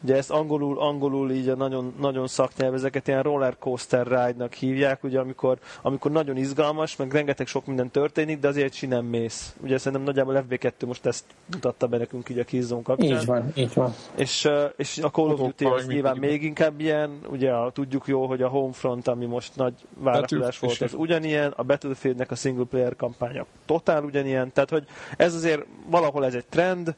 [0.00, 5.04] Ugye ezt angolul, angolul így a nagyon, nagyon szaknyelv, ezeket ilyen roller coaster ride-nak hívják,
[5.04, 9.56] ugye amikor, amikor nagyon izgalmas, meg rengeteg sok minden történik, de azért si nem mész.
[9.60, 13.20] Ugye szerintem nagyjából FB2 most ezt mutatta be nekünk így a Killzone kapcsán.
[13.20, 13.94] Így van, így van.
[14.16, 18.26] És, és a Call of Duty az nyilván még inkább ilyen, ugye a, tudjuk jó,
[18.26, 22.96] hogy a Homefront, ami most nagy várakozás volt, az ugyanilyen, a Battlefieldnek a single player
[22.96, 24.84] kampánya totál ugyanilyen, tehát hogy
[25.16, 26.94] ez azért valahol ez egy trend,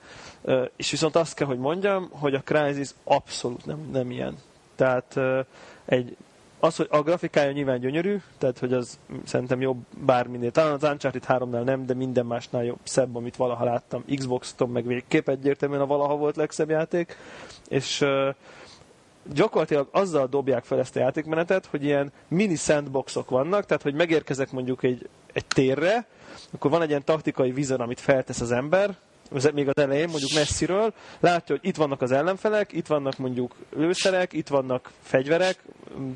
[0.76, 4.36] és viszont azt kell, hogy mondjam, hogy a Crysis abszolút nem, nem ilyen.
[4.74, 5.16] Tehát
[5.84, 6.16] egy,
[6.60, 10.50] az, hogy a grafikája nyilván gyönyörű, tehát hogy az szerintem jobb bárminél.
[10.50, 14.04] Talán az Uncharted 3-nál nem, de minden másnál jobb, szebb, amit valaha láttam.
[14.14, 17.16] Xbox-ton meg végképp egyértelműen a valaha volt legszebb játék.
[17.68, 18.04] És
[19.32, 24.50] gyakorlatilag azzal dobják fel ezt a játékmenetet, hogy ilyen mini sandboxok vannak, tehát hogy megérkezek
[24.50, 26.06] mondjuk egy, egy térre,
[26.50, 28.96] akkor van egy ilyen taktikai vizon, amit feltesz az ember,
[29.54, 34.32] még az elején, mondjuk messziről, látja, hogy itt vannak az ellenfelek, itt vannak mondjuk lőszerek,
[34.32, 35.58] itt vannak fegyverek,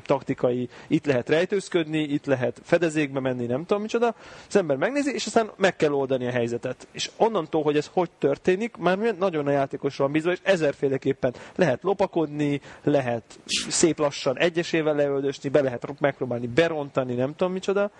[0.05, 4.15] taktikai, itt lehet rejtőzködni, itt lehet fedezékbe menni, nem tudom micsoda.
[4.47, 6.87] Az ember megnézi, és aztán meg kell oldani a helyzetet.
[6.91, 11.83] És onnantól, hogy ez hogy történik, már nagyon a játékosra van bízva, és ezerféleképpen lehet
[11.83, 13.23] lopakodni, lehet
[13.69, 17.91] szép lassan egyesével leöldösni, be lehet megpróbálni berontani, nem tudom micsoda.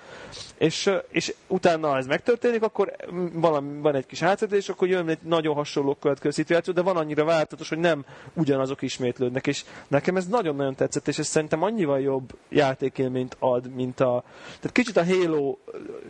[0.57, 2.95] És, és utána ez megtörténik, akkor
[3.33, 7.25] valami, van egy kis hátszerítés, akkor jön egy nagyon hasonló következő szituáció, de van annyira
[7.25, 9.47] változatos, hogy nem ugyanazok ismétlődnek.
[9.47, 14.23] És nekem ez nagyon-nagyon tetszett, és ez szerintem annyival jobb játékélményt ad, mint a...
[14.45, 15.57] Tehát kicsit a Halo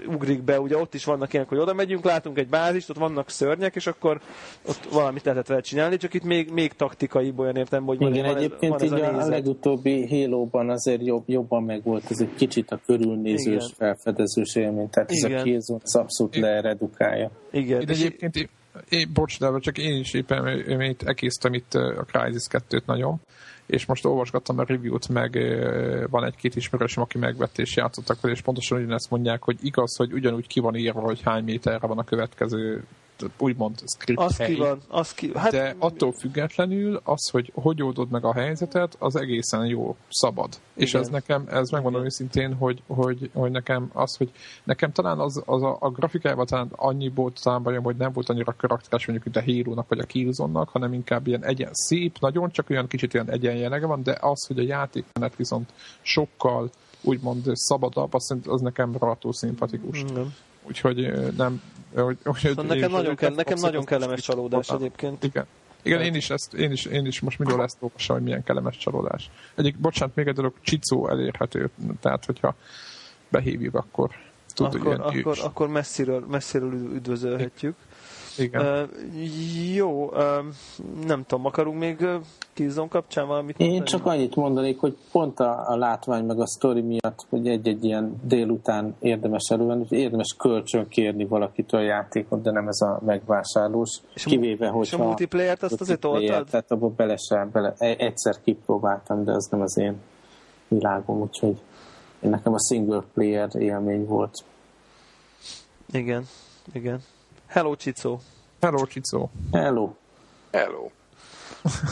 [0.08, 3.30] ugrik be, ugye ott is vannak ilyenek, hogy oda megyünk, látunk egy bázist, ott vannak
[3.30, 4.20] szörnyek, és akkor
[4.68, 8.36] ott valamit lehetett vele csinálni, csak itt még, még taktikai olyan értem, hogy Igen, van,
[8.36, 12.36] egyébként van ez, van ez a, a legutóbbi Halo-ban azért jobb, jobban megvolt ez egy
[12.36, 13.70] kicsit a körülnézős, Igen.
[13.78, 15.32] felfedezős élmény, tehát Igen.
[15.32, 17.32] ez a Killzone abszolút leredukálja.
[17.52, 17.82] Igen.
[17.82, 18.50] Itt egyébként
[18.90, 23.22] én, bocs, de csak én is éppen én egésztem itt a Crysis 2-t nagyon,
[23.66, 25.32] és most olvasgattam a review-t, meg
[26.10, 30.14] van egy-két ismerősöm, aki megvett és játszottak vele, és pontosan ugyanezt mondják, hogy igaz, hogy
[30.14, 32.84] ugyanúgy ki van írva, hogy hány méterre van a következő
[33.38, 34.48] úgymond script az hely.
[34.48, 35.52] Ki van, az ki, hát...
[35.52, 40.50] De attól függetlenül az, hogy hogy oldod meg a helyzetet, az egészen jó, szabad.
[40.54, 40.88] Igen.
[40.88, 44.32] És ez nekem, ez megmondom őszintén, hogy, hogy, hogy nekem az, hogy
[44.64, 48.30] nekem talán az, az a, a grafikájában talán annyi volt talán bajom, hogy nem volt
[48.30, 52.52] annyira karakteres mondjuk, mint a hero vagy a killzone hanem inkább ilyen egyen szép, nagyon,
[52.52, 56.70] csak olyan kicsit olyan egyenjelege van, de az, hogy a játékmenet viszont sokkal
[57.02, 60.04] úgymond szabadabb, az, az nekem rohadtul szimpatikus.
[60.04, 60.22] Mm.
[60.68, 61.62] Úgyhogy nem...
[61.96, 65.24] Hogy, hogy, szóval nekem nagyon, kell, nekem nagyon kellemes csalódás egyébként.
[65.24, 65.46] Igen.
[65.86, 68.78] Igen, én is, ezt, én, is, én is most mindenhol ezt olvasom, hogy milyen kellemes
[68.78, 69.30] csalódás.
[69.56, 71.70] Egyik, bocsánat, még egy dolog, Csicó elérhető,
[72.00, 72.56] tehát hogyha
[73.30, 74.10] behívjuk, akkor
[74.54, 77.76] tud, akkor, akkor, akkor messziről, messziről üdvözölhetjük.
[78.38, 78.62] Igen.
[78.62, 80.18] Uh, jó, uh,
[81.06, 82.14] nem tudom, akarunk még uh,
[82.54, 83.90] Killzone kapcsán valamit Én mondani?
[83.90, 88.20] csak annyit mondanék, hogy pont a, a látvány meg a sztori miatt, hogy egy-egy ilyen
[88.24, 94.02] délután érdemes elővenni, hogy érdemes kölcsön kérni valakitől a játékot, de nem ez a megvásárlós.
[94.14, 96.46] És kivéve, hogy És a multiplayer-t azt azért toltad?
[96.50, 99.96] Tehát abban bele sem, bele, e- egyszer kipróbáltam, de az nem az én
[100.68, 101.62] világom, úgyhogy
[102.20, 104.44] nekem a single player élmény volt.
[105.92, 106.28] Igen,
[106.74, 107.02] igen.
[107.54, 108.20] Hello, Csicó!
[108.62, 109.32] Hello, Csicó!
[109.52, 109.94] Hello!
[110.52, 110.90] Hello!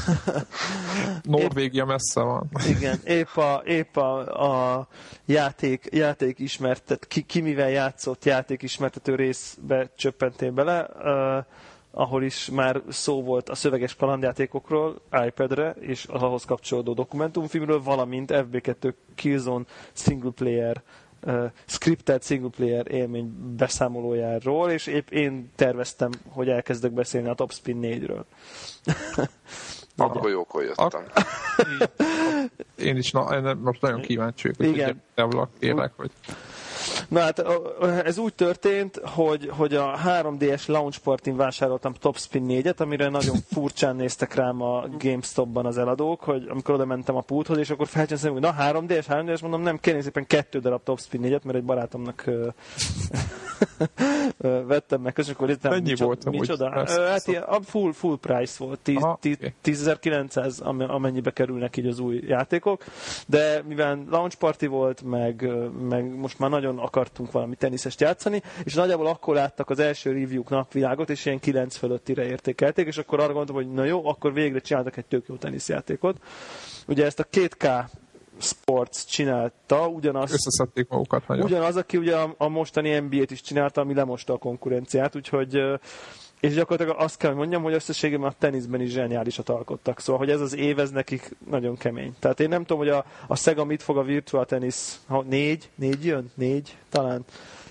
[1.24, 2.50] Norvégia messze van.
[2.68, 4.88] Igen, épp a, épp a, a
[5.26, 11.46] játék, játék ismertet, ki, ki mivel játszott játék ismertető részbe csöppentél bele, uh,
[11.92, 18.94] ahol is már szó volt a szöveges kalandjátékokról iPad-re és ahhoz kapcsolódó dokumentumfilmről, valamint FB2
[19.16, 20.82] Killzone single player
[21.24, 27.80] uh, scripted single player élmény beszámolójáról, és épp én terveztem, hogy elkezdek beszélni a Topspin
[27.82, 28.24] 4-ről.
[29.98, 31.04] Akkor jókor jöttem.
[32.88, 35.02] Én is na, én most nagyon kíváncsi vagyok, Igen.
[35.16, 36.12] hogy kérlek, hogy...
[37.12, 37.40] Na hát
[38.06, 43.96] ez úgy történt, hogy, hogy a 3DS Launch Party-n vásároltam Topspin 4-et, amire nagyon furcsán
[43.96, 48.32] néztek rám a GameStop-ban az eladók, hogy amikor oda mentem a pulthoz, és akkor felcsönszem,
[48.32, 52.30] hogy na 3DS, 3DS, mondom, nem, kérnék szépen kettő darab Topspin 4-et, mert egy barátomnak
[54.68, 56.86] vettem meg, és akkor itt Mennyi micsoda, volt micsoda?
[56.88, 60.88] Hát ilyen, a full, full price volt, 10.900, okay.
[60.88, 62.84] amennyibe kerülnek így az új játékok,
[63.28, 65.50] de mivel launch party volt, meg,
[65.90, 70.50] meg most már nagyon akartunk valami teniszest játszani, és nagyjából akkor láttak az első review-k
[70.50, 74.60] napvilágot, és ilyen 9 fölöttire értékelték, és akkor arra gondoltam, hogy na jó, akkor végre
[74.60, 76.18] csináltak egy tök jó teniszjátékot.
[76.88, 77.84] Ugye ezt a 2K
[78.38, 81.46] Sports csinálta, ugyanaz, Összeszedték magukat nagyon.
[81.46, 85.62] Ugyanaz, aki ugye a, a mostani NBA-t is csinálta, ami lemosta a konkurenciát, úgyhogy
[86.42, 90.00] és gyakorlatilag azt kell, hogy mondjam, hogy összességében a teniszben is zseniálisat alkottak.
[90.00, 92.16] Szóval, hogy ez az év, ez nekik nagyon kemény.
[92.20, 94.76] Tehát én nem tudom, hogy a, a Sega mit fog a Virtual Tennis,
[95.08, 96.32] ha négy, négy jön?
[96.34, 97.26] Négy talán?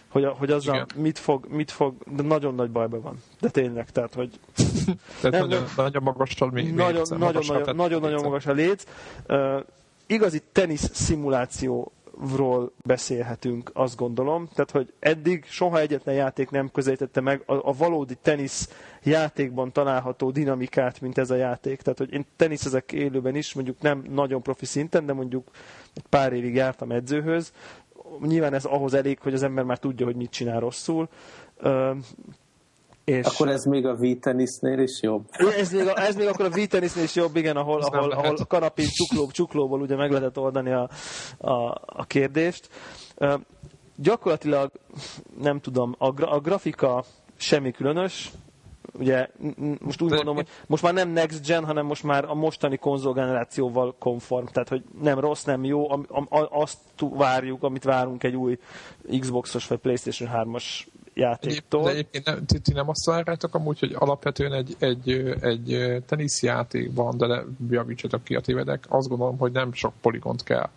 [0.09, 3.23] Hogy, hogy azzal mit fog, mit fog, de nagyon nagy bajban van.
[3.41, 4.31] De tényleg, tehát, hogy...
[5.21, 8.85] tehát nem, nagyon, nagyon magas a mi, nagyon, nagyon, nagyon, nagyon, nagyon magas a léc.
[9.29, 9.65] Uh,
[10.07, 11.93] igazi tenisz szimuláció
[12.37, 14.49] ról beszélhetünk, azt gondolom.
[14.55, 18.69] Tehát, hogy eddig soha egyetlen játék nem közelítette meg a, a valódi tenisz
[19.03, 21.81] játékban található dinamikát, mint ez a játék.
[21.83, 25.51] Tehát, hogy én teniszezek élőben is, mondjuk nem nagyon profi szinten, de mondjuk
[25.95, 27.53] egy pár évig jártam edzőhöz.
[28.21, 31.09] Nyilván ez ahhoz elég, hogy az ember már tudja, hogy mit csinál rosszul.
[33.05, 35.27] És akkor ez még a V-tenisznél is jobb?
[35.59, 38.45] Ez még, a, ez még akkor a V-tenisznél is jobb, igen, ahol, ahol, ahol a
[38.45, 40.89] kanapin csukló, csuklóból ugye meg lehetett oldani a,
[41.39, 42.69] a, a kérdést.
[43.97, 44.71] Gyakorlatilag,
[45.41, 47.05] nem tudom, a, gra, a grafika
[47.37, 48.31] semmi különös,
[48.93, 49.29] ugye
[49.81, 53.95] most úgy mondom, hogy most már nem next gen, hanem most már a mostani konzolgenerációval
[53.99, 58.59] konform, tehát hogy nem rossz, nem jó, am, am, azt várjuk, amit várunk egy új
[59.19, 60.65] Xbox-os vagy PlayStation 3-as
[61.15, 61.83] játéktól.
[61.83, 67.17] De egyébként nem, ti, ti nem azt várjátok amúgy, hogy alapvetően egy, egy, egy teniszjátékban,
[67.17, 70.69] de ne javítsatok ki a tévedek, azt gondolom, hogy nem sok poligont kell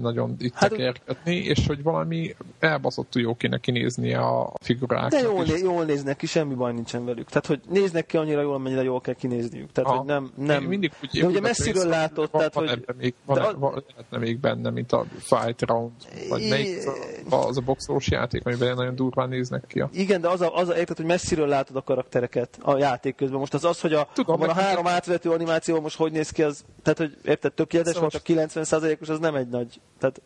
[0.00, 5.10] nagyon itt hát, tekergetni, és hogy valami elbaszottul jó kéne kinézni a figuráknak.
[5.10, 7.28] De jól, né, jól néznek ki, semmi baj nincsen velük.
[7.28, 9.72] Tehát, hogy néznek ki annyira jól, amennyire jól kell kinézniük.
[9.72, 10.64] Tehát, ha, hogy nem, nem...
[10.64, 12.84] mindig úgy de ugye messziről látod, van, tehát, van hogy...
[12.98, 15.92] Még, van, de, van, lehetne még benne, mint a Fight Round,
[16.28, 16.88] vagy melyik
[17.30, 19.80] az a boxolós játék, amiben nagyon durván néznek ki.
[19.80, 19.88] A...
[19.92, 23.38] Igen, de az a, az a érted, hogy messziről látod a karaktereket a játék közben.
[23.38, 26.64] Most az az, hogy a, Tudom, a három átvető animáció most hogy néz ki, az,
[26.82, 30.20] tehát, hogy érted, tökéletes, szóval a 90%-os, az nem egy nagy tehát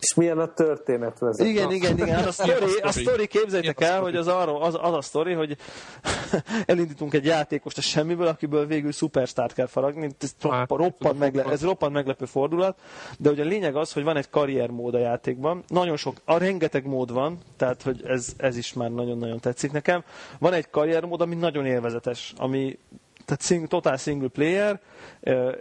[0.00, 1.46] és milyen a történet vezet?
[1.46, 2.16] Igen, igen, igen.
[2.16, 5.56] Hát a sztori, a sztori képzeljétek el, hogy az, arról, az, az a sztori, hogy
[6.66, 10.10] elindítunk egy játékost a semmiből, akiből végül szupersztárt kell faragni.
[10.20, 12.78] Ez hát, roppant, megle, ez roppant meglepő fordulat,
[13.18, 15.64] de ugye a lényeg az, hogy van egy karriermód a játékban.
[15.68, 20.04] Nagyon sok, a rengeteg mód van, tehát hogy ez, ez is már nagyon-nagyon tetszik nekem.
[20.38, 22.78] Van egy karriermód, ami nagyon élvezetes, ami
[23.26, 24.80] tehát sing, totál single player,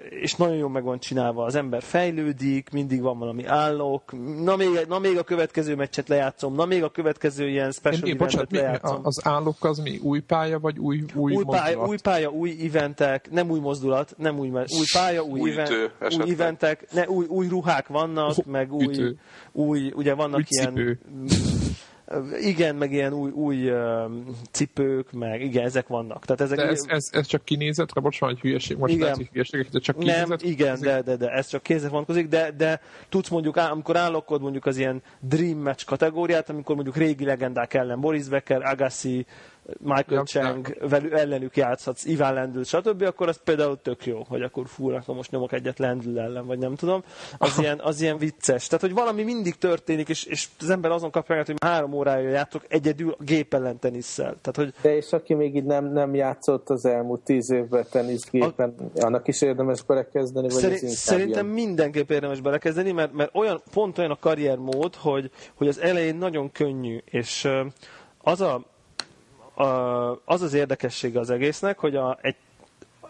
[0.09, 1.45] és nagyon jól meg van csinálva.
[1.45, 4.13] Az ember fejlődik, mindig van valami állok,
[4.43, 8.15] na még, na még a következő meccset lejátszom, na még a következő ilyen special én,
[8.15, 8.95] eventet lejátszom.
[8.95, 9.99] Mi, az állok az mi?
[10.03, 14.39] Új pálya, vagy új, új, új pálya, új pálya, új eventek, nem új mozdulat, nem
[14.39, 15.91] új, új pálya, új, új, event,
[16.23, 19.17] új eventek, ne, új, új ruhák vannak, meg új,
[19.51, 20.99] új, ugye vannak új ilyen...
[22.39, 23.71] Igen, meg ilyen új, új
[24.51, 26.25] cipők, meg igen, ezek vannak.
[26.25, 29.03] Tehát ezek de ez, ez, ez csak kinézetre, bocsánat, hogy hülyeség, most igen.
[29.03, 30.25] lehet, hogy hülyeség, de csak kinézetre?
[30.27, 34.41] Nem, igen, de, de, de, ez csak kézre vonatkozik, de, de tudsz mondjuk, amikor állokod
[34.41, 39.25] mondjuk az ilyen Dream Match kategóriát, amikor mondjuk régi legendák ellen Boris Becker, Agassi,
[39.79, 44.41] Michael ja, Chang velük, ellenük játszhatsz, Ivan Lendl, stb., akkor az például tök jó, hogy
[44.41, 47.03] akkor fú, akkor most nyomok egyet Lendl ellen, vagy nem tudom.
[47.37, 48.67] Az, ilyen, az ilyen vicces.
[48.67, 52.63] Tehát, hogy valami mindig történik, és, és az ember azon kapja hogy három órája játszok
[52.67, 54.35] egyedül a gép ellen tenisszel.
[54.41, 54.73] Tehát, hogy...
[54.81, 59.05] De és aki még így nem, nem játszott az elmúlt tíz évben teniszgépen, a...
[59.05, 60.47] annak is érdemes belekezdeni?
[60.47, 61.65] Vagy Szerint, szerintem ilyen?
[61.67, 66.51] mindenképp érdemes belekezdeni, mert, mert olyan, pont olyan a karriermód, hogy, hogy az elején nagyon
[66.51, 67.47] könnyű, és
[68.21, 68.74] az a,
[70.25, 72.35] az az érdekessége az egésznek, hogy a, egy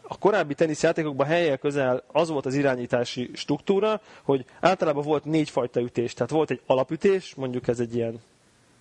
[0.08, 6.14] a korábbi teniszjátékokban helyek közel az volt az irányítási struktúra, hogy általában volt négyfajta ütés.
[6.14, 8.20] Tehát volt egy alapütés, mondjuk ez egy ilyen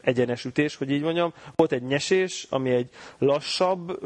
[0.05, 1.33] egyenes ütés, hogy így mondjam.
[1.55, 2.89] Volt egy nyesés, ami egy
[3.19, 3.99] lassabb,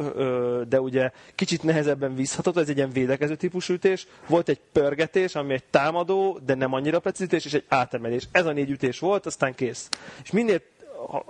[0.69, 4.07] de ugye kicsit nehezebben vízható, ez egy ilyen védekező típusú ütés.
[4.27, 8.29] Volt egy pörgetés, ami egy támadó, de nem annyira precízítés, és egy átemelés.
[8.33, 9.89] Ez a négy ütés volt, aztán kész.
[10.23, 10.61] És minél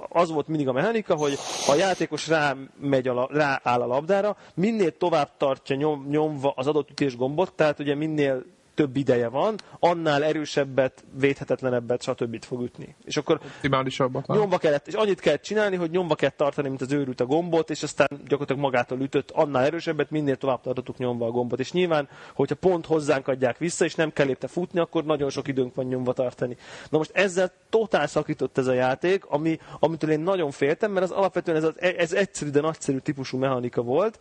[0.08, 4.96] az volt mindig a mechanika, hogy a játékos rá megy a, rááll a labdára, minél
[4.96, 8.44] tovább tartja nyom, nyomva az adott ütés gombot, tehát ugye minél
[8.78, 12.44] több ideje van, annál erősebbet, védhetetlenebbet, stb.
[12.44, 12.94] fog ütni.
[13.04, 13.40] És akkor
[14.26, 17.70] nyomba kellett, és annyit kellett csinálni, hogy nyomba kellett tartani, mint az őrült a gombot,
[17.70, 21.60] és aztán gyakorlatilag magától ütött annál erősebbet, minél tovább tartottuk nyomva a gombot.
[21.60, 25.48] És nyilván, hogyha pont hozzánk adják vissza, és nem kell érte futni, akkor nagyon sok
[25.48, 26.56] időnk van nyomva tartani.
[26.90, 31.10] Na most ezzel totál szakított ez a játék, ami, amitől én nagyon féltem, mert az
[31.10, 34.18] alapvetően ez, az, ez egyszerű, de nagyszerű típusú mechanika volt,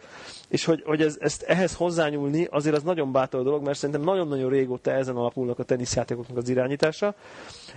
[0.47, 4.46] és hogy, hogy ez, ezt, ehhez hozzányúlni azért az nagyon bátor dolog, mert szerintem nagyon-nagyon
[4.47, 7.15] nagyon régóta ezen alapulnak a teniszjátékoknak az irányítása,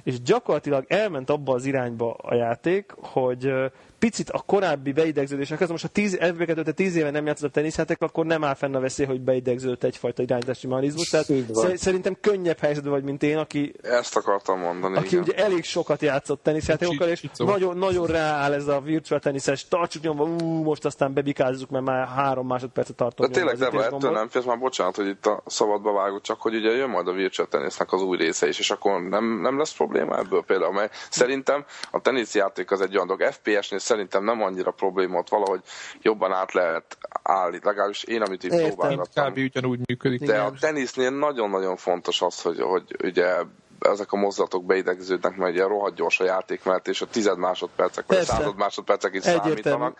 [0.02, 3.52] és gyakorlatilag elment abba az irányba a játék, hogy
[4.00, 8.26] picit a korábbi beidegződésekhez, most ha tíz, elvégetőtte tíz éve nem játszott a teniszjáték, akkor
[8.26, 11.08] nem áll fenn a veszély, hogy beidegződött egyfajta irányítási mechanizmus.
[11.08, 13.74] Tehát szerintem könnyebb helyzetben vagy, mint én, aki...
[13.82, 15.20] Ezt akartam mondani, Aki igen.
[15.20, 20.24] ugye elég sokat játszott teniszjátékokkal, és nagyon, nagyon rááll ez a virtual teniszes, tartsuk nyomva,
[20.24, 23.26] ú, most aztán bebikázzuk, mert már három másodpercet tartott.
[23.26, 26.54] De tényleg, de ettől nem félsz, már bocsánat, hogy itt a szabadba vágott, csak hogy
[26.54, 29.74] ugye jön majd a virtual tenisznek az új része is, és akkor nem, nem lesz
[29.74, 34.70] probléma ebből például, mert szerintem a teniszjáték az egy olyan dolog, FPS-nél szerintem nem annyira
[34.70, 35.60] probléma, ott valahogy
[36.02, 39.32] jobban át lehet állni, legalábbis én, amit itt próbálgattam.
[39.32, 39.38] Kb.
[39.38, 40.20] ugyanúgy működik.
[40.20, 43.34] De a tenisznél nagyon-nagyon fontos az, hogy, hogy ugye
[43.80, 48.04] ezek a mozdulatok beidegződnek, mert ugye rohadt gyors a játék, mert és a tized másodpercek,
[48.06, 49.98] vagy a század másodpercek is számítanak.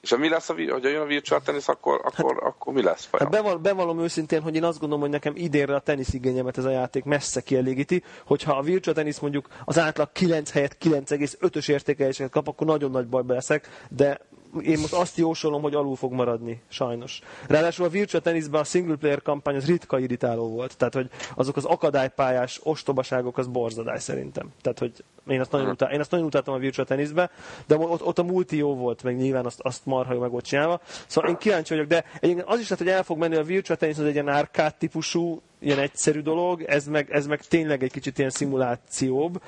[0.00, 2.82] És ha mi lesz, a, hogyha jön a virtual tenisz, akkor, akkor, hát, akkor mi
[2.82, 3.08] lesz?
[3.12, 5.82] Hát beval, bevallom őszintén, hogy én azt gondolom, hogy nekem idénre a
[6.12, 10.76] igényemet ez a játék messze kielégíti, hogyha a virtual tenisz mondjuk az átlag 9 helyett
[10.84, 14.20] 9,5-ös értékeléseket kap, akkor nagyon nagy bajba leszek, de
[14.62, 17.20] én most azt jósolom, hogy alul fog maradni, sajnos.
[17.46, 20.76] Ráadásul a Virtua Tennisben a single player kampány az ritka irritáló volt.
[20.76, 24.48] Tehát, hogy azok az akadálypályás ostobaságok, az borzadály szerintem.
[24.62, 24.92] Tehát, hogy
[25.26, 27.30] én azt nagyon, utál, én azt nagyon utáltam a Virtua Tennisbe,
[27.66, 30.44] de ott, ott a multi jó volt, meg nyilván azt, azt marha jó meg volt
[30.44, 30.80] csinálva.
[31.06, 33.76] Szóval én kíváncsi vagyok, de egyébként az is lehet, hogy el fog menni a Virtua
[33.76, 37.92] Tennis, az egy ilyen árkád típusú ilyen egyszerű dolog, ez meg, ez meg tényleg egy
[37.92, 39.42] kicsit ilyen szimulációbb.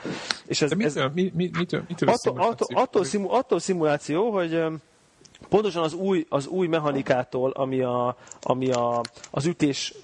[0.47, 4.31] És ez, De mitől, ez, mi, mi, mitől, mitől attól, attól, attól, szimu, attól szimuláció,
[4.31, 4.65] hogy
[5.49, 9.95] pontosan az új, az új mechanikától, ami, a, ami a, az ütés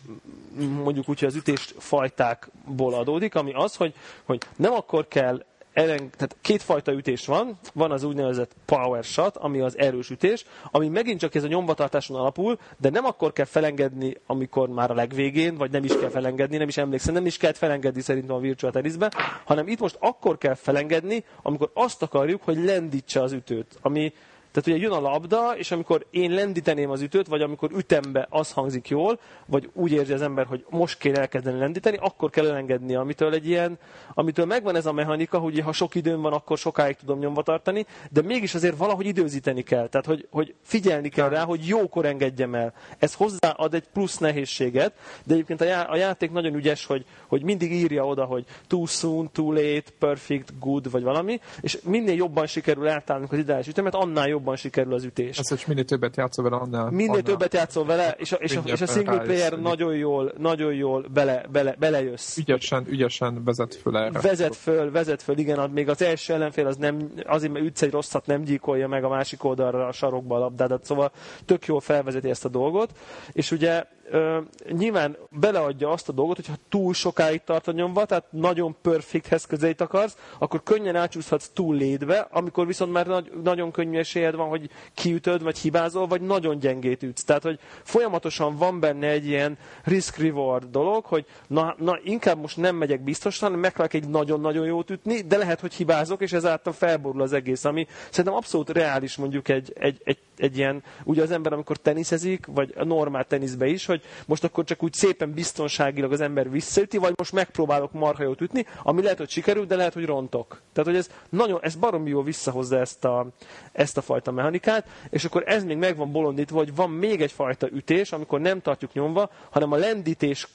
[0.83, 5.43] mondjuk úgy, hogy az ütés fajtákból adódik, ami az, hogy, hogy nem akkor kell
[5.79, 10.89] ellen, tehát kétfajta ütés van, van az úgynevezett power shot, ami az erős ütés, ami
[10.89, 15.57] megint csak ez a nyombatartáson alapul, de nem akkor kell felengedni, amikor már a legvégén,
[15.57, 18.73] vagy nem is kell felengedni, nem is emlékszem, nem is kell felengedni szerintem a virtual
[18.73, 19.13] tennisbe,
[19.45, 24.13] hanem itt most akkor kell felengedni, amikor azt akarjuk, hogy lendítse az ütőt, ami
[24.51, 28.53] tehát ugye jön a labda, és amikor én lendíteném az ütőt, vagy amikor ütembe az
[28.53, 32.95] hangzik jól, vagy úgy érzi az ember, hogy most kéne elkezdeni lendíteni, akkor kell elengedni,
[32.95, 33.79] amitől egy ilyen,
[34.15, 37.87] amitől megvan ez a mechanika, hogy ha sok időm van, akkor sokáig tudom nyomva tartani,
[38.11, 39.89] de mégis azért valahogy időzíteni kell.
[39.89, 42.73] Tehát, hogy, hogy figyelni kell rá, hogy jókor engedjem el.
[42.99, 44.93] Ez hozzáad egy plusz nehézséget,
[45.25, 48.87] de egyébként a, já- a játék nagyon ügyes, hogy, hogy mindig írja oda, hogy too
[48.87, 53.95] soon, too late, perfect, good, vagy valami, és minél jobban sikerül eltállnunk az ideális ütemet,
[53.95, 55.39] annál jobban sikerül az ütés.
[55.39, 56.91] Ez, hogy minél többet játszol vele, annál...
[56.91, 59.97] Minél annál többet játszol vele, és a, és a, és a single player rájössz, nagyon
[59.97, 62.37] jól, nagyon jól bele, bele, belejössz.
[62.37, 64.21] Ügyesen, ügyesen vezet föl erre.
[64.21, 67.91] Vezet föl, vezet föl, igen, még az első ellenfél az nem, azért, mert ütsz egy
[67.91, 71.13] rosszat, nem gyíkolja meg a másik oldalra a sarokba a labdádat, szóval
[71.45, 72.91] tök jól felvezeti ezt a dolgot,
[73.33, 74.39] és ugye ö,
[74.71, 79.81] nyilván beleadja azt a dolgot, hogyha túl sokáig tart a nyomva, tehát nagyon perfecthez közelít
[79.81, 84.71] akarsz, akkor könnyen átsúszhatsz túl létbe, amikor viszont már nagy, nagyon könnyű esélyed van, hogy
[84.95, 87.25] kiütöd, vagy hibázol, vagy nagyon gyengét ütsz.
[87.25, 92.77] Tehát, hogy folyamatosan van benne egy ilyen risk-reward dolog, hogy na, na inkább most nem
[92.77, 97.33] megyek biztosan, megpróbálok egy nagyon-nagyon jót ütni, de lehet, hogy hibázok, és ezáltal felborul az
[97.33, 101.77] egész, ami szerintem abszolút reális mondjuk egy, egy, egy, egy ilyen, ugye az ember, amikor
[101.77, 106.97] teniszezik, vagy normál teniszbe is, hogy most akkor csak úgy szépen biztonságilag az ember visszaüti,
[106.97, 110.61] vagy most megpróbálok marha jót ütni, ami lehet, hogy sikerül, de lehet, hogy rontok.
[110.73, 113.27] Tehát, hogy ez nagyon, ez baromi jó visszahozza ezt a,
[113.73, 117.33] ezt a fajta mechanikát, és akkor ez még meg van bolondítva, hogy van még egy
[117.33, 120.49] fajta ütés, amikor nem tartjuk nyomva, hanem a lendítés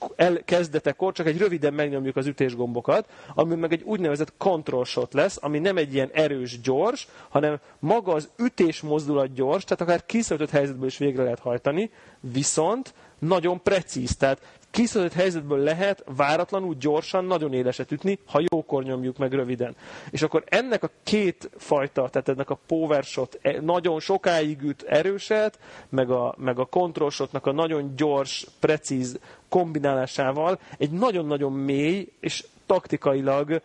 [0.45, 5.59] kezdetekor csak egy röviden megnyomjuk az ütésgombokat, ami meg egy úgynevezett control shot lesz, ami
[5.59, 10.87] nem egy ilyen erős, gyors, hanem maga az ütés mozdulat gyors, tehát akár kiszöltött helyzetből
[10.87, 12.93] is végre lehet hajtani, viszont
[13.27, 14.15] nagyon precíz.
[14.15, 14.41] Tehát
[14.73, 19.75] kiszölt helyzetből lehet váratlanul, gyorsan, nagyon éleset ütni, ha jókor nyomjuk meg röviden.
[20.09, 24.81] És akkor ennek a két fajta, tehát ennek a power shot e, nagyon sokáig üt
[24.81, 25.59] erőset,
[25.89, 29.19] meg a, meg a control shotnak a nagyon gyors, precíz
[29.49, 33.61] kombinálásával egy nagyon-nagyon mély és taktikailag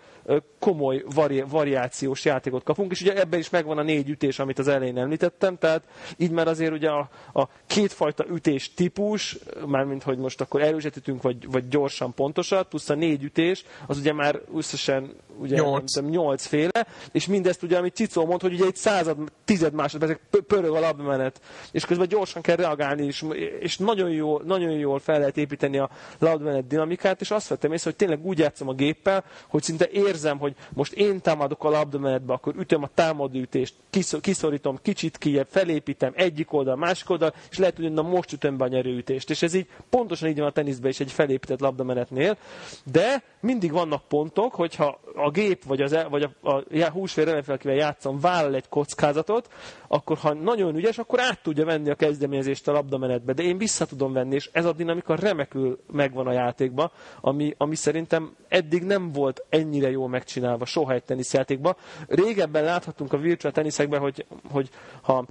[0.59, 4.69] komoly vari- variációs játékot kapunk, és ugye ebben is megvan a négy ütés, amit az
[4.69, 5.83] elején említettem, tehát
[6.17, 11.23] így már azért ugye a, a kétfajta ütés típus, mármint hogy most akkor erőset ütünk,
[11.23, 15.95] vagy, vagy gyorsan pontosat, plusz a négy ütés, az ugye már összesen ugye, nyolc.
[15.95, 20.21] Nem, nyolc féle, és mindezt ugye, amit Cicó mond, hogy ugye egy század, tized másodpercek
[20.47, 21.41] pörög a labdamenet,
[21.73, 23.25] és közben gyorsan kell reagálni, és,
[23.61, 27.91] és nagyon, jól, nagyon jól fel lehet építeni a labdamenet dinamikát, és azt vettem észre,
[27.91, 32.33] hogy tényleg úgy játszom a géppel, hogy szinte érzem, hogy most én támadok a labdamenetbe,
[32.33, 33.75] akkor ütöm a támadőütést,
[34.21, 38.65] kiszorítom kicsit kijebb, felépítem egyik oldal, másik oldal, és lehet, hogy na most ütöm be
[38.65, 39.31] a nyerőütést.
[39.31, 42.37] És ez így pontosan így van a teniszben is egy felépített labdamenetnél,
[42.85, 47.73] de mindig vannak pontok, hogyha a gép vagy, az, vagy a, a, a húsvér ellenfél,
[47.73, 49.49] játszom, vállal egy kockázatot,
[49.89, 53.87] akkor ha nagyon ügyes, akkor át tudja venni a kezdeményezést a labdamenetbe, de én vissza
[53.87, 56.91] tudom venni, és ez a dinamika remekül megvan a játékban,
[57.21, 61.77] ami, ami szerintem eddig nem volt ennyire jól megcsinálva soha egy teniszjátékban.
[62.09, 64.69] Régebben láthattunk a virtual teniszekben, hogy, hogy
[65.03, 65.25] ha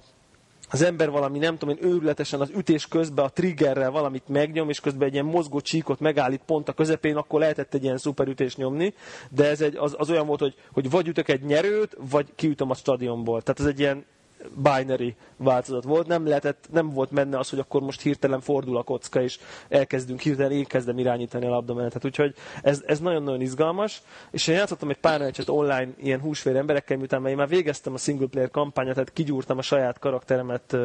[0.70, 4.80] az ember valami, nem tudom én, őrületesen az ütés közben a triggerrel valamit megnyom, és
[4.80, 8.94] közben egy ilyen mozgó csíkot megállít pont a közepén, akkor lehetett egy ilyen szuperütést nyomni,
[9.30, 12.70] de ez egy, az, az olyan volt, hogy, hogy vagy ütök egy nyerőt, vagy kiütöm
[12.70, 13.42] a stadionból.
[13.42, 14.06] Tehát ez egy ilyen
[14.56, 18.84] binary változat volt, nem, lehetett, nem volt menne az, hogy akkor most hirtelen fordul a
[18.84, 19.40] kocka, és
[19.70, 22.06] elkezdünk hirtelen, én kezdem irányítani a labdamenetet.
[22.06, 24.02] Úgyhogy ez, ez nagyon-nagyon izgalmas,
[24.32, 27.98] és én játszottam egy pár meccset online ilyen húsvér emberekkel, miután én már végeztem a
[27.98, 30.78] single player kampányát, tehát kigyúrtam a saját karakteremet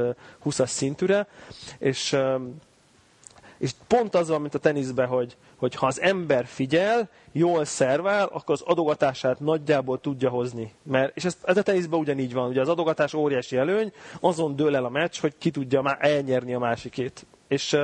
[0.44, 1.26] 20-as szintűre,
[1.78, 2.16] és
[3.62, 8.26] és pont az van, mint a teniszben, hogy, hogy ha az ember figyel, jól szervál,
[8.26, 10.72] akkor az adogatását nagyjából tudja hozni.
[10.82, 14.76] Mert, és ez, ez a teniszben ugyanígy van, ugye az adogatás óriási előny, azon dől
[14.76, 17.26] el a meccs, hogy ki tudja már elnyerni a másikét.
[17.52, 17.76] És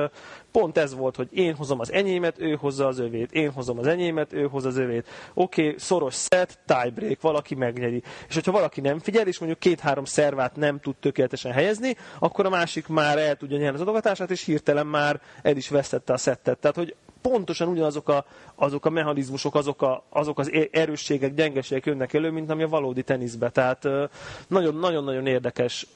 [0.51, 3.87] pont ez volt, hogy én hozom az enyémet, ő hozza az övét, én hozom az
[3.87, 5.07] enyémet, ő hozza az övét.
[5.33, 8.03] Oké, okay, szoros set, tiebreak, valaki megnyeri.
[8.27, 12.49] És hogyha valaki nem figyel, és mondjuk két-három szervát nem tud tökéletesen helyezni, akkor a
[12.49, 16.59] másik már el tudja nyerni az adogatását, és hirtelen már el is vesztette a szettet.
[16.59, 18.25] Tehát, hogy pontosan ugyanazok a,
[18.55, 23.03] azok a mechanizmusok, azok, a, azok az erősségek, gyengeségek jönnek elő, mint ami a valódi
[23.03, 23.49] teniszbe.
[23.49, 23.87] Tehát
[24.47, 25.87] nagyon-nagyon érdekes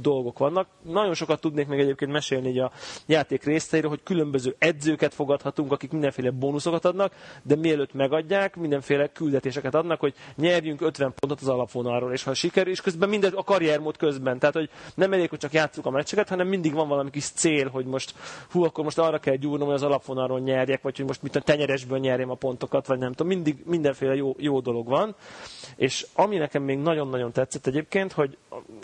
[0.00, 0.66] dolgok vannak.
[0.82, 2.72] Nagyon sokat tudnék még egyébként mesélni a
[3.06, 7.12] játék részeiről, hogy különböző edzőket fogadhatunk, akik mindenféle bónuszokat adnak,
[7.42, 12.72] de mielőtt megadják, mindenféle küldetéseket adnak, hogy nyerjünk 50 pontot az alapvonalról, és ha sikerül,
[12.72, 14.38] és közben mindez a karriermód közben.
[14.38, 17.68] Tehát, hogy nem elég, hogy csak játszuk a meccseket, hanem mindig van valami kis cél,
[17.68, 18.14] hogy most
[18.50, 19.82] hú, akkor most arra kell gyúrnom, hogy az
[20.12, 23.26] alapvonalról nyerjek, vagy hogy most mit a tenyeresből nyerjem a pontokat, vagy nem tudom.
[23.26, 25.14] Mindig mindenféle jó, jó dolog van.
[25.76, 28.36] És ami nekem még nagyon-nagyon tetszett egyébként, hogy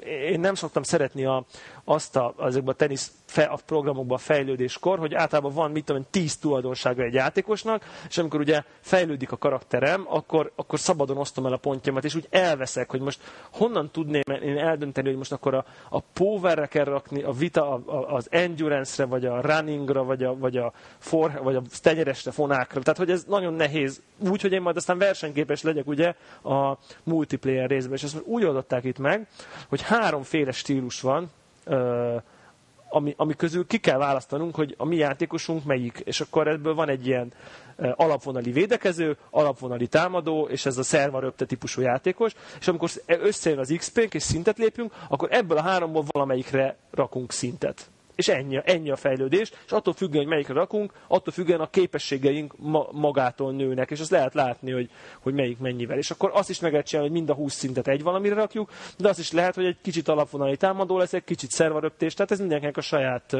[0.04, 1.44] én nem szoktam szeretni a,
[1.88, 6.36] azt a, ezekben a tenisz fe, a programokban fejlődéskor, hogy általában van, mit tudom, tíz
[6.36, 11.56] tulajdonsága egy játékosnak, és amikor ugye fejlődik a karakterem, akkor, akkor szabadon osztom el a
[11.56, 13.20] pontjaimat, és úgy elveszek, hogy most
[13.52, 17.82] honnan tudném én eldönteni, hogy most akkor a, a powerre kell rakni, a vita, a,
[17.86, 22.80] a, az endurance-re, vagy a runningra, vagy a, vagy a, for, vagy a tenyeresre, fonákra.
[22.80, 24.02] Tehát, hogy ez nagyon nehéz.
[24.30, 27.94] Úgy, hogy én majd aztán versenyképes legyek ugye a multiplayer részben.
[27.94, 29.28] És ezt úgy oldották itt meg,
[29.68, 31.30] hogy háromféle stílus van,
[32.88, 36.00] ami, ami közül ki kell választanunk, hogy a mi játékosunk melyik.
[36.04, 37.32] És akkor ebből van egy ilyen
[37.94, 43.74] alapvonali védekező, alapvonali támadó, és ez a szerva röpte típusú játékos, és amikor összejön az
[43.78, 47.90] XP-nk és szintet lépünk, akkor ebből a háromból valamelyikre rakunk szintet.
[48.18, 52.54] És ennyi, ennyi a fejlődés, és attól függően, hogy melyikre rakunk, attól függően a képességeink
[52.56, 54.90] ma, magától nőnek, és azt lehet látni, hogy,
[55.20, 55.98] hogy melyik mennyivel.
[55.98, 58.70] És akkor azt is meg lehet csinálni, hogy mind a 20 szintet egy valamire rakjuk,
[58.96, 62.38] de azt is lehet, hogy egy kicsit alapvonali támadó lesz, egy kicsit szervaröptés, tehát ez
[62.38, 63.36] mindenkinek a saját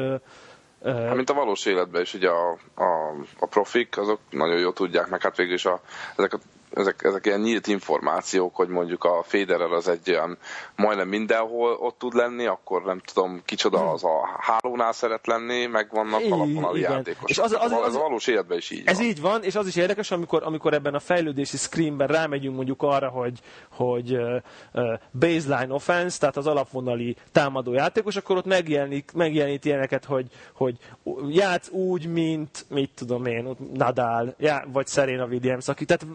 [0.83, 5.09] Hát, mint a valós életben is, ugye a, a, a profik, azok nagyon jól tudják,
[5.09, 5.81] meg hát végül is a,
[6.15, 6.39] ezek a
[6.73, 10.37] ezek, ezek ilyen nyílt információk, hogy mondjuk a Federer az egy olyan
[10.75, 15.87] majdnem mindenhol ott tud lenni, akkor nem tudom kicsoda az a hálónál szeret lenni, meg
[15.91, 17.29] vannak alapon a játékosok.
[17.29, 19.05] És az, az, az, ez a valós életben is így Ez van.
[19.05, 23.09] így van, és az is érdekes, amikor, amikor ebben a fejlődési screenben rámegyünk mondjuk arra,
[23.09, 23.39] hogy,
[23.69, 24.17] hogy
[25.19, 30.77] baseline offense, tehát az alapvonali támadó játékos, akkor ott megjelenik, megjelenít ilyeneket, hogy, hogy
[31.29, 36.05] játsz úgy, mint, mit tudom én, Nadal, já, vagy Serena Williams, aki, tehát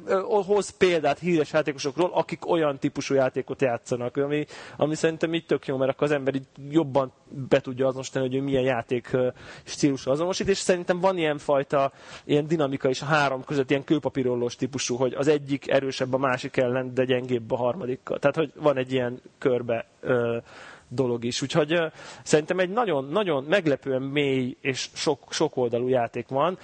[0.46, 4.46] hoz példát híres játékosokról, akik olyan típusú játékot játszanak, ami,
[4.76, 7.12] ami szerintem így tök jó, mert akkor az ember így jobban
[7.48, 9.16] be tudja azonosítani, hogy ő milyen játék
[9.64, 11.92] stílusú azonosít, és szerintem van ilyen fajta
[12.24, 16.56] ilyen dinamika is a három között, ilyen kőpapírollós típusú, hogy az egyik erősebb a másik
[16.56, 18.18] ellen, de gyengébb a harmadikkal.
[18.18, 19.86] Tehát, hogy van egy ilyen körbe
[20.88, 21.42] dolog is.
[21.42, 21.78] Úgyhogy
[22.22, 26.58] szerintem egy nagyon, nagyon meglepően mély és sok, sok oldalú játék van.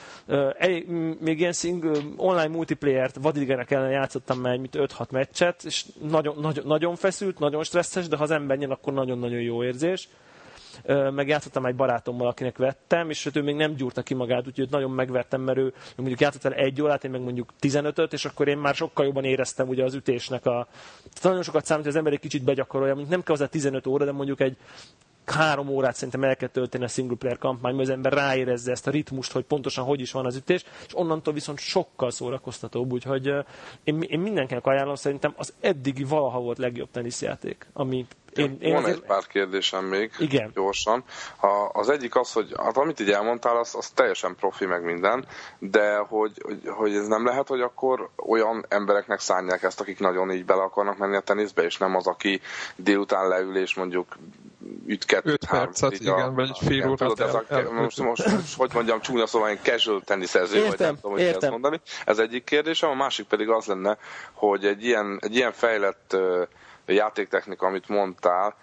[0.58, 0.86] Egy,
[1.20, 6.66] még ilyen single, online multiplayer-t vadigenek ellen játszottam már egy 5-6 meccset, és nagyon, nagyon,
[6.66, 10.08] nagyon feszült, nagyon stresszes, de ha az ember nyen, akkor nagyon-nagyon jó érzés
[11.10, 14.70] meg játszottam egy barátommal, akinek vettem, és ő még nem gyúrta ki magát, úgyhogy őt
[14.70, 18.48] nagyon megvertem, mert ő mondjuk játszott el egy órát, én meg mondjuk 15-öt, és akkor
[18.48, 20.66] én már sokkal jobban éreztem ugye az ütésnek a...
[21.02, 23.86] Tehát nagyon sokat számít, hogy az ember egy kicsit begyakorolja, mondjuk nem kell hozzá 15
[23.86, 24.56] óra, de mondjuk egy
[25.30, 28.86] három órát szerintem el kell tölteni a single player kampány, mert az ember ráérezze ezt
[28.86, 33.26] a ritmust, hogy pontosan hogy is van az ütés, és onnantól viszont sokkal szórakoztatóbb, úgyhogy
[33.84, 38.82] én, én mindenkinek ajánlom szerintem az eddigi valaha volt legjobb teniszjáték, ami én, én Van
[38.82, 38.96] azért...
[38.96, 40.50] egy pár kérdésem még, Igen.
[40.54, 41.04] gyorsan.
[41.36, 45.26] Ha az egyik az, hogy hát, amit így elmondtál, az, az teljesen profi meg minden,
[45.58, 50.30] de hogy, hogy, hogy ez nem lehet, hogy akkor olyan embereknek szánják ezt, akik nagyon
[50.30, 52.40] így bele akarnak menni a teniszbe, és nem az, aki
[52.76, 54.16] délután leül és mondjuk
[54.86, 57.20] üt kettőt, 5 percet, igen, a, vagy egy fél órát.
[57.20, 61.12] Ez a, most, most, most, hogy mondjam, csúnya szóval én casual teniszező, vagy nem tudom,
[61.12, 61.80] hogy ezt mondani.
[62.04, 63.98] Ez egyik kérdésem, a másik pedig az lenne,
[64.32, 66.16] hogy egy ilyen, egy ilyen fejlett
[66.86, 68.56] játéktechnika, amit mondtál,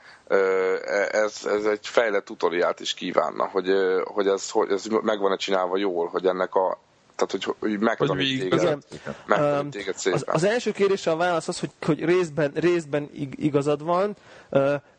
[1.11, 3.69] ez, ez egy fejlett tutoriált is kívánna, hogy,
[4.03, 6.80] hogy, ez, hogy ez meg van-e csinálva jól, hogy ennek a
[7.15, 8.84] tehát, hogy, hogy megtanít téged, igen.
[9.26, 10.19] megtanít téged szépen.
[10.26, 14.15] Az, az első kérdésre a válasz az, hogy, hogy részben, részben igazad van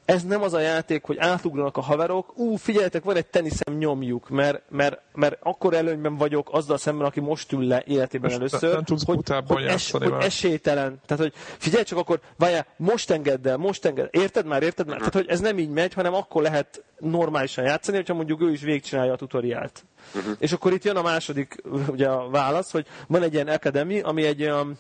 [0.09, 4.28] ez nem az a játék, hogy átugranak a haverok, ú, figyeljetek, van egy teniszem, nyomjuk,
[4.28, 8.72] mert, mert, mert akkor előnyben vagyok azzal szemben, aki most ül le életében most először,
[8.72, 11.01] nem tudsz hogy, hogy, es, hogy esélytelen.
[11.06, 14.06] Tehát, hogy figyelj csak akkor, várjál, most engedd el, most engedd.
[14.10, 14.98] Érted már, érted már?
[14.98, 18.60] Tehát, hogy ez nem így megy, hanem akkor lehet normálisan játszani, hogyha mondjuk ő is
[18.60, 19.85] végigcsinálja a tutoriált.
[20.14, 20.32] Uh-huh.
[20.39, 24.24] És akkor itt jön a második ugye a válasz, hogy van egy ilyen academy, ami
[24.24, 24.78] egy olyan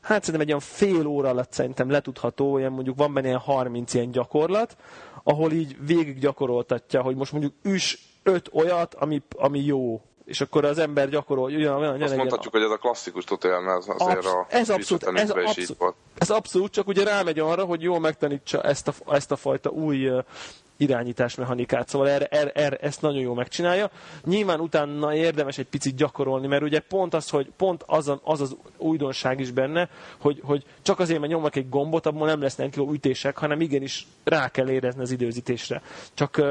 [0.00, 3.94] hát szerintem egy olyan fél óra alatt szerintem letudható, olyan mondjuk van benne ilyen 30
[3.94, 4.76] ilyen gyakorlat,
[5.22, 10.64] ahol így végig gyakoroltatja, hogy most mondjuk üs öt olyat, ami, ami jó, és akkor
[10.64, 11.44] az ember gyakorol.
[11.44, 15.04] Olyan, olyan, Azt mondhatjuk, hogy ez a klasszikus tutorial, ez azért Absz- a ez abszolút,
[15.04, 19.36] ez, abszolút, ez abszolút, csak ugye rámegy arra, hogy jól megtanítsa ezt a, ezt a
[19.36, 20.10] fajta új
[20.80, 23.90] irányításmechanikát, szóval erre, erre, erre, ezt nagyon jól megcsinálja.
[24.24, 28.40] Nyilván utána érdemes egy picit gyakorolni, mert ugye pont az, hogy pont az az, az,
[28.40, 29.88] az újdonság is benne,
[30.18, 34.06] hogy, hogy csak azért, mert nyomnak egy gombot, abban nem lesznek jó ütések, hanem igenis
[34.24, 35.82] rá kell érezni az időzítésre.
[36.14, 36.42] Csak,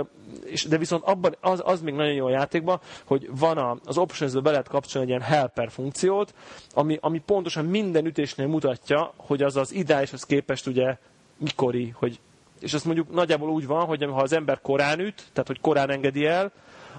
[0.45, 3.97] és, de viszont abban az, az még nagyon jó a játékban, hogy van a, az
[3.97, 6.34] options be lehet kapcsolni egy ilyen helper funkciót,
[6.73, 10.97] ami, ami pontosan minden ütésnél mutatja, hogy az az ideálishoz képest ugye
[11.38, 12.19] mikori, hogy
[12.60, 15.90] és azt mondjuk nagyjából úgy van, hogy ha az ember korán üt, tehát hogy korán
[15.90, 16.52] engedi el,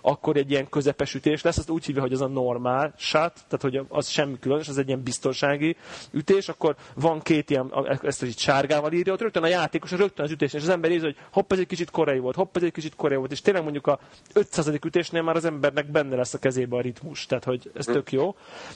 [0.03, 3.61] akkor egy ilyen közepes ütés lesz, azt úgy hívja, hogy az a normál shot, tehát
[3.61, 5.77] hogy az semmi különös, az egy ilyen biztonsági
[6.11, 7.73] ütés, akkor van két ilyen,
[8.03, 11.05] ezt így sárgával írja, ott rögtön a játékos rögtön az ütés, és az ember érzi,
[11.05, 13.63] hogy hopp, ez egy kicsit korai volt, hopp, ez egy kicsit korai volt, és tényleg
[13.63, 13.99] mondjuk a
[14.33, 14.69] 500.
[14.69, 18.35] ütésnél már az embernek benne lesz a kezébe a ritmus, tehát hogy ez tök jó.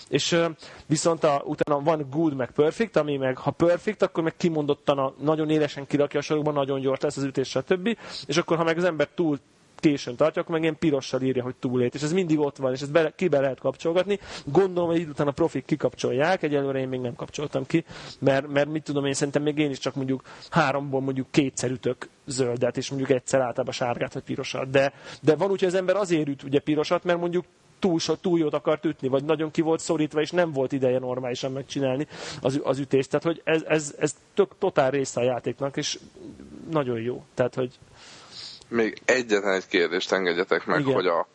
[0.09, 0.41] És
[0.87, 5.15] viszont a, utána van good meg perfect, ami meg ha perfect, akkor meg kimondottan a,
[5.21, 7.99] nagyon élesen kirakja a sorokban, nagyon gyors lesz az ütés, stb.
[8.27, 9.39] És akkor ha meg az ember túl
[9.85, 12.81] későn tartja, akkor meg ilyen pirossal írja, hogy túlét, és ez mindig ott van, és
[12.81, 14.19] ezt be, ki be lehet kapcsolgatni.
[14.45, 17.85] Gondolom, hogy után a profik kikapcsolják, egyelőre én még nem kapcsoltam ki,
[18.19, 22.09] mert, mert mit tudom én, szerintem még én is csak mondjuk háromból mondjuk kétszer ütök
[22.27, 24.71] zöldet, és mondjuk egyszer általában sárgát vagy pirosat.
[24.71, 24.93] De,
[25.23, 27.45] de van úgy, hogy az ember azért üt ugye pirosat, mert mondjuk
[27.79, 30.99] túl, so, túl jót akart ütni, vagy nagyon ki volt szorítva, és nem volt ideje
[30.99, 32.07] normálisan megcsinálni
[32.41, 33.09] az, az ütést.
[33.11, 35.99] Tehát, hogy ez, ez, ez tök, totál része a játéknak, és
[36.71, 37.25] nagyon jó.
[37.35, 37.79] Tehát, hogy
[38.69, 40.95] még egyetlen egy kérdést engedjetek meg, Igen.
[40.95, 41.27] hogy a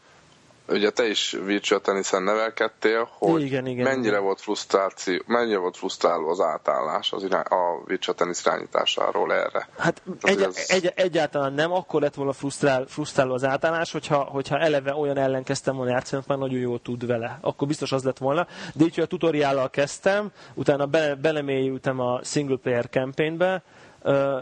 [0.71, 4.23] ugye te is virtual tenniszen nevelkedtél, hogy igen, igen, mennyire igen.
[4.23, 9.69] volt frusztráció, mennyire volt frusztráló az átállás az irány, a virtual tenisz irányításáról erre?
[9.77, 10.65] Hát egy, ez...
[10.67, 15.43] egy, egyáltalán nem, akkor lett volna frusztrál, frusztráló az átállás, hogyha, hogyha eleve olyan ellen
[15.43, 17.37] kezdtem volna játszani, már nagyon jól tud vele.
[17.41, 18.47] Akkor biztos az lett volna.
[18.73, 23.63] De így, hogy a tutoriállal kezdtem, utána be, belemélyültem a single player campaignbe,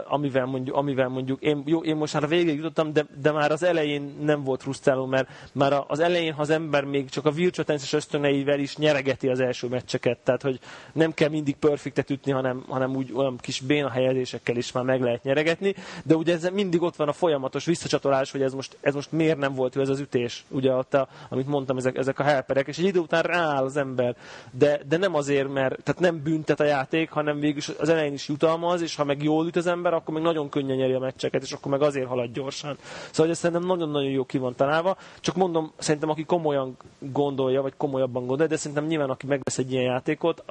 [0.08, 3.62] amivel mondjuk, amivel mondjuk én, jó, én most már végig jutottam, de, de már az
[3.62, 7.78] elején nem volt frusztráló, mert már az elején, ha az ember még csak a virtual
[7.92, 10.58] ösztöneivel is nyeregeti az első meccseket, tehát hogy
[10.92, 15.00] nem kell mindig perfektet ütni, hanem, hanem úgy olyan kis béna helyezésekkel is már meg
[15.00, 15.74] lehet nyeregetni,
[16.04, 19.38] de ugye ez mindig ott van a folyamatos visszacsatolás, hogy ez most, ez most miért
[19.38, 22.66] nem volt ő ez az ütés, ugye ott, a, amit mondtam, ezek, ezek a helperek,
[22.66, 24.16] és egy idő után rááll az ember,
[24.50, 28.28] de, de nem azért, mert tehát nem büntet a játék, hanem végül az elején is
[28.28, 31.42] jutalmaz, és ha meg jól üt az ember, akkor még nagyon könnyen nyeri a meccseket,
[31.42, 32.76] és akkor meg azért halad gyorsan.
[33.10, 34.96] Szóval ez szerintem nagyon-nagyon jó ki van találva.
[35.20, 39.72] Csak mondom, szerintem aki komolyan gondolja, vagy komolyabban gondolja, de szerintem nyilván aki megvesz egy
[39.72, 40.42] ilyen játékot,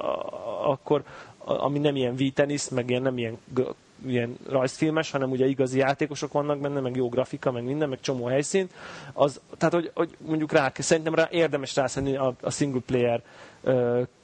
[0.64, 1.02] akkor
[1.44, 3.38] ami nem ilyen V-tenisz, meg ilyen, nem ilyen
[4.06, 8.24] ilyen rajzfilmes, hanem ugye igazi játékosok vannak benne, meg jó grafika, meg minden, meg csomó
[8.24, 8.68] helyszín.
[9.12, 13.22] Az, tehát, hogy, hogy mondjuk rá, szerintem rá érdemes rászenni a, a single player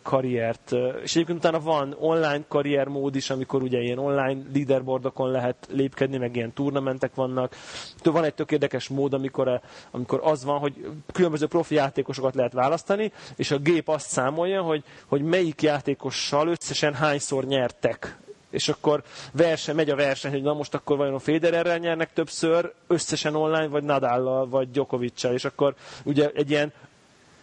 [0.02, 0.72] karriert.
[1.02, 6.16] És egyébként utána van online karrier mód is, amikor ugye ilyen online leaderboardokon lehet lépkedni,
[6.16, 7.56] meg ilyen turnamentek vannak.
[8.02, 9.60] Van egy tök érdekes mód, amikor,
[9.90, 14.82] amikor az van, hogy különböző profi játékosokat lehet választani, és a gép azt számolja, hogy,
[15.06, 18.18] hogy melyik játékossal összesen hányszor nyertek
[18.50, 19.02] és akkor
[19.32, 23.66] verseny, megy a verseny, hogy na most akkor vajon a Federerrel nyernek többször, összesen online,
[23.66, 26.72] vagy Nadállal, vagy Djokovic és akkor ugye egy ilyen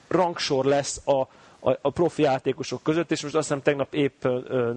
[0.08, 1.28] rangsor lesz a,
[1.62, 4.24] a, a profi játékosok között, és most azt hiszem tegnap épp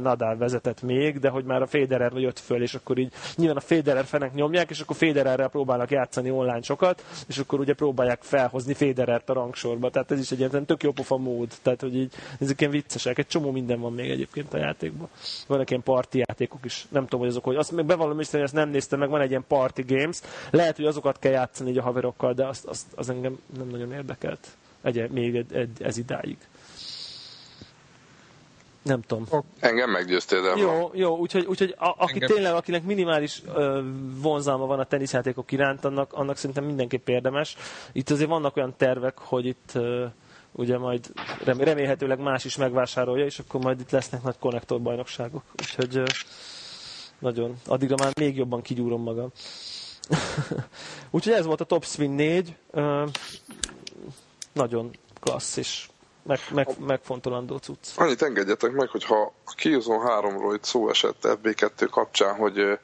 [0.02, 3.60] Nadal vezetett még, de hogy már a Federer jött föl, és akkor így nyilván a
[3.60, 8.74] Federer fenek nyomják, és akkor Federerrel próbálnak játszani online sokat, és akkor ugye próbálják felhozni
[8.74, 9.90] Federert a rangsorba.
[9.90, 11.52] Tehát ez is egy ilyen tök jó pofa mód.
[11.62, 13.18] Tehát, hogy így, ezek ilyen viccesek.
[13.18, 15.08] Egy csomó minden van még egyébként a játékban.
[15.46, 16.86] Vannak ilyen parti játékok is.
[16.90, 19.20] Nem tudom, hogy azok, hogy azt meg bevallom is, hogy ezt nem néztem meg, van
[19.20, 20.20] egy ilyen party games.
[20.50, 23.92] Lehet, hogy azokat kell játszani így a haverokkal, de azt, azt, az engem nem nagyon
[23.92, 24.48] érdekelt.
[24.82, 25.44] Egy, még
[25.78, 26.36] ez idáig.
[28.84, 29.44] Nem tudom.
[29.60, 32.28] Engem meggyőztél, de Jó, jó, úgyhogy, úgyhogy a, aki Engem...
[32.28, 33.80] tényleg, akinek minimális ö,
[34.20, 37.56] vonzalma van a teniszjátékok iránt, annak, annak szerintem mindenképp érdemes.
[37.92, 40.04] Itt azért vannak olyan tervek, hogy itt ö,
[40.52, 41.12] ugye majd
[41.44, 45.42] remélhetőleg más is megvásárolja, és akkor majd itt lesznek nagy konnektorbajnokságok.
[45.52, 46.04] Úgyhogy ö,
[47.18, 49.32] nagyon, addigra már még jobban kigyúrom magam.
[51.10, 52.56] Úgyhogy ez volt a Top Spin 4.
[52.70, 53.06] Ö,
[54.52, 54.90] nagyon
[55.20, 55.88] klassz, és
[56.24, 57.88] meg, meg, megfontolandó cucc.
[57.96, 62.78] Annyit engedjetek meg, hogy ha a Killzone 3-ról itt szó esett FB2 kapcsán, hogy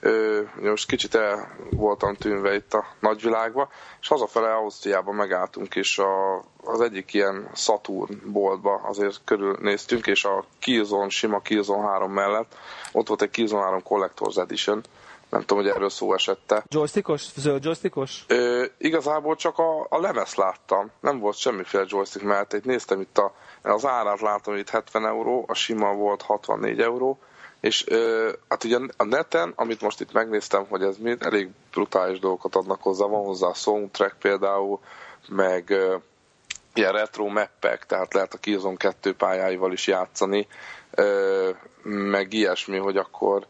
[0.00, 3.68] ö, most kicsit el voltam tűnve itt a nagyvilágba,
[4.00, 10.44] és hazafele Ausztriában megálltunk, és a, az egyik ilyen Saturn boltba azért körülnéztünk, és a
[10.58, 12.56] Killzone, sima Killzone 3 mellett
[12.92, 14.82] ott volt egy Killzone 3 Collector's Edition,
[15.30, 16.64] nem tudom, hogy erről szó esette.
[16.68, 17.22] Joystickos?
[17.36, 18.24] Zöld joystickos?
[18.28, 20.90] Ö, igazából csak a, a lemez láttam.
[21.00, 25.06] Nem volt semmiféle joystick mert Itt néztem itt a, az árát látom, hogy itt 70
[25.06, 27.18] euró, a sima volt 64 euró,
[27.60, 32.18] és ö, hát ugye a neten, amit most itt megnéztem, hogy ez mind elég brutális
[32.18, 34.80] dolgokat adnak hozzá, van hozzá a soundtrack például,
[35.28, 35.96] meg ö,
[36.74, 40.46] ilyen retro mappek, tehát lehet a Killzone 2 pályáival is játszani,
[40.90, 41.50] ö,
[41.82, 43.46] meg ilyesmi, hogy akkor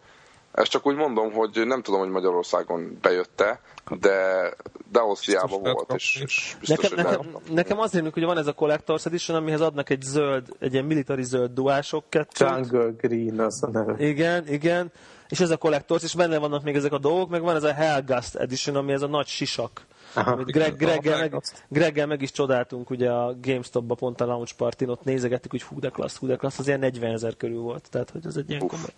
[0.53, 3.61] ezt csak úgy mondom, hogy nem tudom, hogy Magyarországon bejötte,
[4.01, 4.51] de,
[4.91, 8.55] de Ausztriában volt, és, és biztos, nekem, nekem, nekem az rémlik, hogy van ez a
[8.55, 12.49] Collector's Edition, amihez adnak egy zöld, egy ilyen military zöld duások kettőt.
[12.49, 13.95] Jungle Green az a neve.
[13.99, 14.93] Igen, igen.
[15.29, 17.73] És ez a Collector's, és benne vannak még ezek a dolgok, meg van ez a
[17.73, 19.87] Hellgast Edition, ami ez a nagy sisak.
[20.15, 24.55] Aha, amit Greg, Greggel, meg, Greggel meg is csodáltunk ugye a GameStop-ba pont a launch
[24.57, 27.61] party ott nézegettük, hogy hú de klassz, hú de klassz, az ilyen 40 ezer körül
[27.61, 28.93] volt, tehát hogy ez egy ilyen komoly.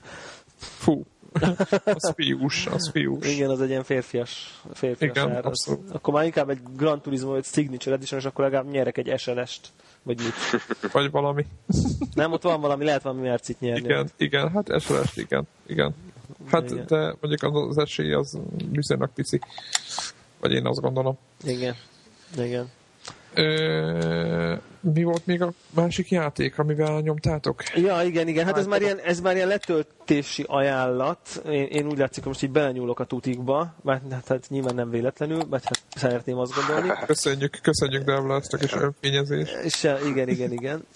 [0.57, 1.05] Fú,
[1.85, 3.27] az fiús, az fiús.
[3.27, 5.47] Igen, az egy ilyen férfias, férfias Igen, ár.
[5.47, 9.19] Az, akkor már inkább egy Gran Turismo egy Signature Edition, és akkor legalább nyerek egy
[9.19, 9.69] SLS-t.
[10.03, 10.63] Vagy mit?
[10.93, 11.47] Vagy valami.
[12.15, 13.85] Nem, ott van valami, lehet valami mercit nyerni.
[13.85, 15.95] Igen, igen, hát SLS, igen, igen.
[16.47, 16.85] Hát, igen.
[16.87, 18.39] de mondjuk az esély az
[18.71, 19.41] viszonylag pici.
[20.41, 21.19] Vagy én azt gondolom.
[21.45, 21.75] Igen,
[22.39, 22.71] igen.
[23.35, 27.63] Ö, mi volt még a másik játék, amivel nyomtátok?
[27.75, 28.45] Ja, igen, igen.
[28.45, 31.43] Hát ez már ilyen, ez már ilyen letöltési ajánlat.
[31.51, 34.91] Én, én úgy látszik, hogy most így belenyúlok a tutikba, mert hát, hát nyilván nem
[34.91, 36.93] véletlenül, mert hát szeretném azt gondolni.
[37.07, 39.55] Köszönjük, köszönjük Devla ezt a kis önfényezést.
[39.65, 40.87] És, igen, igen, igen.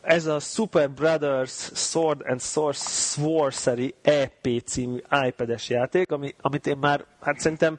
[0.00, 7.04] Ez a Super Brothers Sword and Sorcery EP című iPad-es játék, ami, amit én már,
[7.20, 7.78] hát szerintem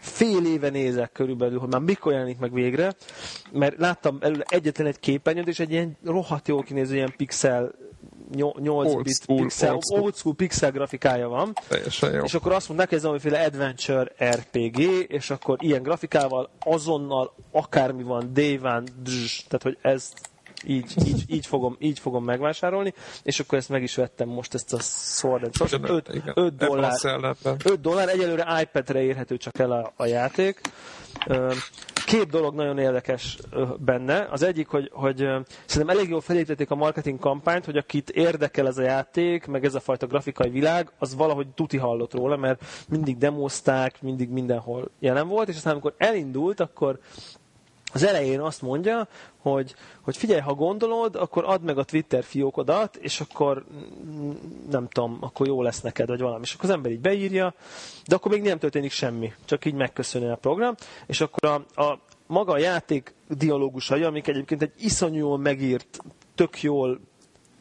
[0.00, 2.94] fél éve nézek körülbelül, hogy már mikor jelenik meg végre,
[3.52, 7.72] mert láttam előle egyetlen egy képernyőt, és egy ilyen rohadt jól kinéző ilyen pixel
[8.34, 10.02] 8 Old bit school, pixel, old school.
[10.02, 12.24] old school pixel grafikája van, Teljesen jó.
[12.24, 14.78] és akkor azt mondták, ez valamiféle adventure RPG,
[15.08, 20.12] és akkor ilyen grafikával azonnal akármi van, day van, dzs, tehát hogy ez
[20.66, 24.72] így, így, így, fogom, így fogom megvásárolni, és akkor ezt meg is vettem most ezt
[24.72, 25.82] a Sword Sorcery.
[25.92, 27.56] 5, Igen, 5 ebben a dollár, szellemben.
[27.64, 30.60] 5 dollár, egyelőre iPad-re érhető csak el a, a játék.
[32.06, 33.38] Két dolog nagyon érdekes
[33.78, 34.28] benne.
[34.30, 35.16] Az egyik, hogy, hogy
[35.66, 39.74] szerintem elég jól felépítették a marketing kampányt, hogy akit érdekel ez a játék, meg ez
[39.74, 45.28] a fajta grafikai világ, az valahogy tuti hallott róla, mert mindig demozták, mindig mindenhol jelen
[45.28, 46.98] volt, és aztán amikor elindult, akkor
[47.92, 49.08] az elején azt mondja,
[49.38, 53.64] hogy, hogy figyelj, ha gondolod, akkor add meg a Twitter fiókodat, és akkor
[54.04, 54.30] mm,
[54.70, 56.42] nem tudom, akkor jó lesz neked, vagy valami.
[56.42, 57.54] És akkor az ember így beírja,
[58.06, 60.74] de akkor még nem történik semmi, csak így megköszöni a program,
[61.06, 65.98] és akkor a, a maga a játék dialógusai, amik egyébként egy iszonyú jól megírt,
[66.34, 67.00] tök jól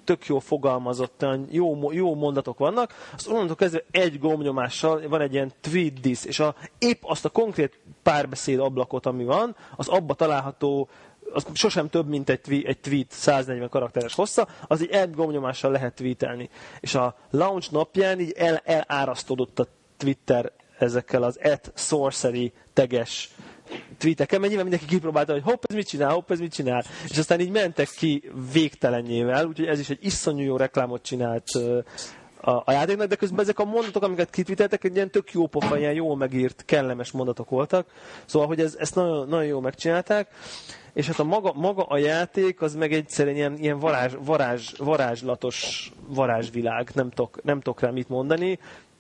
[0.10, 5.52] tök jól fogalmazottan, jó, jó mondatok vannak, az onnantól kezdve egy gombnyomással van egy ilyen
[5.62, 10.90] tweet this, és a, épp azt a konkrét párbeszéd ablakot, ami van, az abba található
[11.34, 15.72] az sosem több, mint egy tweet, egy tweet 140 karakteres hossza, az így egy gombnyomással
[15.72, 16.50] lehet tweetelni.
[16.80, 19.68] És a launch napján így el, elárasztódott a
[19.98, 23.30] Twitter ezekkel az at sorcery teges
[23.98, 26.84] tweeteken, mert nyilván mindenki kipróbálta, hogy hopp, ez mit csinál, hopp, ez mit csinál.
[27.10, 31.48] És aztán így mentek ki végtelenjével, úgyhogy ez is egy iszonyú jó reklámot csinált
[32.42, 35.78] a, a játéknak, de közben ezek a mondatok, amiket kitvíteltek, egy ilyen tök jó pofa,
[35.78, 37.88] ilyen jól megírt, kellemes mondatok voltak.
[38.26, 40.28] Szóval, hogy ez, ezt nagyon, nagyon jól megcsinálták.
[40.94, 45.92] És hát a maga, maga a játék, az meg egyszerűen ilyen, ilyen varázs, varázs, varázslatos
[46.08, 48.60] varázsvilág, nem tudok, nem tudok rá mit mondani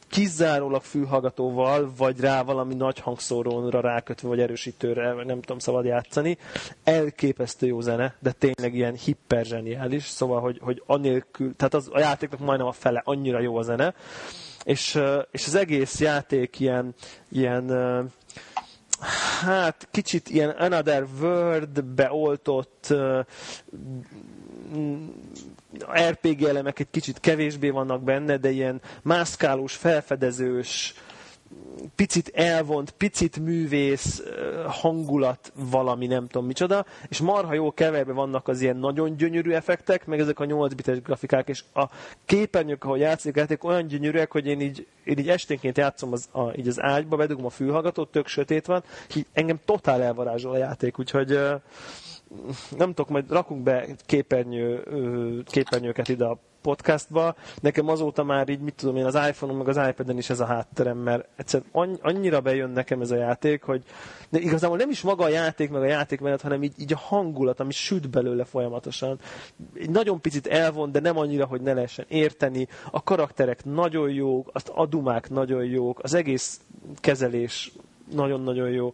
[0.09, 6.37] kizárólag fülhallgatóval, vagy rá valami nagy hangszórónra rákötve, vagy erősítőre, vagy nem tudom, szabad játszani.
[6.83, 12.39] Elképesztő jó zene, de tényleg ilyen hiperzseniális, szóval, hogy, hogy anélkül, tehát az, a játéknak
[12.39, 13.93] majdnem a fele, annyira jó a zene,
[14.63, 14.99] és,
[15.31, 16.93] és az egész játék ilyen,
[17.31, 17.65] ilyen
[19.41, 23.19] hát kicsit ilyen Another World beoltott ö,
[26.09, 30.93] RPG elemek egy kicsit kevésbé vannak benne, de ilyen mászkálós, felfedezős,
[31.95, 34.23] picit elvont, picit művész
[34.67, 40.05] hangulat valami, nem tudom micsoda, és marha jó keverve vannak az ilyen nagyon gyönyörű effektek,
[40.05, 41.85] meg ezek a 8 bites grafikák, és a
[42.25, 46.51] képernyők, ahogy játszik, játék olyan gyönyörűek, hogy én így, én így esténként játszom az, a,
[46.55, 48.83] így az ágyba, bedugom a fülhallgatót, tök sötét van,
[49.15, 51.39] így engem totál elvarázsol a játék, úgyhogy
[52.77, 54.83] nem tudok, majd rakunk be képernyő,
[55.45, 57.35] képernyőket ide a podcastba.
[57.61, 60.45] Nekem azóta már így, mit tudom én, az iPhone-on meg az iPad-en is ez a
[60.45, 63.83] hátterem, mert egyszerűen anny- annyira bejön nekem ez a játék, hogy
[64.29, 66.97] de igazából nem is maga a játék, meg a játék menet, hanem így, így a
[66.97, 69.19] hangulat, ami süt belőle folyamatosan.
[69.73, 72.67] Egy nagyon picit elvon, de nem annyira, hogy ne lehessen érteni.
[72.91, 76.59] A karakterek nagyon jók, azt a dumák nagyon jók, az egész
[76.95, 77.71] kezelés
[78.11, 78.93] nagyon-nagyon jó.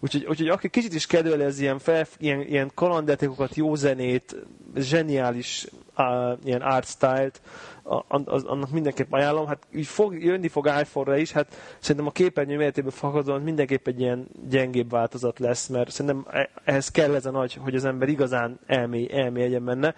[0.00, 4.36] Úgyhogy, úgyhogy aki kicsit is kedveli ez ilyen, fel, ilyen, ilyen kalandjátékokat, jó zenét,
[4.76, 5.66] zseniális
[5.96, 7.40] uh, ilyen art style-t,
[7.84, 9.46] a- az, annak mindenképp ajánlom.
[9.46, 14.00] Hát így fog, jönni fog iPhone-ra is, hát szerintem a képernyő méretéből fakadóan mindenképp egy
[14.00, 18.08] ilyen gyengébb változat lesz, mert szerintem e- ehhez kell ez a nagy, hogy az ember
[18.08, 19.94] igazán elmély, elmélyedjen benne.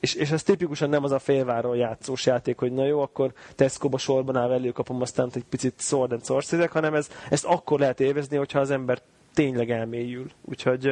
[0.00, 3.98] És, és ez tipikusan nem az a félváról játszós játék, hogy na jó, akkor Tesco-ba
[3.98, 8.58] sorban áll előkapom, aztán egy picit Sword and hanem ez, ezt akkor lehet élvezni, hogyha
[8.60, 8.98] az ember
[9.34, 10.26] tényleg elmélyül.
[10.44, 10.90] Úgyhogy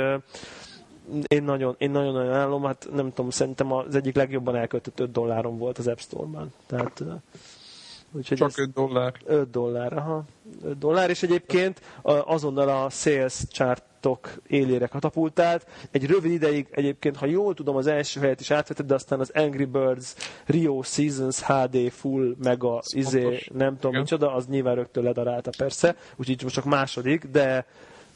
[1.27, 5.59] én nagyon, én nagyon-nagyon ajánlom, hát nem tudom, szerintem az egyik legjobban elköltött 5 dolláron
[5.59, 6.53] volt az App Store-ban.
[6.67, 7.03] Tehát,
[8.13, 9.15] úgyhogy Csak ez 5 dollár.
[9.25, 10.25] 5 dollár, aha.
[10.65, 15.67] 5 dollár, és egyébként azonnal a sales chartok élére katapultált.
[15.91, 19.31] Egy rövid ideig egyébként, ha jól tudom, az első helyet is átvetted, de aztán az
[19.35, 20.15] Angry Birds
[20.47, 23.49] Rio Seasons HD Full Mega izé, fontos.
[23.53, 24.01] nem tudom Igen.
[24.01, 27.67] micsoda, az nyilván rögtön ledarálta persze, úgyhogy most csak második, de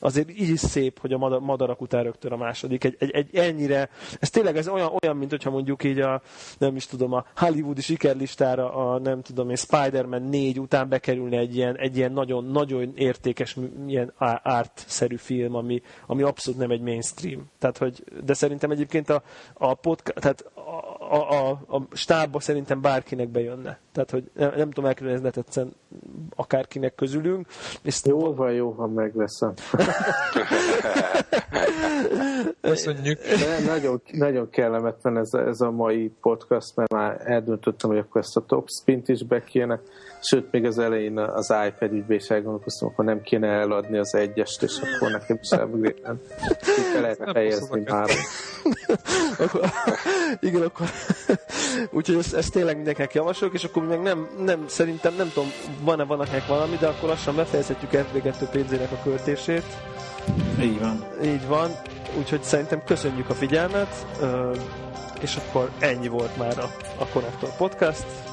[0.01, 2.85] azért így is szép, hogy a mada- madarak után rögtön a második.
[2.85, 3.89] Egy, egy, egy ennyire,
[4.21, 6.23] ez tényleg ez olyan, olyan, mint hogyha mondjuk így a,
[6.59, 11.57] nem is tudom, a hollywoodi sikerlistára a, nem tudom én, Spider-Man 4 után bekerülne egy
[11.57, 13.57] ilyen, egy ilyen nagyon, nagyon értékes
[13.87, 14.13] ilyen
[14.43, 17.51] art-szerű film, ami, ami abszolút nem egy mainstream.
[17.59, 19.23] Tehát, hogy, de szerintem egyébként a,
[19.55, 23.79] a podcast, tehát a, a, a, a stábba szerintem bárkinek bejönne.
[23.93, 25.73] Tehát, hogy nem, nem tudom elképzelni, ez ne tetszen
[26.37, 27.47] akárkinek közülünk.
[27.83, 29.55] És jó van, jó van, megveszem.
[32.61, 33.19] Köszönjük.
[33.67, 38.37] Nagyon, nagyon kellemetlen ez, a, ez a mai podcast, mert már eldöntöttem, hogy akkor ezt
[38.37, 39.81] a top spint is be kéne.
[40.23, 44.63] Sőt, még az elején az iPad ügybe is elgondolkoztam, akkor nem kéne eladni az egyest,
[44.63, 46.21] és akkor nekem is elmúlélem.
[46.49, 48.09] Itt lehetne helyezni már.
[50.41, 50.87] igen, akkor
[51.97, 55.51] úgyhogy ezt, ezt tényleg mindenkinek javasolok, és akkor még nem, nem, szerintem nem tudom,
[55.83, 59.65] van-e valakinek valami, de akkor lassan befejezhetjük FB2 pénzének a költését.
[60.61, 61.05] Így van.
[61.23, 61.71] Így van,
[62.19, 64.07] úgyhogy szerintem köszönjük a figyelmet,
[65.21, 68.30] és akkor ennyi volt már a, a Connector Podcast.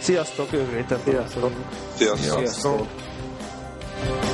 [0.00, 0.98] Sziasztok, jövő héten.
[1.04, 1.50] Sziasztok.
[1.96, 2.18] Sziasztok.
[2.18, 2.38] Sziasztok.
[2.38, 4.29] Sziasztok.